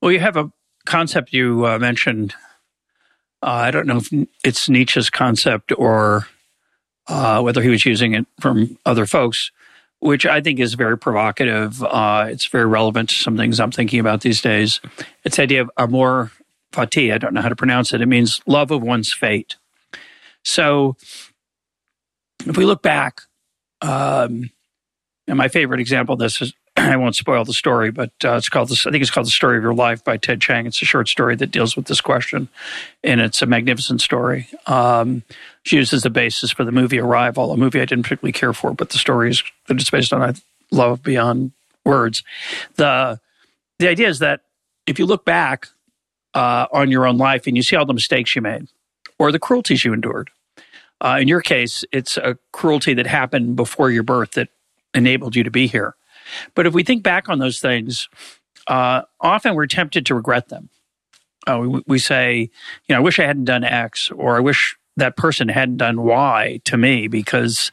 Well, 0.00 0.12
you 0.12 0.20
have 0.20 0.36
a 0.36 0.50
concept 0.86 1.32
you 1.32 1.66
uh, 1.66 1.78
mentioned. 1.78 2.34
Uh, 3.42 3.50
I 3.50 3.70
don't 3.70 3.86
know 3.86 3.98
if 3.98 4.08
it's 4.44 4.68
Nietzsche's 4.68 5.10
concept 5.10 5.72
or 5.76 6.26
uh, 7.08 7.40
whether 7.40 7.62
he 7.62 7.68
was 7.68 7.84
using 7.84 8.14
it 8.14 8.26
from 8.40 8.78
other 8.84 9.06
folks 9.06 9.50
which 10.00 10.26
I 10.26 10.40
think 10.40 10.60
is 10.60 10.74
very 10.74 10.96
provocative. 10.96 11.82
Uh, 11.82 12.26
it's 12.28 12.46
very 12.46 12.66
relevant 12.66 13.08
to 13.10 13.14
some 13.16 13.36
things 13.36 13.58
I'm 13.58 13.72
thinking 13.72 14.00
about 14.00 14.20
these 14.20 14.40
days. 14.40 14.80
It's 15.24 15.36
the 15.36 15.42
idea 15.42 15.62
of 15.62 15.70
amor 15.76 16.30
fati. 16.72 17.12
I 17.12 17.18
don't 17.18 17.34
know 17.34 17.42
how 17.42 17.48
to 17.48 17.56
pronounce 17.56 17.92
it. 17.92 18.00
It 18.00 18.06
means 18.06 18.40
love 18.46 18.70
of 18.70 18.82
one's 18.82 19.12
fate. 19.12 19.56
So 20.44 20.96
if 22.46 22.56
we 22.56 22.64
look 22.64 22.82
back, 22.82 23.22
um, 23.80 24.50
and 25.26 25.36
my 25.36 25.48
favorite 25.48 25.80
example 25.80 26.14
of 26.14 26.18
this 26.20 26.40
is 26.40 26.54
I 26.92 26.96
won't 26.96 27.16
spoil 27.16 27.44
the 27.44 27.52
story, 27.52 27.90
but 27.90 28.12
uh, 28.24 28.36
it's 28.36 28.48
called 28.48 28.68
this, 28.68 28.86
I 28.86 28.90
think 28.90 29.02
it's 29.02 29.10
called 29.10 29.26
The 29.26 29.32
Story 29.32 29.56
of 29.56 29.62
Your 29.62 29.74
Life 29.74 30.04
by 30.04 30.16
Ted 30.16 30.40
Chiang. 30.40 30.66
It's 30.66 30.80
a 30.80 30.84
short 30.84 31.08
story 31.08 31.34
that 31.36 31.50
deals 31.50 31.76
with 31.76 31.86
this 31.86 32.00
question, 32.00 32.48
and 33.02 33.20
it's 33.20 33.42
a 33.42 33.46
magnificent 33.46 34.00
story. 34.00 34.48
Um, 34.66 35.22
used 35.64 35.92
as 35.92 36.02
the 36.02 36.10
basis 36.10 36.50
for 36.50 36.64
the 36.64 36.72
movie 36.72 37.00
Arrival, 37.00 37.52
a 37.52 37.56
movie 37.56 37.80
I 37.80 37.84
didn't 37.84 38.04
particularly 38.04 38.32
care 38.32 38.52
for, 38.52 38.72
but 38.72 38.90
the 38.90 38.98
story 38.98 39.30
is 39.30 39.42
that 39.66 39.80
it's 39.80 39.90
based 39.90 40.12
on 40.12 40.22
I 40.22 40.34
love 40.70 41.02
beyond 41.02 41.52
words. 41.84 42.22
The 42.76 43.20
the 43.78 43.88
idea 43.88 44.08
is 44.08 44.20
that 44.20 44.40
if 44.86 44.98
you 44.98 45.06
look 45.06 45.24
back 45.24 45.68
uh, 46.34 46.66
on 46.72 46.90
your 46.90 47.06
own 47.06 47.18
life 47.18 47.46
and 47.46 47.56
you 47.56 47.62
see 47.62 47.76
all 47.76 47.86
the 47.86 47.92
mistakes 47.92 48.34
you 48.34 48.42
made 48.42 48.68
or 49.18 49.30
the 49.30 49.38
cruelties 49.38 49.84
you 49.84 49.92
endured, 49.92 50.30
uh, 51.00 51.18
in 51.20 51.28
your 51.28 51.42
case, 51.42 51.84
it's 51.92 52.16
a 52.16 52.38
cruelty 52.52 52.94
that 52.94 53.06
happened 53.06 53.56
before 53.56 53.90
your 53.90 54.02
birth 54.02 54.32
that 54.32 54.48
enabled 54.94 55.36
you 55.36 55.44
to 55.44 55.50
be 55.50 55.66
here. 55.66 55.94
But 56.54 56.66
if 56.66 56.74
we 56.74 56.82
think 56.82 57.02
back 57.02 57.28
on 57.28 57.38
those 57.38 57.60
things, 57.60 58.08
uh, 58.66 59.02
often 59.20 59.54
we're 59.54 59.66
tempted 59.66 60.06
to 60.06 60.14
regret 60.14 60.48
them. 60.48 60.68
Uh, 61.46 61.58
we, 61.60 61.82
we 61.86 61.98
say, 61.98 62.50
you 62.86 62.94
know, 62.94 62.96
I 62.96 63.00
wish 63.00 63.18
I 63.18 63.24
hadn't 63.24 63.44
done 63.44 63.64
X, 63.64 64.10
or 64.10 64.36
I 64.36 64.40
wish 64.40 64.76
that 64.96 65.16
person 65.16 65.48
hadn't 65.48 65.78
done 65.78 66.02
Y 66.02 66.60
to 66.64 66.76
me 66.76 67.08
because 67.08 67.72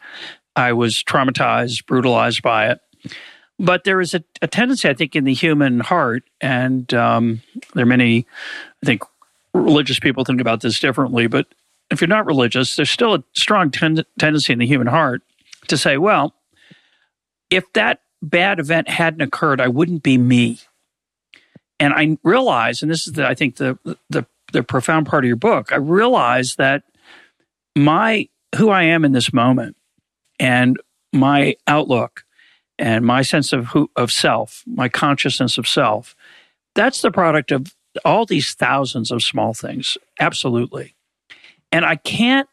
I 0.56 0.74
was 0.74 1.04
traumatized, 1.04 1.86
brutalized 1.86 2.42
by 2.42 2.70
it. 2.70 2.80
But 3.58 3.84
there 3.84 4.02
is 4.02 4.14
a, 4.14 4.24
a 4.42 4.48
tendency, 4.48 4.88
I 4.90 4.94
think, 4.94 5.16
in 5.16 5.24
the 5.24 5.34
human 5.34 5.80
heart, 5.80 6.24
and 6.42 6.94
um, 6.94 7.42
there 7.74 7.84
are 7.84 7.88
many, 7.88 8.26
I 8.84 8.86
think, 8.86 9.04
religious 9.54 10.00
people 10.00 10.26
think 10.26 10.42
about 10.42 10.62
this 10.62 10.80
differently. 10.80 11.28
But 11.28 11.48
if 11.90 12.02
you're 12.02 12.08
not 12.08 12.26
religious, 12.26 12.76
there's 12.76 12.90
still 12.90 13.16
a 13.16 13.24
strong 13.34 13.72
ten- 13.72 14.06
tendency 14.20 14.54
in 14.54 14.60
the 14.60 14.66
human 14.66 14.88
heart 14.88 15.22
to 15.68 15.78
say, 15.78 15.98
well, 15.98 16.36
if 17.50 17.64
that 17.74 18.02
bad 18.22 18.60
event 18.60 18.90
hadn't 18.90 19.22
occurred, 19.22 19.62
I 19.62 19.68
wouldn't 19.68 20.04
be 20.04 20.18
me. 20.18 20.60
And 21.80 21.94
I 21.94 22.18
realize, 22.24 22.82
and 22.82 22.90
this 22.90 23.08
is, 23.08 23.14
the, 23.14 23.28
I 23.28 23.36
think, 23.36 23.58
the, 23.58 23.78
the 24.10 24.26
the 24.52 24.64
profound 24.64 25.06
part 25.06 25.24
of 25.24 25.28
your 25.28 25.36
book. 25.36 25.72
I 25.72 25.78
realize 25.78 26.56
that 26.56 26.84
my 27.76 28.30
who 28.56 28.70
I 28.70 28.84
am 28.84 29.04
in 29.04 29.12
this 29.12 29.34
moment 29.34 29.76
and 30.40 30.80
my 31.12 31.56
outlook 31.68 32.24
and 32.80 33.06
my 33.06 33.22
sense 33.22 33.54
of 33.54 33.68
who 33.68 33.90
of 33.96 34.12
self, 34.12 34.64
my 34.66 34.90
consciousness 34.90 35.58
of 35.58 35.68
self, 35.68 36.16
that's 36.74 37.02
the 37.02 37.12
product 37.12 37.52
of 37.52 37.76
all 38.04 38.26
these 38.26 38.54
thousands 38.54 39.12
of 39.12 39.24
small 39.24 39.54
things. 39.54 39.98
Absolutely. 40.20 40.96
And 41.72 41.86
I 41.86 41.96
can't 41.96 42.48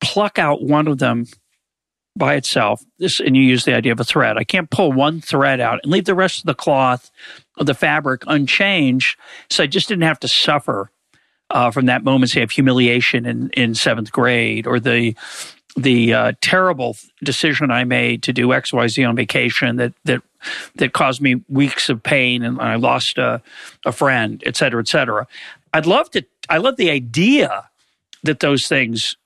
pluck 0.00 0.38
out 0.38 0.62
one 0.62 0.88
of 0.88 0.98
them 0.98 1.26
by 2.18 2.34
itself. 2.34 2.82
This, 2.98 3.20
and 3.20 3.36
you 3.36 3.42
use 3.42 3.64
the 3.64 3.74
idea 3.74 3.92
of 3.92 4.00
a 4.00 4.04
thread. 4.04 4.36
I 4.36 4.44
can't 4.44 4.68
pull 4.68 4.92
one 4.92 5.20
thread 5.20 5.60
out 5.60 5.80
and 5.82 5.92
leave 5.92 6.04
the 6.04 6.14
rest 6.14 6.40
of 6.40 6.46
the 6.46 6.54
cloth 6.54 7.10
of 7.56 7.66
the 7.66 7.74
fabric 7.74 8.22
unchanged. 8.26 9.16
So 9.48 9.62
I 9.62 9.66
just 9.66 9.88
didn't 9.88 10.02
have 10.02 10.20
to 10.20 10.28
suffer 10.28 10.90
uh, 11.50 11.70
from 11.70 11.86
that 11.86 12.04
moment, 12.04 12.30
say, 12.30 12.42
of 12.42 12.50
humiliation 12.50 13.24
in, 13.24 13.50
in 13.50 13.74
seventh 13.74 14.12
grade 14.12 14.66
or 14.66 14.80
the 14.80 15.14
the 15.76 16.12
uh, 16.12 16.32
terrible 16.40 16.96
decision 17.22 17.70
I 17.70 17.84
made 17.84 18.24
to 18.24 18.32
do 18.32 18.52
X 18.52 18.72
Y 18.72 18.88
Z 18.88 19.04
on 19.04 19.16
vacation 19.16 19.76
that 19.76 19.94
that 20.04 20.22
that 20.74 20.92
caused 20.92 21.20
me 21.20 21.42
weeks 21.48 21.88
of 21.88 22.02
pain 22.02 22.42
and 22.42 22.60
I 22.60 22.74
lost 22.76 23.18
a, 23.18 23.40
a 23.84 23.92
friend, 23.92 24.42
et 24.44 24.56
cetera, 24.56 24.80
et 24.80 24.88
cetera. 24.88 25.26
I'd 25.72 25.86
love 25.86 26.10
to. 26.10 26.24
I 26.48 26.58
love 26.58 26.76
the 26.76 26.90
idea 26.90 27.68
that 28.24 28.40
those 28.40 28.66
things 28.66 29.16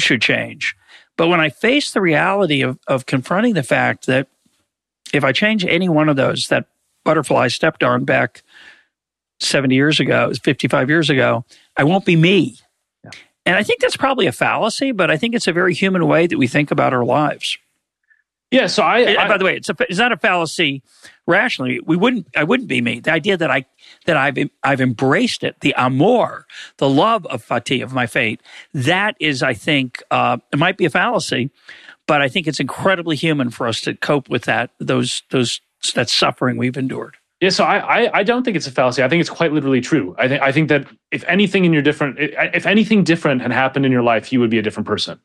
should 0.00 0.22
change. 0.22 0.74
But 1.18 1.28
when 1.28 1.40
I 1.40 1.50
face 1.50 1.90
the 1.90 2.00
reality 2.00 2.62
of, 2.62 2.78
of 2.86 3.04
confronting 3.04 3.52
the 3.54 3.64
fact 3.64 4.06
that 4.06 4.28
if 5.12 5.24
I 5.24 5.32
change 5.32 5.64
any 5.64 5.88
one 5.88 6.08
of 6.08 6.16
those, 6.16 6.46
that 6.46 6.66
butterfly 7.04 7.48
stepped 7.48 7.82
on 7.82 8.04
back 8.04 8.42
70 9.40 9.74
years 9.74 10.00
ago, 10.00 10.32
55 10.42 10.88
years 10.88 11.10
ago, 11.10 11.44
I 11.76 11.84
won't 11.84 12.04
be 12.04 12.14
me. 12.14 12.56
Yeah. 13.02 13.10
And 13.44 13.56
I 13.56 13.64
think 13.64 13.80
that's 13.80 13.96
probably 13.96 14.26
a 14.26 14.32
fallacy, 14.32 14.92
but 14.92 15.10
I 15.10 15.16
think 15.16 15.34
it's 15.34 15.48
a 15.48 15.52
very 15.52 15.74
human 15.74 16.06
way 16.06 16.28
that 16.28 16.38
we 16.38 16.46
think 16.46 16.70
about 16.70 16.94
our 16.94 17.04
lives. 17.04 17.58
Yeah. 18.50 18.66
So 18.66 18.82
I, 18.82 19.16
I 19.16 19.28
by 19.28 19.36
the 19.36 19.44
way, 19.44 19.56
it's 19.56 19.68
a, 19.68 19.76
it's 19.80 19.98
not 19.98 20.12
a 20.12 20.16
fallacy 20.16 20.82
rationally. 21.26 21.80
We 21.84 21.96
wouldn't. 21.96 22.26
I 22.36 22.44
wouldn't 22.44 22.68
be 22.68 22.80
me. 22.80 23.00
The 23.00 23.12
idea 23.12 23.36
that 23.36 23.50
I 23.50 23.66
that 24.06 24.16
I've 24.16 24.38
I've 24.62 24.80
embraced 24.80 25.44
it, 25.44 25.60
the 25.60 25.74
amour, 25.76 26.46
the 26.78 26.88
love 26.88 27.26
of 27.26 27.44
fati 27.46 27.82
of 27.82 27.92
my 27.92 28.06
fate. 28.06 28.42
That 28.72 29.16
is, 29.20 29.42
I 29.42 29.54
think, 29.54 30.02
uh, 30.10 30.38
it 30.52 30.58
might 30.58 30.76
be 30.76 30.86
a 30.86 30.90
fallacy, 30.90 31.50
but 32.06 32.22
I 32.22 32.28
think 32.28 32.46
it's 32.46 32.60
incredibly 32.60 33.16
human 33.16 33.50
for 33.50 33.66
us 33.66 33.80
to 33.82 33.94
cope 33.94 34.28
with 34.28 34.44
that 34.44 34.70
those 34.78 35.22
those 35.30 35.60
that 35.94 36.08
suffering 36.08 36.56
we've 36.56 36.76
endured. 36.76 37.16
Yeah, 37.40 37.50
so 37.50 37.62
I, 37.62 37.78
I, 37.78 38.18
I 38.18 38.22
don't 38.24 38.42
think 38.42 38.56
it's 38.56 38.66
a 38.66 38.72
fallacy. 38.72 39.00
I 39.00 39.08
think 39.08 39.20
it's 39.20 39.30
quite 39.30 39.52
literally 39.52 39.80
true. 39.80 40.16
I 40.18 40.26
think 40.26 40.42
I 40.42 40.50
think 40.50 40.68
that 40.70 40.88
if 41.12 41.22
anything 41.28 41.64
in 41.64 41.72
your 41.72 41.82
different 41.82 42.16
if 42.18 42.66
anything 42.66 43.04
different 43.04 43.42
had 43.42 43.52
happened 43.52 43.86
in 43.86 43.92
your 43.92 44.02
life, 44.02 44.32
you 44.32 44.40
would 44.40 44.50
be 44.50 44.58
a 44.58 44.62
different 44.62 44.88
person. 44.88 45.20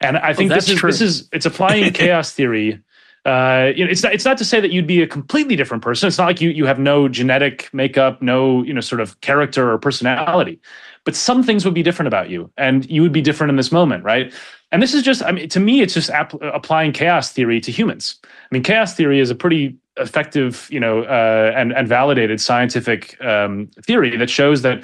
And 0.00 0.18
I 0.18 0.32
think 0.32 0.50
well, 0.50 0.58
this 0.58 0.68
is 0.68 0.78
true. 0.78 0.90
this 0.90 1.00
is 1.00 1.28
it's 1.32 1.46
applying 1.46 1.92
chaos 1.94 2.32
theory. 2.32 2.82
Uh, 3.24 3.72
you 3.74 3.84
know, 3.84 3.90
it's 3.90 4.02
not 4.02 4.14
it's 4.14 4.24
not 4.24 4.38
to 4.38 4.44
say 4.44 4.60
that 4.60 4.70
you'd 4.70 4.86
be 4.86 5.02
a 5.02 5.06
completely 5.06 5.56
different 5.56 5.82
person. 5.82 6.06
It's 6.06 6.18
not 6.18 6.26
like 6.26 6.40
you 6.40 6.50
you 6.50 6.66
have 6.66 6.78
no 6.78 7.08
genetic 7.08 7.68
makeup, 7.72 8.22
no 8.22 8.62
you 8.62 8.72
know 8.72 8.80
sort 8.80 9.00
of 9.00 9.20
character 9.20 9.70
or 9.70 9.78
personality, 9.78 10.60
but 11.04 11.16
some 11.16 11.42
things 11.42 11.64
would 11.64 11.74
be 11.74 11.82
different 11.82 12.06
about 12.06 12.30
you, 12.30 12.50
and 12.56 12.88
you 12.88 13.02
would 13.02 13.12
be 13.12 13.22
different 13.22 13.50
in 13.50 13.56
this 13.56 13.72
moment, 13.72 14.04
right? 14.04 14.32
And 14.72 14.82
this 14.82 14.94
is 14.94 15.02
just, 15.02 15.22
I 15.22 15.30
mean, 15.30 15.48
to 15.50 15.60
me, 15.60 15.80
it's 15.80 15.94
just 15.94 16.10
ap- 16.10 16.40
applying 16.42 16.92
chaos 16.92 17.32
theory 17.32 17.60
to 17.60 17.70
humans. 17.70 18.16
I 18.24 18.28
mean, 18.50 18.62
chaos 18.64 18.94
theory 18.94 19.20
is 19.20 19.30
a 19.30 19.34
pretty 19.34 19.76
effective, 19.96 20.68
you 20.70 20.80
know, 20.80 21.02
uh, 21.02 21.52
and 21.56 21.72
and 21.72 21.88
validated 21.88 22.40
scientific 22.40 23.20
um, 23.24 23.70
theory 23.82 24.16
that 24.16 24.28
shows 24.28 24.62
that 24.62 24.82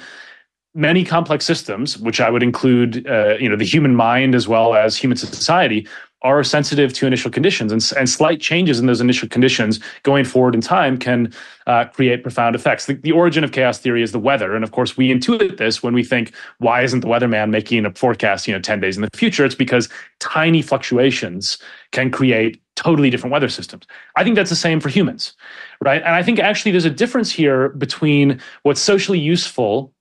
many 0.75 1.03
complex 1.03 1.45
systems, 1.45 1.97
which 1.97 2.19
I 2.19 2.29
would 2.29 2.43
include, 2.43 3.07
uh, 3.07 3.35
you 3.39 3.47
know, 3.47 3.55
the 3.55 3.65
human 3.65 3.95
mind 3.95 4.35
as 4.35 4.47
well 4.47 4.73
as 4.73 4.97
human 4.97 5.17
society, 5.17 5.87
are 6.23 6.41
sensitive 6.43 6.93
to 6.93 7.05
initial 7.05 7.29
conditions, 7.29 7.71
and, 7.71 7.91
and 7.97 8.09
slight 8.09 8.39
changes 8.39 8.79
in 8.79 8.85
those 8.85 9.01
initial 9.01 9.27
conditions 9.27 9.79
going 10.03 10.23
forward 10.23 10.55
in 10.55 10.61
time 10.61 10.97
can 10.97 11.33
uh, 11.67 11.83
create 11.85 12.23
profound 12.23 12.55
effects. 12.55 12.85
The, 12.85 12.93
the, 12.93 13.11
origin 13.11 13.43
of 13.43 13.51
chaos 13.51 13.77
theory 13.77 14.01
is 14.01 14.13
the 14.13 14.19
weather, 14.19 14.55
and 14.55 14.63
of 14.63 14.71
course, 14.71 14.95
we 14.95 15.13
intuit 15.13 15.57
this 15.57 15.83
when 15.83 15.93
we 15.93 16.03
think, 16.03 16.33
"Why 16.59 16.81
isn't 16.81 17.01
the 17.01 17.07
weatherman 17.07 17.49
making 17.49 17.85
a 17.85 17.91
forecast, 17.91 18.47
you 18.47 18.53
know, 18.53 18.61
ten 18.61 18.79
days 18.79 18.95
in 18.95 19.01
the 19.01 19.09
future?" 19.13 19.43
It's 19.43 19.53
because 19.53 19.89
tiny 20.19 20.61
fluctuations 20.61 21.57
can 21.91 22.09
create 22.09 22.61
totally 22.75 23.09
different 23.09 23.33
weather 23.33 23.49
systems. 23.49 23.85
I 24.15 24.23
think 24.23 24.35
that's 24.35 24.49
the 24.49 24.55
same 24.55 24.79
for 24.79 24.89
humans, 24.89 25.33
right? 25.81 26.01
And 26.01 26.15
I 26.15 26.23
think 26.23 26.39
actually 26.39 26.71
there's 26.71 26.85
a 26.85 26.89
difference 26.89 27.31
here 27.31 27.69
between 27.69 28.39
what's 28.63 28.81
socially 28.81 29.19
useful 29.19 29.92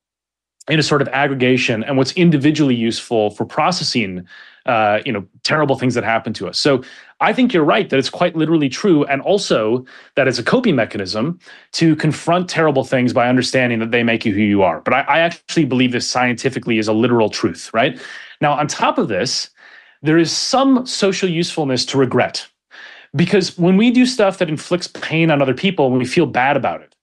in 0.69 0.79
a 0.79 0.83
sort 0.83 1.03
of 1.03 1.09
aggregation 1.09 1.83
and 1.85 1.97
what's 1.97 2.13
individually 2.13 2.75
useful 2.75 3.31
for 3.31 3.45
processing 3.45 4.27
uh, 4.67 5.01
you 5.05 5.13
know 5.13 5.27
terrible 5.43 5.77
things 5.77 5.95
that 5.95 6.05
happen 6.05 6.33
to 6.33 6.49
us. 6.49 6.59
So 6.59 6.83
i 7.21 7.33
think 7.33 7.53
you're 7.53 7.65
right 7.65 7.89
that 7.91 7.99
it's 7.99 8.11
quite 8.11 8.37
literally 8.37 8.69
true 8.69 9.05
and 9.05 9.23
also 9.23 9.85
that 10.17 10.29
it's 10.29 10.39
a 10.39 10.43
coping 10.43 10.77
mechanism 10.77 11.39
to 11.73 11.97
confront 11.97 12.49
terrible 12.49 12.85
things 12.85 13.13
by 13.13 13.29
understanding 13.29 13.79
that 13.81 13.91
they 13.91 14.03
make 14.03 14.25
you 14.25 14.33
who 14.33 14.41
you 14.41 14.63
are. 14.63 14.81
But 14.81 14.95
I, 14.95 15.01
I 15.03 15.19
actually 15.19 15.65
believe 15.65 15.93
this 15.93 16.09
scientifically 16.09 16.79
is 16.79 16.89
a 16.89 16.93
literal 16.93 17.29
truth 17.29 17.71
right? 17.73 18.01
Now 18.41 18.53
on 18.53 18.67
top 18.69 18.99
of 18.99 19.09
this 19.09 19.51
there 20.03 20.19
is 20.19 20.33
some 20.33 20.87
social 20.87 21.29
usefulness 21.29 21.85
to 21.87 21.99
regret. 21.99 22.47
Because 23.15 23.59
when 23.59 23.77
we 23.77 23.91
do 23.91 24.07
stuff 24.07 24.39
that 24.39 24.49
inflicts 24.49 24.89
pain 24.89 25.31
on 25.31 25.43
other 25.43 25.55
people 25.55 25.91
when 25.91 25.99
we 25.99 26.07
feel 26.07 26.27
bad 26.27 26.57
about 26.57 26.83
it 26.83 26.95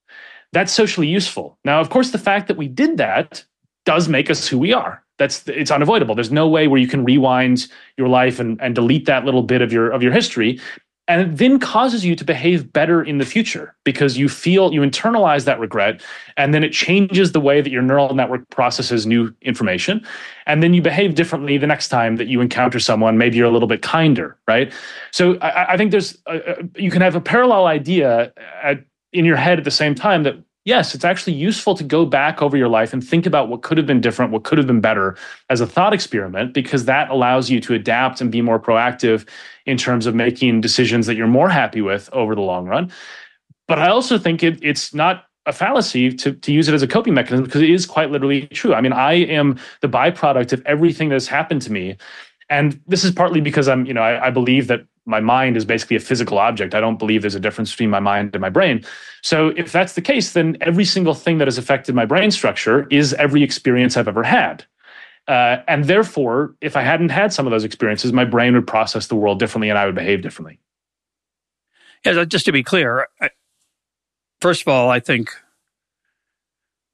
that's 0.52 0.74
socially 0.74 1.08
useful. 1.08 1.58
Now 1.66 1.82
of 1.82 1.90
course 1.90 2.12
the 2.12 2.18
fact 2.18 2.48
that 2.48 2.58
we 2.58 2.68
did 2.68 2.98
that 2.98 3.46
does 3.90 4.08
make 4.08 4.30
us 4.30 4.48
who 4.48 4.60
we 4.60 4.72
are. 4.72 5.04
That's 5.18 5.48
it's 5.48 5.72
unavoidable. 5.72 6.14
There's 6.14 6.32
no 6.32 6.48
way 6.48 6.68
where 6.68 6.80
you 6.80 6.88
can 6.88 7.04
rewind 7.04 7.68
your 7.98 8.08
life 8.08 8.40
and, 8.40 8.62
and 8.62 8.76
delete 8.76 9.08
that 9.08 9.26
little 9.26 9.42
bit 9.42 9.64
of 9.64 9.74
your 9.74 9.90
of 9.90 10.04
your 10.04 10.12
history. 10.12 10.60
And 11.08 11.22
it 11.24 11.38
then 11.38 11.58
causes 11.58 12.06
you 12.06 12.16
to 12.16 12.24
behave 12.24 12.72
better 12.72 13.02
in 13.02 13.18
the 13.18 13.26
future 13.26 13.76
because 13.84 14.16
you 14.16 14.30
feel 14.30 14.72
you 14.72 14.82
internalize 14.82 15.46
that 15.46 15.60
regret 15.60 16.04
and 16.38 16.54
then 16.54 16.64
it 16.64 16.72
changes 16.72 17.32
the 17.32 17.40
way 17.40 17.62
that 17.62 17.72
your 17.72 17.82
neural 17.82 18.14
network 18.14 18.48
processes 18.52 19.08
new 19.08 19.34
information. 19.42 20.06
And 20.46 20.62
then 20.62 20.76
you 20.76 20.84
behave 20.84 21.16
differently 21.16 21.58
the 21.58 21.66
next 21.66 21.88
time 21.88 22.18
that 22.18 22.28
you 22.28 22.42
encounter 22.42 22.80
someone. 22.80 23.18
Maybe 23.18 23.38
you're 23.38 23.48
a 23.48 23.56
little 23.58 23.68
bit 23.68 23.82
kinder 23.82 24.38
right? 24.48 24.72
So 25.10 25.40
i, 25.42 25.74
I 25.74 25.78
think 25.78 25.90
there's 25.90 26.16
a, 26.28 26.38
a, 26.52 26.56
you 26.76 26.92
can 26.92 27.02
have 27.02 27.16
a 27.16 27.22
parallel 27.22 27.66
idea 27.66 28.32
at, 28.62 28.86
in 29.14 29.26
your 29.26 29.38
head 29.38 29.58
at 29.58 29.66
the 29.66 29.78
same 29.84 29.96
time 29.96 30.22
that 30.24 30.36
yes, 30.66 30.94
it's 30.94 31.06
actually 31.06 31.34
useful 31.34 31.76
to 31.76 31.84
go 31.84 32.06
back 32.06 32.42
over 32.42 32.58
your 32.58 32.68
life 32.68 32.94
and 32.94 33.04
think 33.04 33.26
about 33.26 33.50
what 33.50 33.62
could 33.62 33.78
have 33.78 33.88
been 33.88 34.02
different, 34.02 34.32
what 34.32 34.44
could 34.44 34.58
have 34.58 34.68
been 34.68 34.82
better 34.82 35.18
as 35.50 35.62
a 35.62 35.68
thought 35.68 35.94
experiment, 35.94 36.54
because 36.54 36.86
that 36.86 37.10
allows 37.10 37.50
you 37.50 37.60
to 37.62 37.74
adapt 37.74 38.22
and 38.22 38.32
be 38.32 38.42
more 38.42 38.60
proactive 38.60 39.28
in 39.66 39.78
terms 39.78 40.06
of 40.06 40.16
making 40.16 40.62
decisions 40.62 41.06
that 41.08 41.16
you're 41.16 41.28
more 41.28 41.50
happy 41.50 41.82
with 41.82 42.10
over 42.14 42.36
the 42.36 42.42
long 42.42 42.68
run. 42.68 42.92
But 43.68 43.80
I 43.80 43.90
also 43.90 44.18
think 44.18 44.44
it, 44.44 44.60
it's 44.64 44.94
not 44.94 45.26
a 45.46 45.54
fallacy 45.54 46.14
to, 46.14 46.34
to 46.34 46.52
use 46.52 46.68
it 46.68 46.74
as 46.74 46.84
a 46.84 46.88
coping 46.88 47.14
mechanism 47.14 47.46
because 47.46 47.62
it 47.62 47.70
is 47.70 47.86
quite 47.86 48.12
literally 48.12 48.48
true. 48.48 48.74
I 48.74 48.82
mean, 48.82 48.94
I 48.94 49.14
am 49.14 49.60
the 49.82 49.88
byproduct 49.88 50.54
of 50.54 50.62
everything 50.66 51.10
that's 51.10 51.28
happened 51.28 51.62
to 51.64 51.72
me. 51.72 51.98
And 52.50 52.80
this 52.88 53.04
is 53.04 53.12
partly 53.12 53.42
because 53.42 53.68
I'm, 53.68 53.86
you 53.86 53.94
know, 53.94 54.02
I, 54.02 54.28
I 54.28 54.30
believe 54.32 54.68
that 54.68 54.82
my 55.10 55.20
mind 55.20 55.58
is 55.58 55.66
basically 55.66 55.98
a 55.98 56.00
physical 56.00 56.38
object. 56.38 56.76
I 56.76 56.80
don't 56.80 57.00
believe 57.00 57.22
there's 57.22 57.36
a 57.36 57.40
difference 57.40 57.72
between 57.72 57.90
my 57.90 58.00
mind 58.00 58.36
and 58.36 58.42
my 58.42 58.50
brain. 58.50 58.86
So 59.22 59.50
if 59.50 59.72
that's 59.72 59.94
the 59.94 60.02
case, 60.02 60.34
then 60.34 60.58
every 60.62 60.86
single 60.86 61.16
thing 61.16 61.40
that 61.40 61.48
has 61.48 61.58
affected 61.58 61.96
my 61.96 62.06
brain 62.06 62.32
structure 62.32 62.88
is 62.90 63.14
every 63.16 63.44
experience 63.44 63.98
I've 63.98 64.08
ever 64.08 64.24
had. 64.24 64.64
Uh, 65.28 65.58
and 65.68 65.86
therefore, 65.86 66.56
if 66.62 66.78
I 66.78 66.82
hadn't 66.82 67.10
had 67.10 67.34
some 67.34 67.46
of 67.46 67.52
those 67.52 67.64
experiences, 67.64 68.14
my 68.14 68.26
brain 68.26 68.54
would 68.54 68.68
process 68.68 69.08
the 69.08 69.16
world 69.16 69.40
differently 69.40 69.70
and 69.70 69.78
I 69.78 69.86
would 69.86 69.96
behave 69.96 70.22
differently. 70.22 70.60
Yeah, 72.06 72.24
just 72.24 72.46
to 72.46 72.52
be 72.52 72.64
clear, 72.64 73.08
I, 73.20 73.30
first 74.42 74.62
of 74.62 74.68
all, 74.70 74.90
I 74.90 75.00
think 75.00 75.32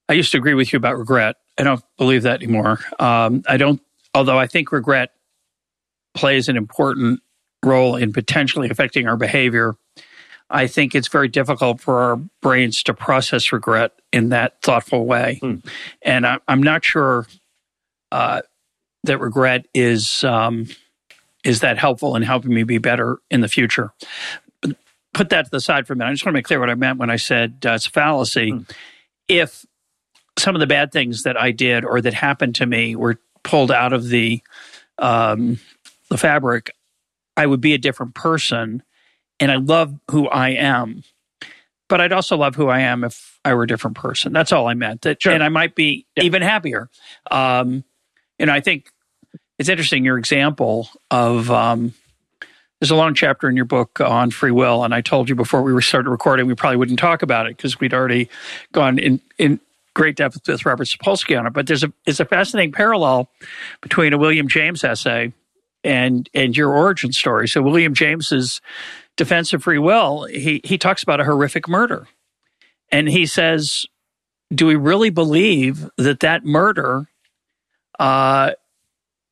I 0.09 0.13
used 0.13 0.32
to 0.32 0.38
agree 0.38 0.53
with 0.53 0.74
you 0.74 0.78
about 0.78 0.97
regret. 0.97 1.36
I 1.57 1.63
don't 1.63 1.84
believe 1.97 2.24
that 2.24 2.41
anymore. 2.41 2.80
Um, 2.99 3.43
I 3.47 3.57
don't, 3.57 3.82
although 4.13 4.39
I 4.39 4.47
think 4.47 4.72
regret 4.72 5.11
plays 6.13 6.49
an 6.49 6.57
important 6.57 7.22
role 7.66 7.95
in 7.95 8.13
potentially 8.13 8.70
affecting 8.70 9.07
our 9.07 9.18
behavior. 9.18 9.76
I 10.49 10.68
think 10.68 10.93
it's 10.93 11.07
very 11.07 11.28
difficult 11.28 11.82
for 11.82 12.01
our 12.01 12.16
brains 12.41 12.84
to 12.84 12.93
process 12.93 13.51
regret 13.51 13.93
in 14.13 14.30
that 14.30 14.61
thoughtful 14.61 15.05
way. 15.05 15.39
Hmm. 15.41 15.55
And 16.01 16.26
I, 16.26 16.38
am 16.47 16.61
not 16.61 16.86
sure 16.86 17.26
uh, 18.11 18.41
that 19.03 19.20
regret 19.20 19.66
is 19.74 20.24
um, 20.24 20.68
is 21.43 21.61
that 21.61 21.78
helpful 21.78 22.16
in 22.16 22.22
helping 22.22 22.53
me 22.53 22.63
be 22.63 22.78
better 22.78 23.18
in 23.32 23.41
the 23.41 23.47
future. 23.47 23.91
Put 25.13 25.30
that 25.30 25.45
to 25.45 25.51
the 25.51 25.61
side 25.61 25.88
for 25.88 25.93
a 25.93 25.95
minute. 25.95 26.09
I 26.09 26.13
just 26.13 26.26
want 26.26 26.34
to 26.34 26.38
make 26.38 26.45
clear 26.45 26.59
what 26.59 26.70
I 26.70 26.76
meant 26.76 26.99
when 26.99 27.09
I 27.09 27.16
said 27.16 27.63
uh, 27.66 27.72
it's 27.72 27.88
a 27.88 27.91
fallacy. 27.91 28.51
Hmm. 28.51 28.61
If 29.28 29.66
some 30.38 30.55
of 30.55 30.59
the 30.59 30.68
bad 30.68 30.91
things 30.91 31.24
that 31.24 31.38
I 31.38 31.51
did 31.51 31.86
or 31.86 32.01
that 32.01 32.13
happened 32.13 32.55
to 32.55 32.66
me 32.66 32.95
were 32.95 33.18
pulled 33.43 33.72
out 33.72 33.93
of 33.93 34.09
the 34.09 34.41
um, 34.97 35.59
the 36.09 36.18
fabric, 36.18 36.74
I 37.38 37.46
would 37.46 37.62
be 37.62 37.74
a 37.74 37.78
different 37.78 38.16
person 38.16 38.84
and 39.40 39.52
I 39.52 39.58
love 39.58 39.98
who 40.12 40.28
I 40.28 40.50
am. 40.50 41.04
But 41.88 42.02
I'd 42.02 42.14
also 42.14 42.36
love 42.36 42.56
who 42.56 42.68
I 42.68 42.80
am 42.80 43.04
if 43.04 43.40
I 43.46 43.54
were 43.54 43.64
a 43.64 43.68
different 43.68 43.96
person. 43.96 44.34
That's 44.34 44.52
all 44.52 44.68
I 44.68 44.74
meant. 44.74 45.02
That, 45.02 45.22
sure. 45.22 45.34
And 45.34 45.44
I 45.44 45.50
might 45.50 45.76
be 45.76 46.08
yeah. 46.16 46.24
even 46.24 46.42
happier. 46.42 46.90
Um, 47.30 47.84
and 48.40 48.50
I 48.50 48.60
think 48.60 48.90
it's 49.60 49.70
interesting 49.70 50.04
your 50.04 50.18
example 50.18 50.90
of 51.12 51.52
um, 51.52 51.94
there's 52.80 52.90
a 52.90 52.96
long 52.96 53.14
chapter 53.14 53.48
in 53.48 53.56
your 53.56 53.66
book 53.66 54.02
on 54.02 54.32
free 54.32 54.52
will, 54.52 54.84
and 54.84 54.94
I 54.96 55.02
told 55.02 55.30
you 55.30 55.36
before 55.36 55.62
we 55.62 55.80
started 55.82 56.10
recording 56.10 56.48
we 56.48 56.56
probably 56.56 56.78
wouldn't 56.78 57.00
talk 57.00 57.22
about 57.22 57.46
it 57.46 57.56
because 57.56 57.80
we'd 57.80 57.94
already 57.94 58.30
gone 58.74 58.98
in 58.98 59.22
in 59.38 59.60
great 59.94 60.18
depth 60.18 60.42
with 60.48 60.66
Robert 60.66 60.88
Sapolsky 60.88 61.40
on 61.40 61.48
it. 61.48 61.54
But 61.54 61.68
there's 61.68 61.84
a 61.84 61.94
it's 62.06 62.20
a 62.20 62.26
fascinating 62.26 62.74
parallel 62.74 63.30
between 63.82 64.12
a 64.12 64.18
William 64.18 64.48
James 64.48 64.84
essay 64.84 65.32
and 65.86 66.30
and 66.34 66.58
your 66.58 66.76
origin 66.76 67.14
story. 67.14 67.48
So 67.48 67.62
William 67.62 67.94
James's 67.94 68.60
defense 69.16 69.54
of 69.54 69.64
free 69.64 69.78
will, 69.78 70.26
he 70.26 70.60
he 70.64 70.78
talks 70.78 71.04
about 71.04 71.22
a 71.22 71.24
horrific 71.24 71.70
murder, 71.70 72.08
and 72.92 73.08
he 73.08 73.26
says, 73.26 73.86
"Do 74.54 74.66
we 74.66 74.76
really 74.76 75.12
believe 75.12 75.90
that 75.98 76.20
that 76.22 76.44
murder, 76.44 77.08
uh, 78.00 78.52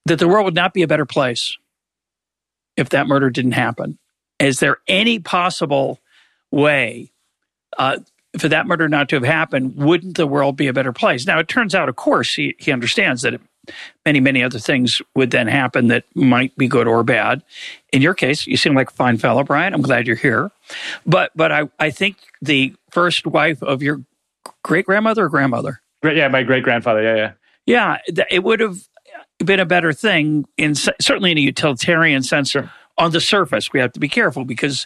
that 0.05 0.19
the 0.19 0.27
world 0.27 0.45
would 0.45 0.55
not 0.55 0.73
be 0.73 0.83
a 0.83 0.87
better 0.87 1.05
place 1.05 1.57
if 2.77 2.89
that 2.89 3.07
murder 3.07 3.29
didn't 3.29 3.53
happen? 3.53 3.97
Is 4.39 4.59
there 4.59 4.77
any 4.87 5.19
possible 5.19 5.99
way?" 6.51 7.11
Uh, 7.77 7.97
for 8.37 8.47
that 8.49 8.67
murder 8.67 8.87
not 8.87 9.09
to 9.09 9.15
have 9.15 9.23
happened, 9.23 9.75
wouldn't 9.75 10.17
the 10.17 10.27
world 10.27 10.55
be 10.55 10.67
a 10.67 10.73
better 10.73 10.93
place? 10.93 11.25
Now, 11.25 11.39
it 11.39 11.47
turns 11.47 11.75
out, 11.75 11.89
of 11.89 11.95
course, 11.95 12.33
he, 12.33 12.55
he 12.57 12.71
understands 12.71 13.21
that 13.21 13.35
it 13.35 13.41
many, 14.05 14.19
many 14.19 14.43
other 14.43 14.59
things 14.59 15.01
would 15.15 15.31
then 15.31 15.47
happen 15.47 15.87
that 15.87 16.03
might 16.15 16.55
be 16.57 16.67
good 16.67 16.87
or 16.87 17.03
bad. 17.03 17.43
In 17.91 18.01
your 18.01 18.13
case, 18.13 18.45
you 18.47 18.57
seem 18.57 18.75
like 18.75 18.89
a 18.89 18.93
fine 18.93 19.17
fellow, 19.17 19.43
Brian. 19.43 19.73
I'm 19.73 19.81
glad 19.81 20.07
you're 20.07 20.15
here. 20.15 20.51
But 21.05 21.31
but 21.35 21.51
I, 21.51 21.69
I 21.79 21.89
think 21.89 22.17
the 22.41 22.75
first 22.91 23.25
wife 23.25 23.61
of 23.63 23.81
your 23.81 24.03
great 24.63 24.85
grandmother 24.85 25.25
or 25.25 25.29
grandmother? 25.29 25.81
Yeah, 26.03 26.27
my 26.27 26.43
great 26.43 26.63
grandfather. 26.63 27.03
Yeah, 27.03 27.15
yeah. 27.15 27.31
Yeah, 27.65 28.25
it 28.29 28.43
would 28.43 28.59
have 28.59 28.77
been 29.39 29.59
a 29.59 29.65
better 29.65 29.93
thing 29.93 30.45
in 30.57 30.75
certainly 30.75 31.31
in 31.31 31.37
a 31.37 31.41
utilitarian 31.41 32.23
sense. 32.23 32.51
Sure. 32.51 32.71
On 32.97 33.11
the 33.11 33.21
surface, 33.21 33.71
we 33.71 33.79
have 33.79 33.93
to 33.93 33.99
be 33.99 34.09
careful 34.09 34.43
because 34.45 34.85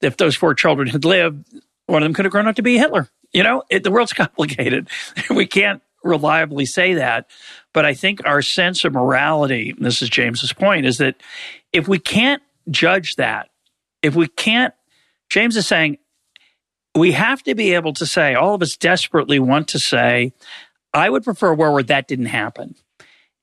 if 0.00 0.16
those 0.16 0.34
four 0.34 0.54
children 0.54 0.88
had 0.88 1.04
lived, 1.04 1.44
one 1.86 2.02
of 2.02 2.06
them 2.06 2.14
could 2.14 2.24
have 2.24 2.32
grown 2.32 2.48
up 2.48 2.56
to 2.56 2.62
be 2.62 2.78
Hitler. 2.78 3.08
You 3.32 3.42
know, 3.42 3.62
it, 3.68 3.84
the 3.84 3.90
world's 3.90 4.12
complicated. 4.14 4.88
we 5.30 5.46
can't 5.46 5.82
reliably 6.04 6.66
say 6.66 6.94
that. 6.94 7.28
But 7.72 7.84
I 7.84 7.94
think 7.94 8.24
our 8.24 8.42
sense 8.42 8.84
of 8.84 8.92
morality, 8.92 9.74
this 9.78 10.02
is 10.02 10.08
James's 10.10 10.52
point, 10.52 10.86
is 10.86 10.98
that 10.98 11.16
if 11.72 11.88
we 11.88 11.98
can't 11.98 12.42
judge 12.70 13.16
that, 13.16 13.50
if 14.02 14.14
we 14.14 14.28
can't, 14.28 14.74
James 15.28 15.56
is 15.56 15.66
saying, 15.66 15.98
we 16.94 17.12
have 17.12 17.42
to 17.42 17.54
be 17.54 17.74
able 17.74 17.92
to 17.94 18.06
say, 18.06 18.34
all 18.34 18.54
of 18.54 18.62
us 18.62 18.76
desperately 18.76 19.38
want 19.38 19.68
to 19.68 19.78
say, 19.78 20.32
I 20.92 21.10
would 21.10 21.24
prefer 21.24 21.50
a 21.50 21.54
world 21.54 21.74
where 21.74 21.82
that 21.82 22.06
didn't 22.06 22.26
happen. 22.26 22.76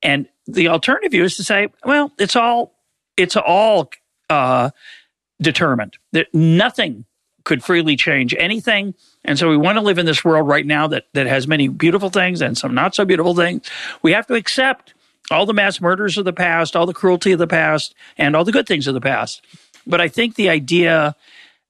And 0.02 0.28
the 0.46 0.68
alternative 0.68 1.12
view 1.12 1.24
is 1.24 1.36
to 1.36 1.44
say, 1.44 1.68
well, 1.84 2.12
it's 2.18 2.34
all, 2.34 2.74
it's 3.16 3.36
all 3.36 3.90
uh, 4.30 4.70
determined 5.40 5.98
that 6.12 6.32
nothing 6.32 7.04
could 7.44 7.62
freely 7.62 7.96
change 7.96 8.34
anything. 8.38 8.94
And 9.24 9.38
so 9.38 9.48
we 9.48 9.56
want 9.56 9.76
to 9.76 9.82
live 9.82 9.98
in 9.98 10.06
this 10.06 10.24
world 10.24 10.48
right 10.48 10.66
now 10.66 10.88
that, 10.88 11.06
that 11.12 11.26
has 11.26 11.46
many 11.46 11.68
beautiful 11.68 12.10
things 12.10 12.42
and 12.42 12.58
some 12.58 12.74
not 12.74 12.94
so 12.94 13.04
beautiful 13.04 13.34
things. 13.34 13.68
We 14.02 14.12
have 14.12 14.26
to 14.26 14.34
accept 14.34 14.94
all 15.30 15.46
the 15.46 15.54
mass 15.54 15.80
murders 15.80 16.18
of 16.18 16.24
the 16.24 16.32
past, 16.32 16.74
all 16.74 16.86
the 16.86 16.94
cruelty 16.94 17.32
of 17.32 17.38
the 17.38 17.46
past, 17.46 17.94
and 18.18 18.34
all 18.34 18.44
the 18.44 18.52
good 18.52 18.66
things 18.66 18.86
of 18.86 18.94
the 18.94 19.00
past. 19.00 19.44
But 19.86 20.00
I 20.00 20.08
think 20.08 20.34
the 20.34 20.48
idea 20.48 21.14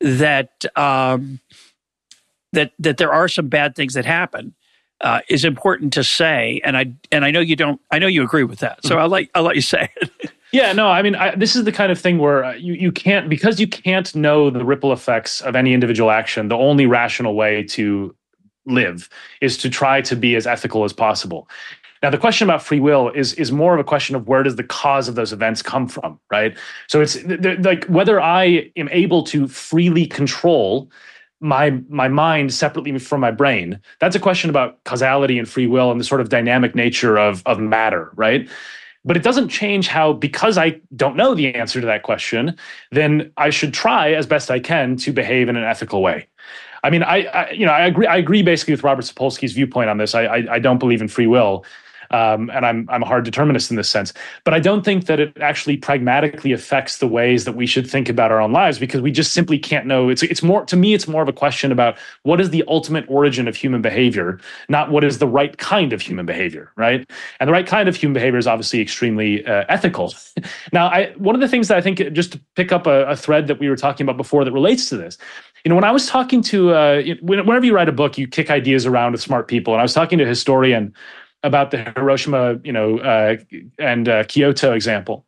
that 0.00 0.64
um, 0.76 1.40
that 2.52 2.72
that 2.78 2.96
there 2.96 3.12
are 3.12 3.28
some 3.28 3.48
bad 3.48 3.74
things 3.74 3.94
that 3.94 4.04
happen 4.04 4.54
uh, 5.00 5.20
is 5.28 5.44
important 5.44 5.92
to 5.94 6.04
say, 6.04 6.60
and 6.64 6.76
I 6.76 6.92
and 7.10 7.24
I 7.24 7.30
know 7.30 7.40
you 7.40 7.56
don't. 7.56 7.80
I 7.90 7.98
know 7.98 8.06
you 8.06 8.22
agree 8.22 8.44
with 8.44 8.60
that, 8.60 8.84
so 8.84 8.90
mm-hmm. 8.90 9.02
I'll 9.02 9.08
let 9.08 9.28
I'll 9.34 9.42
let 9.42 9.56
you 9.56 9.62
say 9.62 9.90
it. 9.96 10.10
Yeah, 10.52 10.72
no, 10.74 10.88
I 10.88 11.00
mean, 11.00 11.14
I, 11.14 11.34
this 11.34 11.56
is 11.56 11.64
the 11.64 11.72
kind 11.72 11.90
of 11.90 11.98
thing 11.98 12.18
where 12.18 12.44
uh, 12.44 12.52
you, 12.54 12.74
you 12.74 12.92
can't, 12.92 13.28
because 13.30 13.58
you 13.58 13.66
can't 13.66 14.14
know 14.14 14.50
the 14.50 14.64
ripple 14.64 14.92
effects 14.92 15.40
of 15.40 15.56
any 15.56 15.72
individual 15.72 16.10
action, 16.10 16.48
the 16.48 16.56
only 16.56 16.84
rational 16.84 17.34
way 17.34 17.62
to 17.64 18.14
live 18.66 19.08
is 19.40 19.56
to 19.58 19.70
try 19.70 20.02
to 20.02 20.14
be 20.14 20.36
as 20.36 20.46
ethical 20.46 20.84
as 20.84 20.92
possible. 20.92 21.48
Now, 22.02 22.10
the 22.10 22.18
question 22.18 22.48
about 22.48 22.62
free 22.62 22.80
will 22.80 23.10
is 23.10 23.32
is 23.34 23.52
more 23.52 23.74
of 23.74 23.80
a 23.80 23.84
question 23.84 24.16
of 24.16 24.26
where 24.26 24.42
does 24.42 24.56
the 24.56 24.64
cause 24.64 25.08
of 25.08 25.14
those 25.14 25.32
events 25.32 25.62
come 25.62 25.86
from, 25.86 26.18
right? 26.30 26.56
So 26.88 27.00
it's 27.00 27.22
like 27.60 27.84
whether 27.84 28.20
I 28.20 28.70
am 28.76 28.88
able 28.90 29.22
to 29.24 29.46
freely 29.48 30.06
control 30.06 30.90
my 31.40 31.70
my 31.88 32.08
mind 32.08 32.52
separately 32.52 32.98
from 32.98 33.20
my 33.20 33.30
brain. 33.30 33.80
That's 34.00 34.16
a 34.16 34.20
question 34.20 34.50
about 34.50 34.82
causality 34.84 35.38
and 35.38 35.48
free 35.48 35.68
will 35.68 35.90
and 35.92 36.00
the 36.00 36.04
sort 36.04 36.20
of 36.20 36.28
dynamic 36.28 36.74
nature 36.74 37.18
of 37.18 37.42
of 37.46 37.60
matter, 37.60 38.10
right? 38.16 38.48
But 39.04 39.16
it 39.16 39.22
doesn't 39.22 39.48
change 39.48 39.88
how, 39.88 40.12
because 40.12 40.56
I 40.56 40.80
don't 40.94 41.16
know 41.16 41.34
the 41.34 41.54
answer 41.54 41.80
to 41.80 41.86
that 41.86 42.04
question, 42.04 42.56
then 42.92 43.32
I 43.36 43.50
should 43.50 43.74
try 43.74 44.12
as 44.12 44.26
best 44.26 44.50
I 44.50 44.60
can 44.60 44.96
to 44.98 45.12
behave 45.12 45.48
in 45.48 45.56
an 45.56 45.64
ethical 45.64 46.02
way. 46.02 46.28
I 46.84 46.90
mean, 46.90 47.02
I, 47.02 47.24
I 47.26 47.50
you 47.50 47.66
know, 47.66 47.72
I 47.72 47.86
agree. 47.86 48.06
I 48.06 48.16
agree 48.16 48.42
basically 48.42 48.74
with 48.74 48.84
Robert 48.84 49.04
Sapolsky's 49.04 49.52
viewpoint 49.52 49.90
on 49.90 49.98
this. 49.98 50.14
I, 50.14 50.24
I, 50.24 50.54
I 50.54 50.58
don't 50.58 50.78
believe 50.78 51.00
in 51.00 51.08
free 51.08 51.26
will, 51.26 51.64
um, 52.12 52.50
and 52.50 52.64
I'm 52.64 52.88
I'm 52.90 53.02
a 53.02 53.06
hard 53.06 53.24
determinist 53.24 53.70
in 53.70 53.76
this 53.76 53.88
sense. 53.88 54.12
But 54.44 54.54
I 54.54 54.60
don't 54.60 54.84
think 54.84 55.06
that 55.06 55.20
it 55.20 55.36
actually 55.40 55.76
pragmatically 55.76 56.52
affects 56.52 56.98
the 56.98 57.08
ways 57.08 57.44
that 57.44 57.52
we 57.52 57.66
should 57.66 57.88
think 57.88 58.08
about 58.08 58.30
our 58.30 58.40
own 58.40 58.52
lives 58.52 58.78
because 58.78 59.00
we 59.00 59.10
just 59.10 59.32
simply 59.32 59.58
can't 59.58 59.86
know. 59.86 60.08
It's 60.08 60.22
it's 60.22 60.42
more 60.42 60.64
to 60.66 60.76
me. 60.76 60.94
It's 60.94 61.08
more 61.08 61.22
of 61.22 61.28
a 61.28 61.32
question 61.32 61.72
about 61.72 61.98
what 62.22 62.40
is 62.40 62.50
the 62.50 62.64
ultimate 62.68 63.04
origin 63.08 63.48
of 63.48 63.56
human 63.56 63.82
behavior, 63.82 64.40
not 64.68 64.90
what 64.90 65.04
is 65.04 65.18
the 65.18 65.26
right 65.26 65.56
kind 65.58 65.92
of 65.92 66.00
human 66.00 66.26
behavior, 66.26 66.70
right? 66.76 67.08
And 67.40 67.48
the 67.48 67.52
right 67.52 67.66
kind 67.66 67.88
of 67.88 67.96
human 67.96 68.14
behavior 68.14 68.38
is 68.38 68.46
obviously 68.46 68.80
extremely 68.80 69.44
uh, 69.46 69.64
ethical. 69.68 70.14
now, 70.72 70.86
I 70.86 71.12
one 71.16 71.34
of 71.34 71.40
the 71.40 71.48
things 71.48 71.68
that 71.68 71.78
I 71.78 71.80
think 71.80 71.98
just 72.12 72.32
to 72.32 72.40
pick 72.56 72.72
up 72.72 72.86
a, 72.86 73.06
a 73.06 73.16
thread 73.16 73.46
that 73.46 73.58
we 73.58 73.68
were 73.68 73.76
talking 73.76 74.04
about 74.04 74.16
before 74.16 74.44
that 74.44 74.52
relates 74.52 74.88
to 74.90 74.96
this 74.96 75.18
you 75.64 75.68
know, 75.68 75.76
when 75.76 75.84
I 75.84 75.92
was 75.92 76.06
talking 76.06 76.42
to, 76.42 76.70
uh, 76.70 77.02
whenever 77.22 77.64
you 77.64 77.74
write 77.74 77.88
a 77.88 77.92
book, 77.92 78.18
you 78.18 78.26
kick 78.26 78.50
ideas 78.50 78.84
around 78.84 79.12
with 79.12 79.20
smart 79.20 79.46
people. 79.46 79.72
And 79.72 79.80
I 79.80 79.84
was 79.84 79.94
talking 79.94 80.18
to 80.18 80.24
a 80.24 80.26
historian 80.26 80.92
about 81.42 81.70
the 81.70 81.92
Hiroshima, 81.96 82.60
you 82.64 82.72
know, 82.72 82.98
uh, 82.98 83.36
and 83.78 84.08
uh, 84.08 84.24
Kyoto 84.24 84.72
example. 84.72 85.26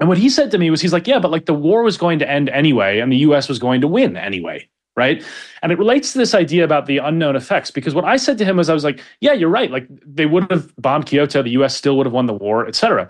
And 0.00 0.08
what 0.08 0.18
he 0.18 0.28
said 0.28 0.50
to 0.50 0.58
me 0.58 0.70
was, 0.70 0.80
he's 0.80 0.92
like, 0.92 1.06
yeah, 1.06 1.18
but 1.18 1.30
like 1.30 1.46
the 1.46 1.54
war 1.54 1.82
was 1.82 1.96
going 1.96 2.18
to 2.18 2.28
end 2.28 2.48
anyway, 2.48 2.98
and 2.98 3.12
the 3.12 3.18
U.S. 3.18 3.48
was 3.48 3.58
going 3.58 3.80
to 3.80 3.88
win 3.88 4.16
anyway, 4.16 4.68
right? 4.96 5.24
And 5.62 5.70
it 5.70 5.78
relates 5.78 6.12
to 6.12 6.18
this 6.18 6.34
idea 6.34 6.64
about 6.64 6.86
the 6.86 6.98
unknown 6.98 7.36
effects 7.36 7.70
because 7.70 7.94
what 7.94 8.04
I 8.04 8.16
said 8.16 8.38
to 8.38 8.44
him 8.44 8.56
was, 8.56 8.68
I 8.68 8.74
was 8.74 8.84
like, 8.84 9.00
yeah, 9.20 9.32
you're 9.32 9.48
right. 9.48 9.70
Like 9.70 9.86
they 10.04 10.26
would 10.26 10.50
have 10.50 10.74
bombed 10.76 11.06
Kyoto, 11.06 11.42
the 11.42 11.50
U.S. 11.50 11.76
still 11.76 11.96
would 11.96 12.06
have 12.06 12.12
won 12.12 12.26
the 12.26 12.34
war, 12.34 12.66
etc. 12.66 13.08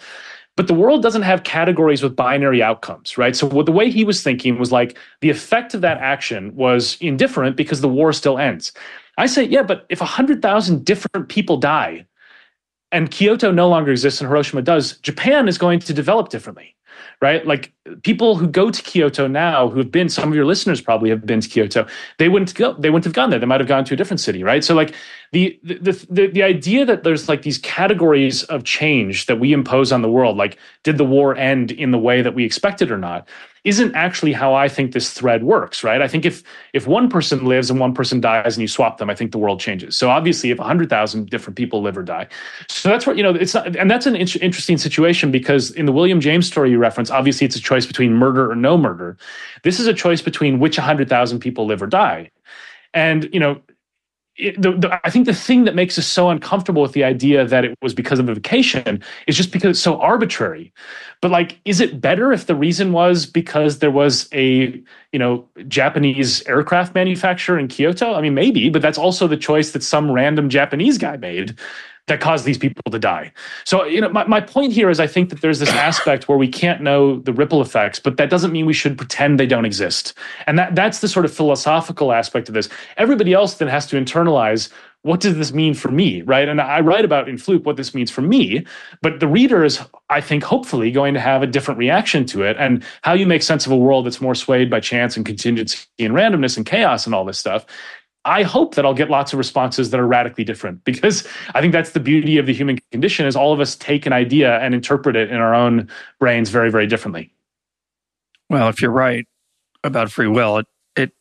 But 0.57 0.69
the 0.69 0.75
world 0.75 1.03
doesn't 1.03 1.23
have 1.23 1.43
categories 1.43 2.03
with 2.03 2.15
binary 2.15 2.63
outcomes, 2.63 3.19
right? 3.19 3.35
So 3.35 3.47
what 3.47 3.67
the 3.67 3.73
way 3.73 3.91
he 3.91 4.05
was 4.05 4.23
thinking 4.23 4.59
was 4.59 4.71
like 4.71 4.97
the 5.21 5.31
effect 5.31 5.75
of 5.75 5.81
that 5.81 5.99
action 5.99 6.55
was 6.55 6.97
indifferent 7.01 7.57
because 7.57 7.81
the 7.81 7.89
war 7.89 8.13
still 8.13 8.39
ends. 8.39 8.73
I 9.19 9.27
say, 9.27 9.45
yeah, 9.45 9.63
but 9.63 9.87
if 9.89 10.01
100,000 10.01 10.85
different 10.85 11.29
people 11.29 11.57
die, 11.57 12.07
and 12.95 13.11
Kyoto 13.11 13.51
no 13.51 13.69
longer 13.69 13.91
exists 13.91 14.21
and 14.21 14.29
Hiroshima 14.29 14.63
does, 14.63 14.97
Japan 14.99 15.49
is 15.49 15.59
going 15.59 15.81
to 15.81 15.93
develop 15.93 16.29
differently, 16.29 16.77
right? 17.21 17.45
Like 17.45 17.73
people 18.03 18.37
who 18.37 18.47
go 18.47 18.71
to 18.71 18.83
Kyoto 18.83 19.27
now, 19.27 19.69
who 19.69 19.79
have 19.79 19.91
been, 19.91 20.09
some 20.09 20.29
of 20.29 20.35
your 20.37 20.45
listeners 20.45 20.81
probably 20.81 21.11
have 21.11 21.27
been 21.27 21.41
to 21.41 21.49
Kyoto, 21.49 21.89
they 22.19 22.29
wouldn't 22.29 22.55
go, 22.55 22.73
they 22.75 22.91
wouldn't 22.91 23.05
have 23.05 23.13
gone 23.13 23.31
there. 23.31 23.41
They 23.41 23.47
might 23.47 23.61
have 23.61 23.69
gone 23.69 23.85
to 23.87 23.95
a 23.95 23.97
different 23.97 24.21
city, 24.21 24.45
right? 24.45 24.63
So 24.63 24.77
like 24.77 24.95
the 25.33 25.59
the 25.65 26.07
the, 26.09 26.27
the 26.29 26.43
idea 26.45 26.87
that 26.87 27.03
there's 27.03 27.29
like 27.29 27.43
these 27.43 27.59
categories 27.59 28.45
of 28.45 28.63
change 28.63 29.27
that 29.27 29.41
we 29.41 29.53
impose 29.53 29.91
on 29.91 30.03
the 30.03 30.11
world, 30.11 30.37
like 30.37 30.57
did 30.85 30.97
the 30.97 31.05
war 31.05 31.37
end 31.37 31.73
in 31.73 31.91
the 31.91 31.99
way 31.99 32.23
that 32.23 32.35
we 32.35 32.45
expected 32.45 32.93
or 32.93 32.99
not? 32.99 33.29
Isn't 33.65 33.95
actually 33.95 34.33
how 34.35 34.55
I 34.55 34.69
think 34.69 34.93
this 34.93 35.11
thread 35.11 35.43
works, 35.43 35.83
right? 35.83 36.03
I 36.03 36.09
think 36.09 36.27
if 36.27 36.43
if 36.75 36.87
one 36.87 37.09
person 37.09 37.47
lives 37.47 37.71
and 37.71 37.81
one 37.81 37.95
person 37.95 38.21
dies 38.21 38.57
and 38.57 38.63
you 38.63 38.69
swap 38.69 38.99
them, 38.99 39.09
I 39.09 39.15
think 39.15 39.33
the 39.33 39.39
world 39.39 39.59
changes. 39.59 39.97
So 39.97 40.11
obviously, 40.11 40.51
if 40.51 40.59
100,000 40.59 41.31
different 41.31 41.57
people 41.57 41.81
live 41.81 41.97
or 41.97 42.03
die, 42.03 42.29
so 42.69 42.91
that's 42.91 43.07
what 43.07 43.17
you 43.17 43.23
know. 43.23 43.35
It's 43.35 43.55
not, 43.55 43.75
and 43.75 43.91
that's 43.91 44.07
an 44.07 44.17
in- 44.17 44.29
interesting 44.43 44.77
situation 44.77 45.31
because 45.31 45.71
in 45.71 45.87
the 45.87 45.93
William 45.93 46.21
James 46.21 46.47
story 46.47 46.71
you 46.71 46.79
reference, 46.79 47.11
obviously 47.11 47.47
it's 47.47 47.57
a 47.57 47.61
choice 47.61 47.87
between 47.87 48.13
murder 48.13 48.51
or 48.51 48.55
no 48.55 48.77
murder. 48.77 49.17
This 49.63 49.81
is 49.81 49.87
a 49.87 49.95
choice 49.95 50.21
between 50.21 50.59
which 50.59 50.77
100,000 50.77 51.39
people 51.41 51.65
live 51.67 51.83
or 51.83 51.87
die. 51.87 52.31
And 52.93 53.29
you 53.33 53.41
know, 53.41 53.61
it, 54.37 54.61
the, 54.61 54.73
the, 54.73 55.01
I 55.05 55.11
think 55.11 55.27
the 55.27 55.35
thing 55.35 55.65
that 55.65 55.77
makes 55.77 55.99
us 55.99 56.07
so 56.07 56.29
uncomfortable 56.29 56.83
with 56.83 56.93
the 56.93 57.05
idea 57.05 57.47
that 57.47 57.65
it 57.65 57.79
was 57.83 57.95
because 57.95 58.19
of 58.19 58.29
a 58.29 58.35
vacation 58.35 59.03
is 59.29 59.37
just 59.37 59.53
because 59.53 59.71
it's 59.71 59.81
so 59.81 60.01
arbitrary. 60.01 60.73
But 61.21 61.31
like, 61.31 61.61
is 61.65 61.81
it 61.81 62.01
better 62.01 62.33
if 62.33 62.47
the 62.47 62.55
reason 62.57 62.93
was 62.93 63.27
because 63.27 63.79
there 63.79 63.93
was 63.93 64.29
a 64.33 64.83
you 65.13 65.19
know 65.19 65.49
Japanese 65.69 66.43
aircraft 66.47 66.95
manufacturer 66.95 67.59
in 67.59 67.69
Kyoto? 67.69 68.15
I 68.15 68.21
mean, 68.21 68.35
maybe, 68.35 68.71
but 68.71 68.83
that's 68.83 68.99
also 68.99 69.29
the 69.29 69.37
choice 69.37 69.71
that 69.71 69.83
some 69.83 70.11
random 70.11 70.49
Japanese 70.49 70.99
guy 70.99 71.17
made 71.17 71.57
that 72.07 72.21
caused 72.21 72.45
these 72.45 72.59
people 72.59 72.83
to 72.91 72.99
die. 72.99 73.33
So, 73.65 73.85
you 73.85 74.01
know, 74.01 74.11
my, 74.11 74.25
my 74.25 74.41
point 74.41 74.73
here 74.73 74.91
is 74.91 75.01
I 75.01 75.07
think 75.07 75.31
that 75.31 75.41
there's 75.41 75.59
this 75.59 75.71
aspect 75.73 76.29
where 76.29 76.39
we 76.39 76.49
can't 76.49 76.83
know 76.83 77.19
the 77.21 77.33
ripple 77.33 77.63
effects, 77.63 77.99
but 77.99 78.17
that 78.19 78.31
doesn't 78.31 78.53
mean 78.53 78.67
we 78.67 78.75
should 78.75 78.99
pretend 78.99 79.41
they 79.41 79.47
don't 79.47 79.65
exist. 79.65 80.15
And 80.47 80.59
that 80.59 80.75
that's 80.75 81.01
the 81.01 81.09
sort 81.09 81.25
of 81.25 81.33
philosophical 81.33 82.13
aspect 82.13 82.49
of 82.49 82.55
this. 82.55 82.69
Everybody 82.97 83.33
else 83.33 83.55
then 83.55 83.69
has 83.69 83.87
to 83.87 83.97
internalize 83.97 84.71
what 85.03 85.21
does 85.21 85.37
this 85.37 85.53
mean 85.53 85.75
for 85.75 85.91
me, 85.91 86.23
right? 86.23 86.49
And 86.49 86.63
I 86.63 86.81
write 86.81 87.05
about 87.05 87.29
in 87.29 87.37
Fluke 87.37 87.67
what 87.67 87.77
this 87.77 87.95
means 87.95 88.11
for 88.11 88.23
me, 88.23 88.65
but 89.03 89.21
the 89.21 89.29
reader 89.29 89.63
is, 89.63 89.79
I 90.09 90.23
think, 90.23 90.43
hopefully 90.43 90.91
going 90.91 91.13
to 91.13 91.21
have 91.21 91.43
a 91.43 91.47
different 91.47 91.77
reaction 91.77 92.25
to 92.27 92.43
it. 92.43 92.57
And 92.59 92.83
how 93.03 93.13
you 93.13 93.27
make 93.27 93.43
sense 93.43 93.67
of 93.67 93.73
a 93.73 93.77
world 93.77 94.07
that's 94.07 94.23
more 94.23 94.35
swayed 94.35 94.71
by 94.71 94.81
chance 94.81 95.15
and 95.15 95.27
contingency 95.27 95.87
and 95.99 96.15
randomness 96.15 96.57
and 96.57 96.65
chaos 96.65 97.05
and 97.05 97.15
all 97.15 97.27
this 97.27 97.39
stuff 97.39 97.67
I 98.25 98.43
hope 98.43 98.75
that 98.75 98.87
I'll 98.87 98.95
get 98.95 99.11
lots 99.11 99.33
of 99.33 99.39
responses 99.39 99.91
that 99.91 100.01
are 100.01 100.07
radically 100.07 100.45
different 100.45 100.85
because 100.85 101.27
I 101.55 101.61
think 101.61 101.73
that's 101.73 101.91
the 101.91 102.01
beauty 102.01 102.39
of 102.39 102.47
the 102.47 102.55
human 102.55 102.79
condition 102.91 103.27
is 103.27 103.37
all 103.37 103.53
of 103.53 103.61
us 103.61 103.77
take 103.77 104.07
an 104.07 104.13
idea 104.13 104.59
and 104.61 104.75
interpret 104.75 105.15
it 105.15 105.31
in 105.31 105.37
our 105.37 105.55
own 105.55 105.89
brains 106.19 106.49
very, 106.49 106.71
very 106.71 106.87
differently. 106.87 107.33
Well, 108.49 108.69
if 108.69 108.81
you're 108.81 108.91
right 108.91 109.27
about 109.83 110.11
free 110.11 110.29
will, 110.29 110.59
it, 110.59 110.67
it 110.97 111.13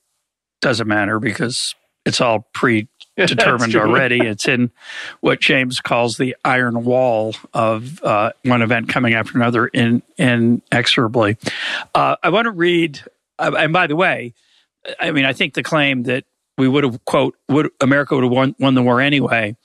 doesn't 0.61 0.87
matter 0.87 1.19
because 1.19 1.75
it's 2.05 2.21
all 2.21 2.47
predetermined 2.53 3.75
already. 3.75 4.19
It's 4.19 4.47
in 4.47 4.71
what 5.19 5.41
James 5.41 5.81
calls 5.81 6.17
the 6.17 6.35
iron 6.45 6.85
wall 6.85 7.35
of 7.53 8.01
uh, 8.03 8.31
one 8.43 8.61
event 8.61 8.87
coming 8.87 9.13
after 9.13 9.37
another 9.37 9.67
in, 9.67 10.01
inexorably. 10.17 11.37
Uh, 11.93 12.15
I 12.23 12.29
want 12.29 12.45
to 12.45 12.51
read, 12.51 13.01
uh, 13.39 13.51
and 13.57 13.73
by 13.73 13.87
the 13.87 13.95
way, 13.95 14.33
I 14.99 15.11
mean, 15.11 15.25
I 15.25 15.33
think 15.33 15.53
the 15.53 15.63
claim 15.63 16.03
that 16.03 16.25
we 16.57 16.67
would 16.67 16.83
have 16.83 17.03
quote 17.05 17.35
would 17.49 17.69
America 17.81 18.15
would 18.15 18.23
have 18.23 18.31
won, 18.31 18.55
won 18.59 18.75
the 18.75 18.83
war 18.83 19.01
anyway 19.01 19.55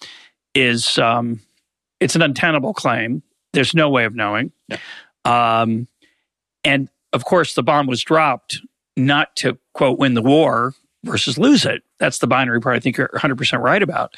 is 0.55 0.99
um, 0.99 1.41
it's 2.01 2.16
an 2.16 2.22
untenable 2.22 2.74
claim. 2.74 3.22
There's 3.53 3.74
no 3.74 3.91
way 3.91 4.05
of 4.05 4.14
knowing. 4.14 4.53
Yeah. 4.68 4.78
Um, 5.24 5.89
and 6.64 6.89
of 7.12 7.24
course, 7.24 7.55
the 7.55 7.62
bomb 7.62 7.86
was 7.86 8.03
dropped 8.03 8.61
not 8.97 9.34
to 9.36 9.59
quote 9.74 9.99
win 9.99 10.14
the 10.14 10.22
war 10.22 10.74
versus 11.05 11.39
lose 11.39 11.64
it. 11.64 11.82
That's 11.99 12.18
the 12.18 12.26
binary 12.26 12.61
part. 12.61 12.76
I 12.76 12.80
think 12.80 12.97
you're 12.97 13.11
100 13.12 13.39
percent 13.39 13.62
right 13.62 13.82
about. 13.82 14.14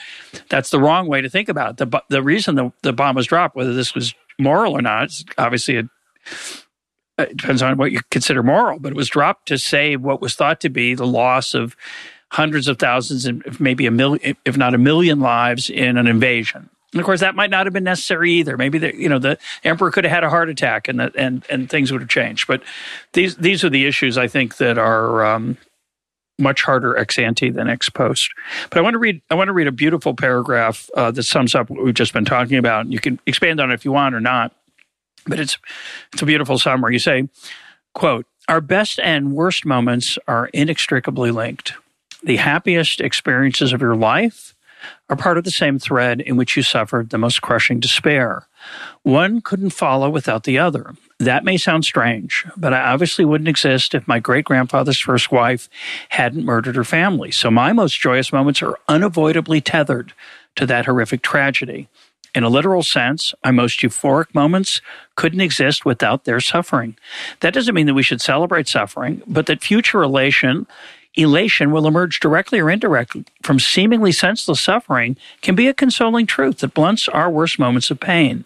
That's 0.49 0.71
the 0.71 0.81
wrong 0.81 1.07
way 1.07 1.21
to 1.21 1.29
think 1.29 1.49
about 1.49 1.81
it. 1.81 1.91
The 1.91 2.03
the 2.09 2.23
reason 2.23 2.55
the, 2.55 2.73
the 2.83 2.93
bomb 2.93 3.17
was 3.17 3.27
dropped, 3.27 3.57
whether 3.57 3.75
this 3.75 3.95
was 3.95 4.15
moral 4.39 4.73
or 4.73 4.83
not, 4.83 5.13
obviously 5.39 5.77
a, 5.77 5.85
it 7.19 7.37
depends 7.37 7.63
on 7.63 7.77
what 7.77 7.93
you 7.93 8.01
consider 8.11 8.43
moral, 8.43 8.79
but 8.79 8.93
it 8.93 8.97
was 8.97 9.09
dropped 9.09 9.49
to 9.49 9.59
save 9.59 10.01
what 10.01 10.21
was 10.21 10.35
thought 10.35 10.61
to 10.61 10.71
be 10.71 10.95
the 10.95 11.07
loss 11.07 11.55
of 11.55 11.77
hundreds 12.31 12.69
of 12.69 12.79
thousands 12.79 13.27
and 13.27 13.61
maybe 13.61 13.87
a 13.87 13.91
million, 13.91 14.37
if 14.45 14.57
not 14.57 14.75
a 14.75 14.79
million 14.79 15.21
lives 15.21 15.69
in 15.69 15.97
an 15.97 16.07
invasion. 16.07 16.71
And 16.93 17.01
of 17.01 17.07
course, 17.07 17.21
that 17.21 17.37
might 17.37 17.51
not 17.51 17.67
have 17.67 17.73
been 17.73 17.85
necessary 17.85 18.33
either. 18.33 18.57
Maybe 18.57 18.79
the 18.79 18.97
you 18.97 19.09
know 19.09 19.19
the 19.19 19.39
emperor 19.63 19.91
could 19.91 20.05
have 20.05 20.13
had 20.13 20.25
a 20.25 20.31
heart 20.31 20.49
attack 20.49 20.89
and 20.89 20.99
the, 20.99 21.13
and 21.17 21.45
and 21.49 21.71
things 21.71 21.93
would 21.93 22.01
have 22.01 22.11
changed. 22.11 22.47
But 22.47 22.63
these 23.13 23.37
these 23.37 23.63
are 23.63 23.71
the 23.71 23.87
issues 23.87 24.19
I 24.19 24.27
think 24.27 24.57
that 24.57 24.77
are 24.77 25.25
um, 25.25 25.57
much 26.39 26.63
harder 26.63 26.97
ex 26.97 27.19
ante 27.19 27.51
than 27.51 27.69
ex 27.69 27.89
post. 27.89 28.31
But 28.71 28.79
I 28.79 28.81
want 28.81 28.95
to 28.95 28.99
read 28.99 29.23
I 29.31 29.35
want 29.35 29.49
to 29.49 29.53
read 29.53 29.69
a 29.69 29.73
beautiful 29.73 30.15
paragraph 30.15 30.91
uh, 30.97 31.13
that 31.13 31.23
sums 31.23 31.55
up 31.55 31.71
what 31.71 31.85
we've 31.85 31.95
just 31.95 32.13
been 32.13 32.25
talking 32.25 32.59
about. 32.59 32.87
You 32.87 32.99
can 32.99 33.21
expand 33.27 33.61
on 33.61 33.71
it 33.71 33.75
if 33.75 33.85
you 33.85 33.93
want 33.93 34.15
or 34.15 34.21
not, 34.21 34.53
but 35.27 35.39
it's 35.39 35.59
it's 36.13 36.23
a 36.23 36.27
beautiful 36.27 36.59
summary. 36.59 36.95
You 36.95 36.99
say, 36.99 37.29
"quote 37.95 38.27
Our 38.49 38.61
best 38.61 38.99
and 38.99 39.33
worst 39.33 39.65
moments 39.65 40.19
are 40.27 40.49
inextricably 40.53 41.31
linked. 41.31 41.75
The 42.23 42.37
happiest 42.37 43.01
experiences 43.01 43.73
of 43.73 43.81
your 43.81 43.97
life." 43.97 44.55
Are 45.11 45.17
part 45.17 45.37
of 45.37 45.45
the 45.45 45.51
same 45.51 45.79
thread 45.79 46.23
in 46.23 46.37
which 46.37 46.57
you 46.57 46.63
suffered 46.63 47.11
the 47.11 47.19
most 47.19 47.43
crushing 47.43 47.81
despair. 47.81 48.47
One 49.03 49.43
couldn't 49.43 49.71
follow 49.71 50.09
without 50.09 50.45
the 50.45 50.59
other. 50.59 50.95
That 51.19 51.45
may 51.45 51.59
sound 51.59 51.85
strange, 51.85 52.47
but 52.57 52.73
I 52.73 52.81
obviously 52.93 53.27
wouldn't 53.27 53.49
exist 53.49 53.95
if 53.95 54.09
my 54.09 54.21
great 54.21 54.47
grandfather's 54.47 54.99
first 54.99 55.31
wife 55.31 55.69
hadn't 56.11 56.47
murdered 56.47 56.77
her 56.77 56.85
family. 56.85 57.31
So 57.31 57.51
my 57.51 57.75
most 57.75 58.01
joyous 58.01 58.33
moments 58.33 58.63
are 58.63 58.79
unavoidably 58.89 59.61
tethered 59.61 60.15
to 60.57 60.65
that 60.65 60.87
horrific 60.87 61.21
tragedy. 61.21 61.89
In 62.35 62.43
a 62.43 62.49
literal 62.49 62.83
sense, 62.83 63.35
my 63.45 63.51
most 63.51 63.81
euphoric 63.81 64.35
moments 64.35 64.81
couldn't 65.15 65.41
exist 65.43 65.85
without 65.85 66.25
their 66.25 66.41
suffering. 66.41 66.97
That 67.41 67.53
doesn't 67.53 67.75
mean 67.75 67.87
that 67.87 67.95
we 67.95 68.05
should 68.05 68.23
celebrate 68.23 68.69
suffering, 68.69 69.21
but 69.27 69.45
that 69.47 69.63
future 69.63 70.03
elation, 70.03 70.67
elation 71.21 71.71
will 71.71 71.87
emerge 71.87 72.21
directly 72.21 72.59
or 72.61 72.71
indirectly 72.71 73.25
from 73.43 73.59
seemingly 73.59 74.13
senseless 74.13 74.61
suffering 74.61 75.17
can 75.43 75.55
be 75.55 75.69
a 75.69 75.75
consoling 75.75 76.27
truth 76.27 76.59
that 76.59 76.75
blunts 76.75 77.09
our 77.09 77.31
worst 77.31 77.59
moments 77.59 77.91
of 77.91 78.01
pain. 78.01 78.45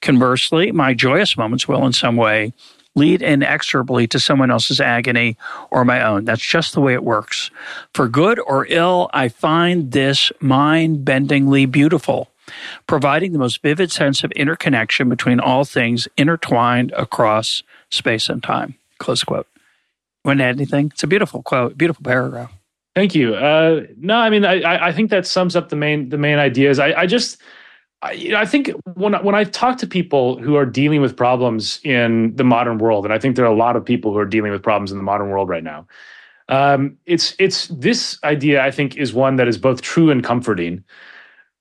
Conversely, 0.00 0.70
my 0.70 0.94
joyous 0.94 1.36
moments 1.36 1.66
will 1.66 1.84
in 1.84 1.92
some 1.92 2.16
way 2.16 2.52
lead 2.94 3.22
inexorably 3.22 4.06
to 4.08 4.18
someone 4.18 4.50
else's 4.50 4.80
agony 4.80 5.36
or 5.70 5.84
my 5.84 6.02
own. 6.02 6.24
That's 6.24 6.42
just 6.42 6.74
the 6.74 6.80
way 6.80 6.94
it 6.94 7.04
works. 7.04 7.50
For 7.94 8.08
good 8.08 8.38
or 8.40 8.66
ill, 8.68 9.08
I 9.12 9.28
find 9.28 9.92
this 9.92 10.32
mind 10.40 11.04
bendingly 11.04 11.70
beautiful, 11.70 12.28
providing 12.86 13.32
the 13.32 13.38
most 13.38 13.62
vivid 13.62 13.92
sense 13.92 14.24
of 14.24 14.32
interconnection 14.32 15.08
between 15.08 15.40
all 15.40 15.64
things 15.64 16.08
intertwined 16.16 16.92
across 16.92 17.62
space 17.90 18.28
and 18.28 18.42
time. 18.42 18.74
Close 18.98 19.22
quote. 19.22 19.46
Want 20.24 20.38
to 20.40 20.44
add 20.44 20.56
anything? 20.56 20.90
It's 20.92 21.02
a 21.02 21.06
beautiful 21.06 21.42
quote, 21.42 21.78
beautiful 21.78 22.02
paragraph. 22.02 22.52
Thank 22.94 23.14
you. 23.14 23.34
Uh, 23.34 23.82
no, 23.96 24.16
I 24.16 24.28
mean, 24.28 24.44
I, 24.44 24.88
I 24.88 24.92
think 24.92 25.10
that 25.10 25.26
sums 25.26 25.54
up 25.54 25.68
the 25.68 25.76
main 25.76 26.08
the 26.08 26.18
main 26.18 26.38
ideas. 26.38 26.78
I, 26.78 26.92
I 26.92 27.06
just 27.06 27.40
I, 28.02 28.12
you 28.12 28.30
know, 28.30 28.38
I 28.38 28.46
think 28.46 28.70
when 28.94 29.14
when 29.24 29.34
I 29.34 29.44
talk 29.44 29.78
to 29.78 29.86
people 29.86 30.38
who 30.38 30.56
are 30.56 30.66
dealing 30.66 31.00
with 31.00 31.16
problems 31.16 31.80
in 31.84 32.34
the 32.36 32.44
modern 32.44 32.78
world, 32.78 33.04
and 33.04 33.12
I 33.12 33.18
think 33.18 33.36
there 33.36 33.44
are 33.44 33.52
a 33.52 33.56
lot 33.56 33.76
of 33.76 33.84
people 33.84 34.12
who 34.12 34.18
are 34.18 34.26
dealing 34.26 34.52
with 34.52 34.62
problems 34.62 34.92
in 34.92 34.98
the 34.98 35.04
modern 35.04 35.30
world 35.30 35.48
right 35.48 35.64
now. 35.64 35.86
Um, 36.48 36.96
it's 37.06 37.34
it's 37.38 37.68
this 37.68 38.18
idea 38.24 38.64
I 38.64 38.70
think 38.70 38.96
is 38.96 39.12
one 39.12 39.36
that 39.36 39.48
is 39.48 39.58
both 39.58 39.82
true 39.82 40.10
and 40.10 40.22
comforting, 40.24 40.84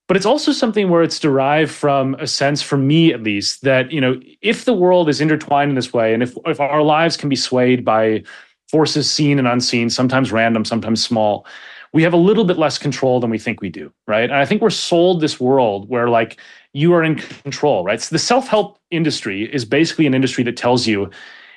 but 0.08 0.16
it's 0.16 0.26
also 0.26 0.52
something 0.52 0.90
where 0.90 1.04
it's 1.04 1.20
derived 1.20 1.72
from 1.72 2.16
a 2.16 2.28
sense, 2.28 2.62
for 2.62 2.78
me 2.78 3.12
at 3.14 3.24
least, 3.24 3.64
that 3.64 3.92
you 3.92 4.00
know 4.00 4.20
if 4.42 4.66
the 4.66 4.74
world 4.74 5.10
is 5.10 5.20
intertwined 5.20 5.70
in 5.70 5.76
this 5.76 5.92
way, 5.92 6.14
and 6.14 6.22
if 6.22 6.38
if 6.46 6.60
our 6.60 6.84
lives 6.84 7.18
can 7.18 7.30
be 7.30 7.36
swayed 7.36 7.84
by 7.84 8.24
forces 8.70 9.10
seen 9.10 9.40
and 9.40 9.48
unseen, 9.48 9.90
sometimes 9.90 10.32
random, 10.32 10.66
sometimes 10.66 11.04
small, 11.04 11.46
we 11.94 12.04
have 12.04 12.14
a 12.14 12.18
little 12.18 12.44
bit 12.44 12.58
less 12.58 12.78
control 12.78 13.20
than 13.20 13.30
we 13.30 13.40
think 13.40 13.62
we 13.62 13.70
do, 13.70 13.92
right? 14.08 14.26
And 14.26 14.36
I 14.36 14.46
think 14.46 14.62
we're 14.62 14.70
sold 14.70 15.22
this 15.22 15.40
world 15.40 15.90
where 15.90 16.10
like 16.10 16.38
you 16.74 16.94
are 16.94 17.04
in 17.04 17.16
control, 17.16 17.84
right? 17.84 18.02
So 18.02 18.14
the 18.14 18.20
self-help 18.20 18.78
industry 18.92 19.52
is 19.54 19.66
basically 19.66 20.06
an 20.06 20.14
industry 20.14 20.44
that 20.44 20.58
tells 20.58 20.86
you 20.86 21.10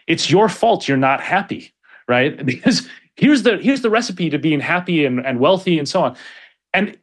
it's 0.07 0.31
your 0.31 0.49
fault 0.49 0.89
you're 0.89 0.97
not 0.97 1.21
happy, 1.21 1.73
right? 2.09 2.45
Because 2.47 2.89
here's 3.17 3.43
the 3.43 3.59
here's 3.59 3.83
the 3.83 3.91
recipe 3.91 4.31
to 4.31 4.39
being 4.39 4.61
happy 4.61 5.05
and, 5.05 5.25
and 5.27 5.41
wealthy 5.41 5.79
and 5.79 5.89
so 5.89 6.03
on. 6.03 6.17
And 6.73 6.97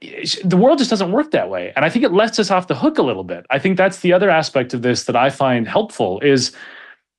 the 0.43 0.57
world 0.57 0.77
just 0.77 0.89
doesn't 0.89 1.11
work 1.11 1.31
that 1.31 1.49
way. 1.49 1.73
And 1.75 1.83
I 1.83 1.89
think 1.89 2.05
it 2.05 2.13
lets 2.13 2.39
us 2.39 2.49
off 2.49 2.67
the 2.67 2.75
hook 2.75 2.97
a 2.97 3.01
little 3.01 3.25
bit. 3.25 3.45
I 3.49 3.59
think 3.59 3.77
that's 3.77 3.99
the 3.99 4.13
other 4.13 4.29
aspect 4.29 4.73
of 4.73 4.81
this 4.81 5.03
that 5.03 5.15
I 5.15 5.29
find 5.29 5.67
helpful 5.67 6.21
is, 6.21 6.53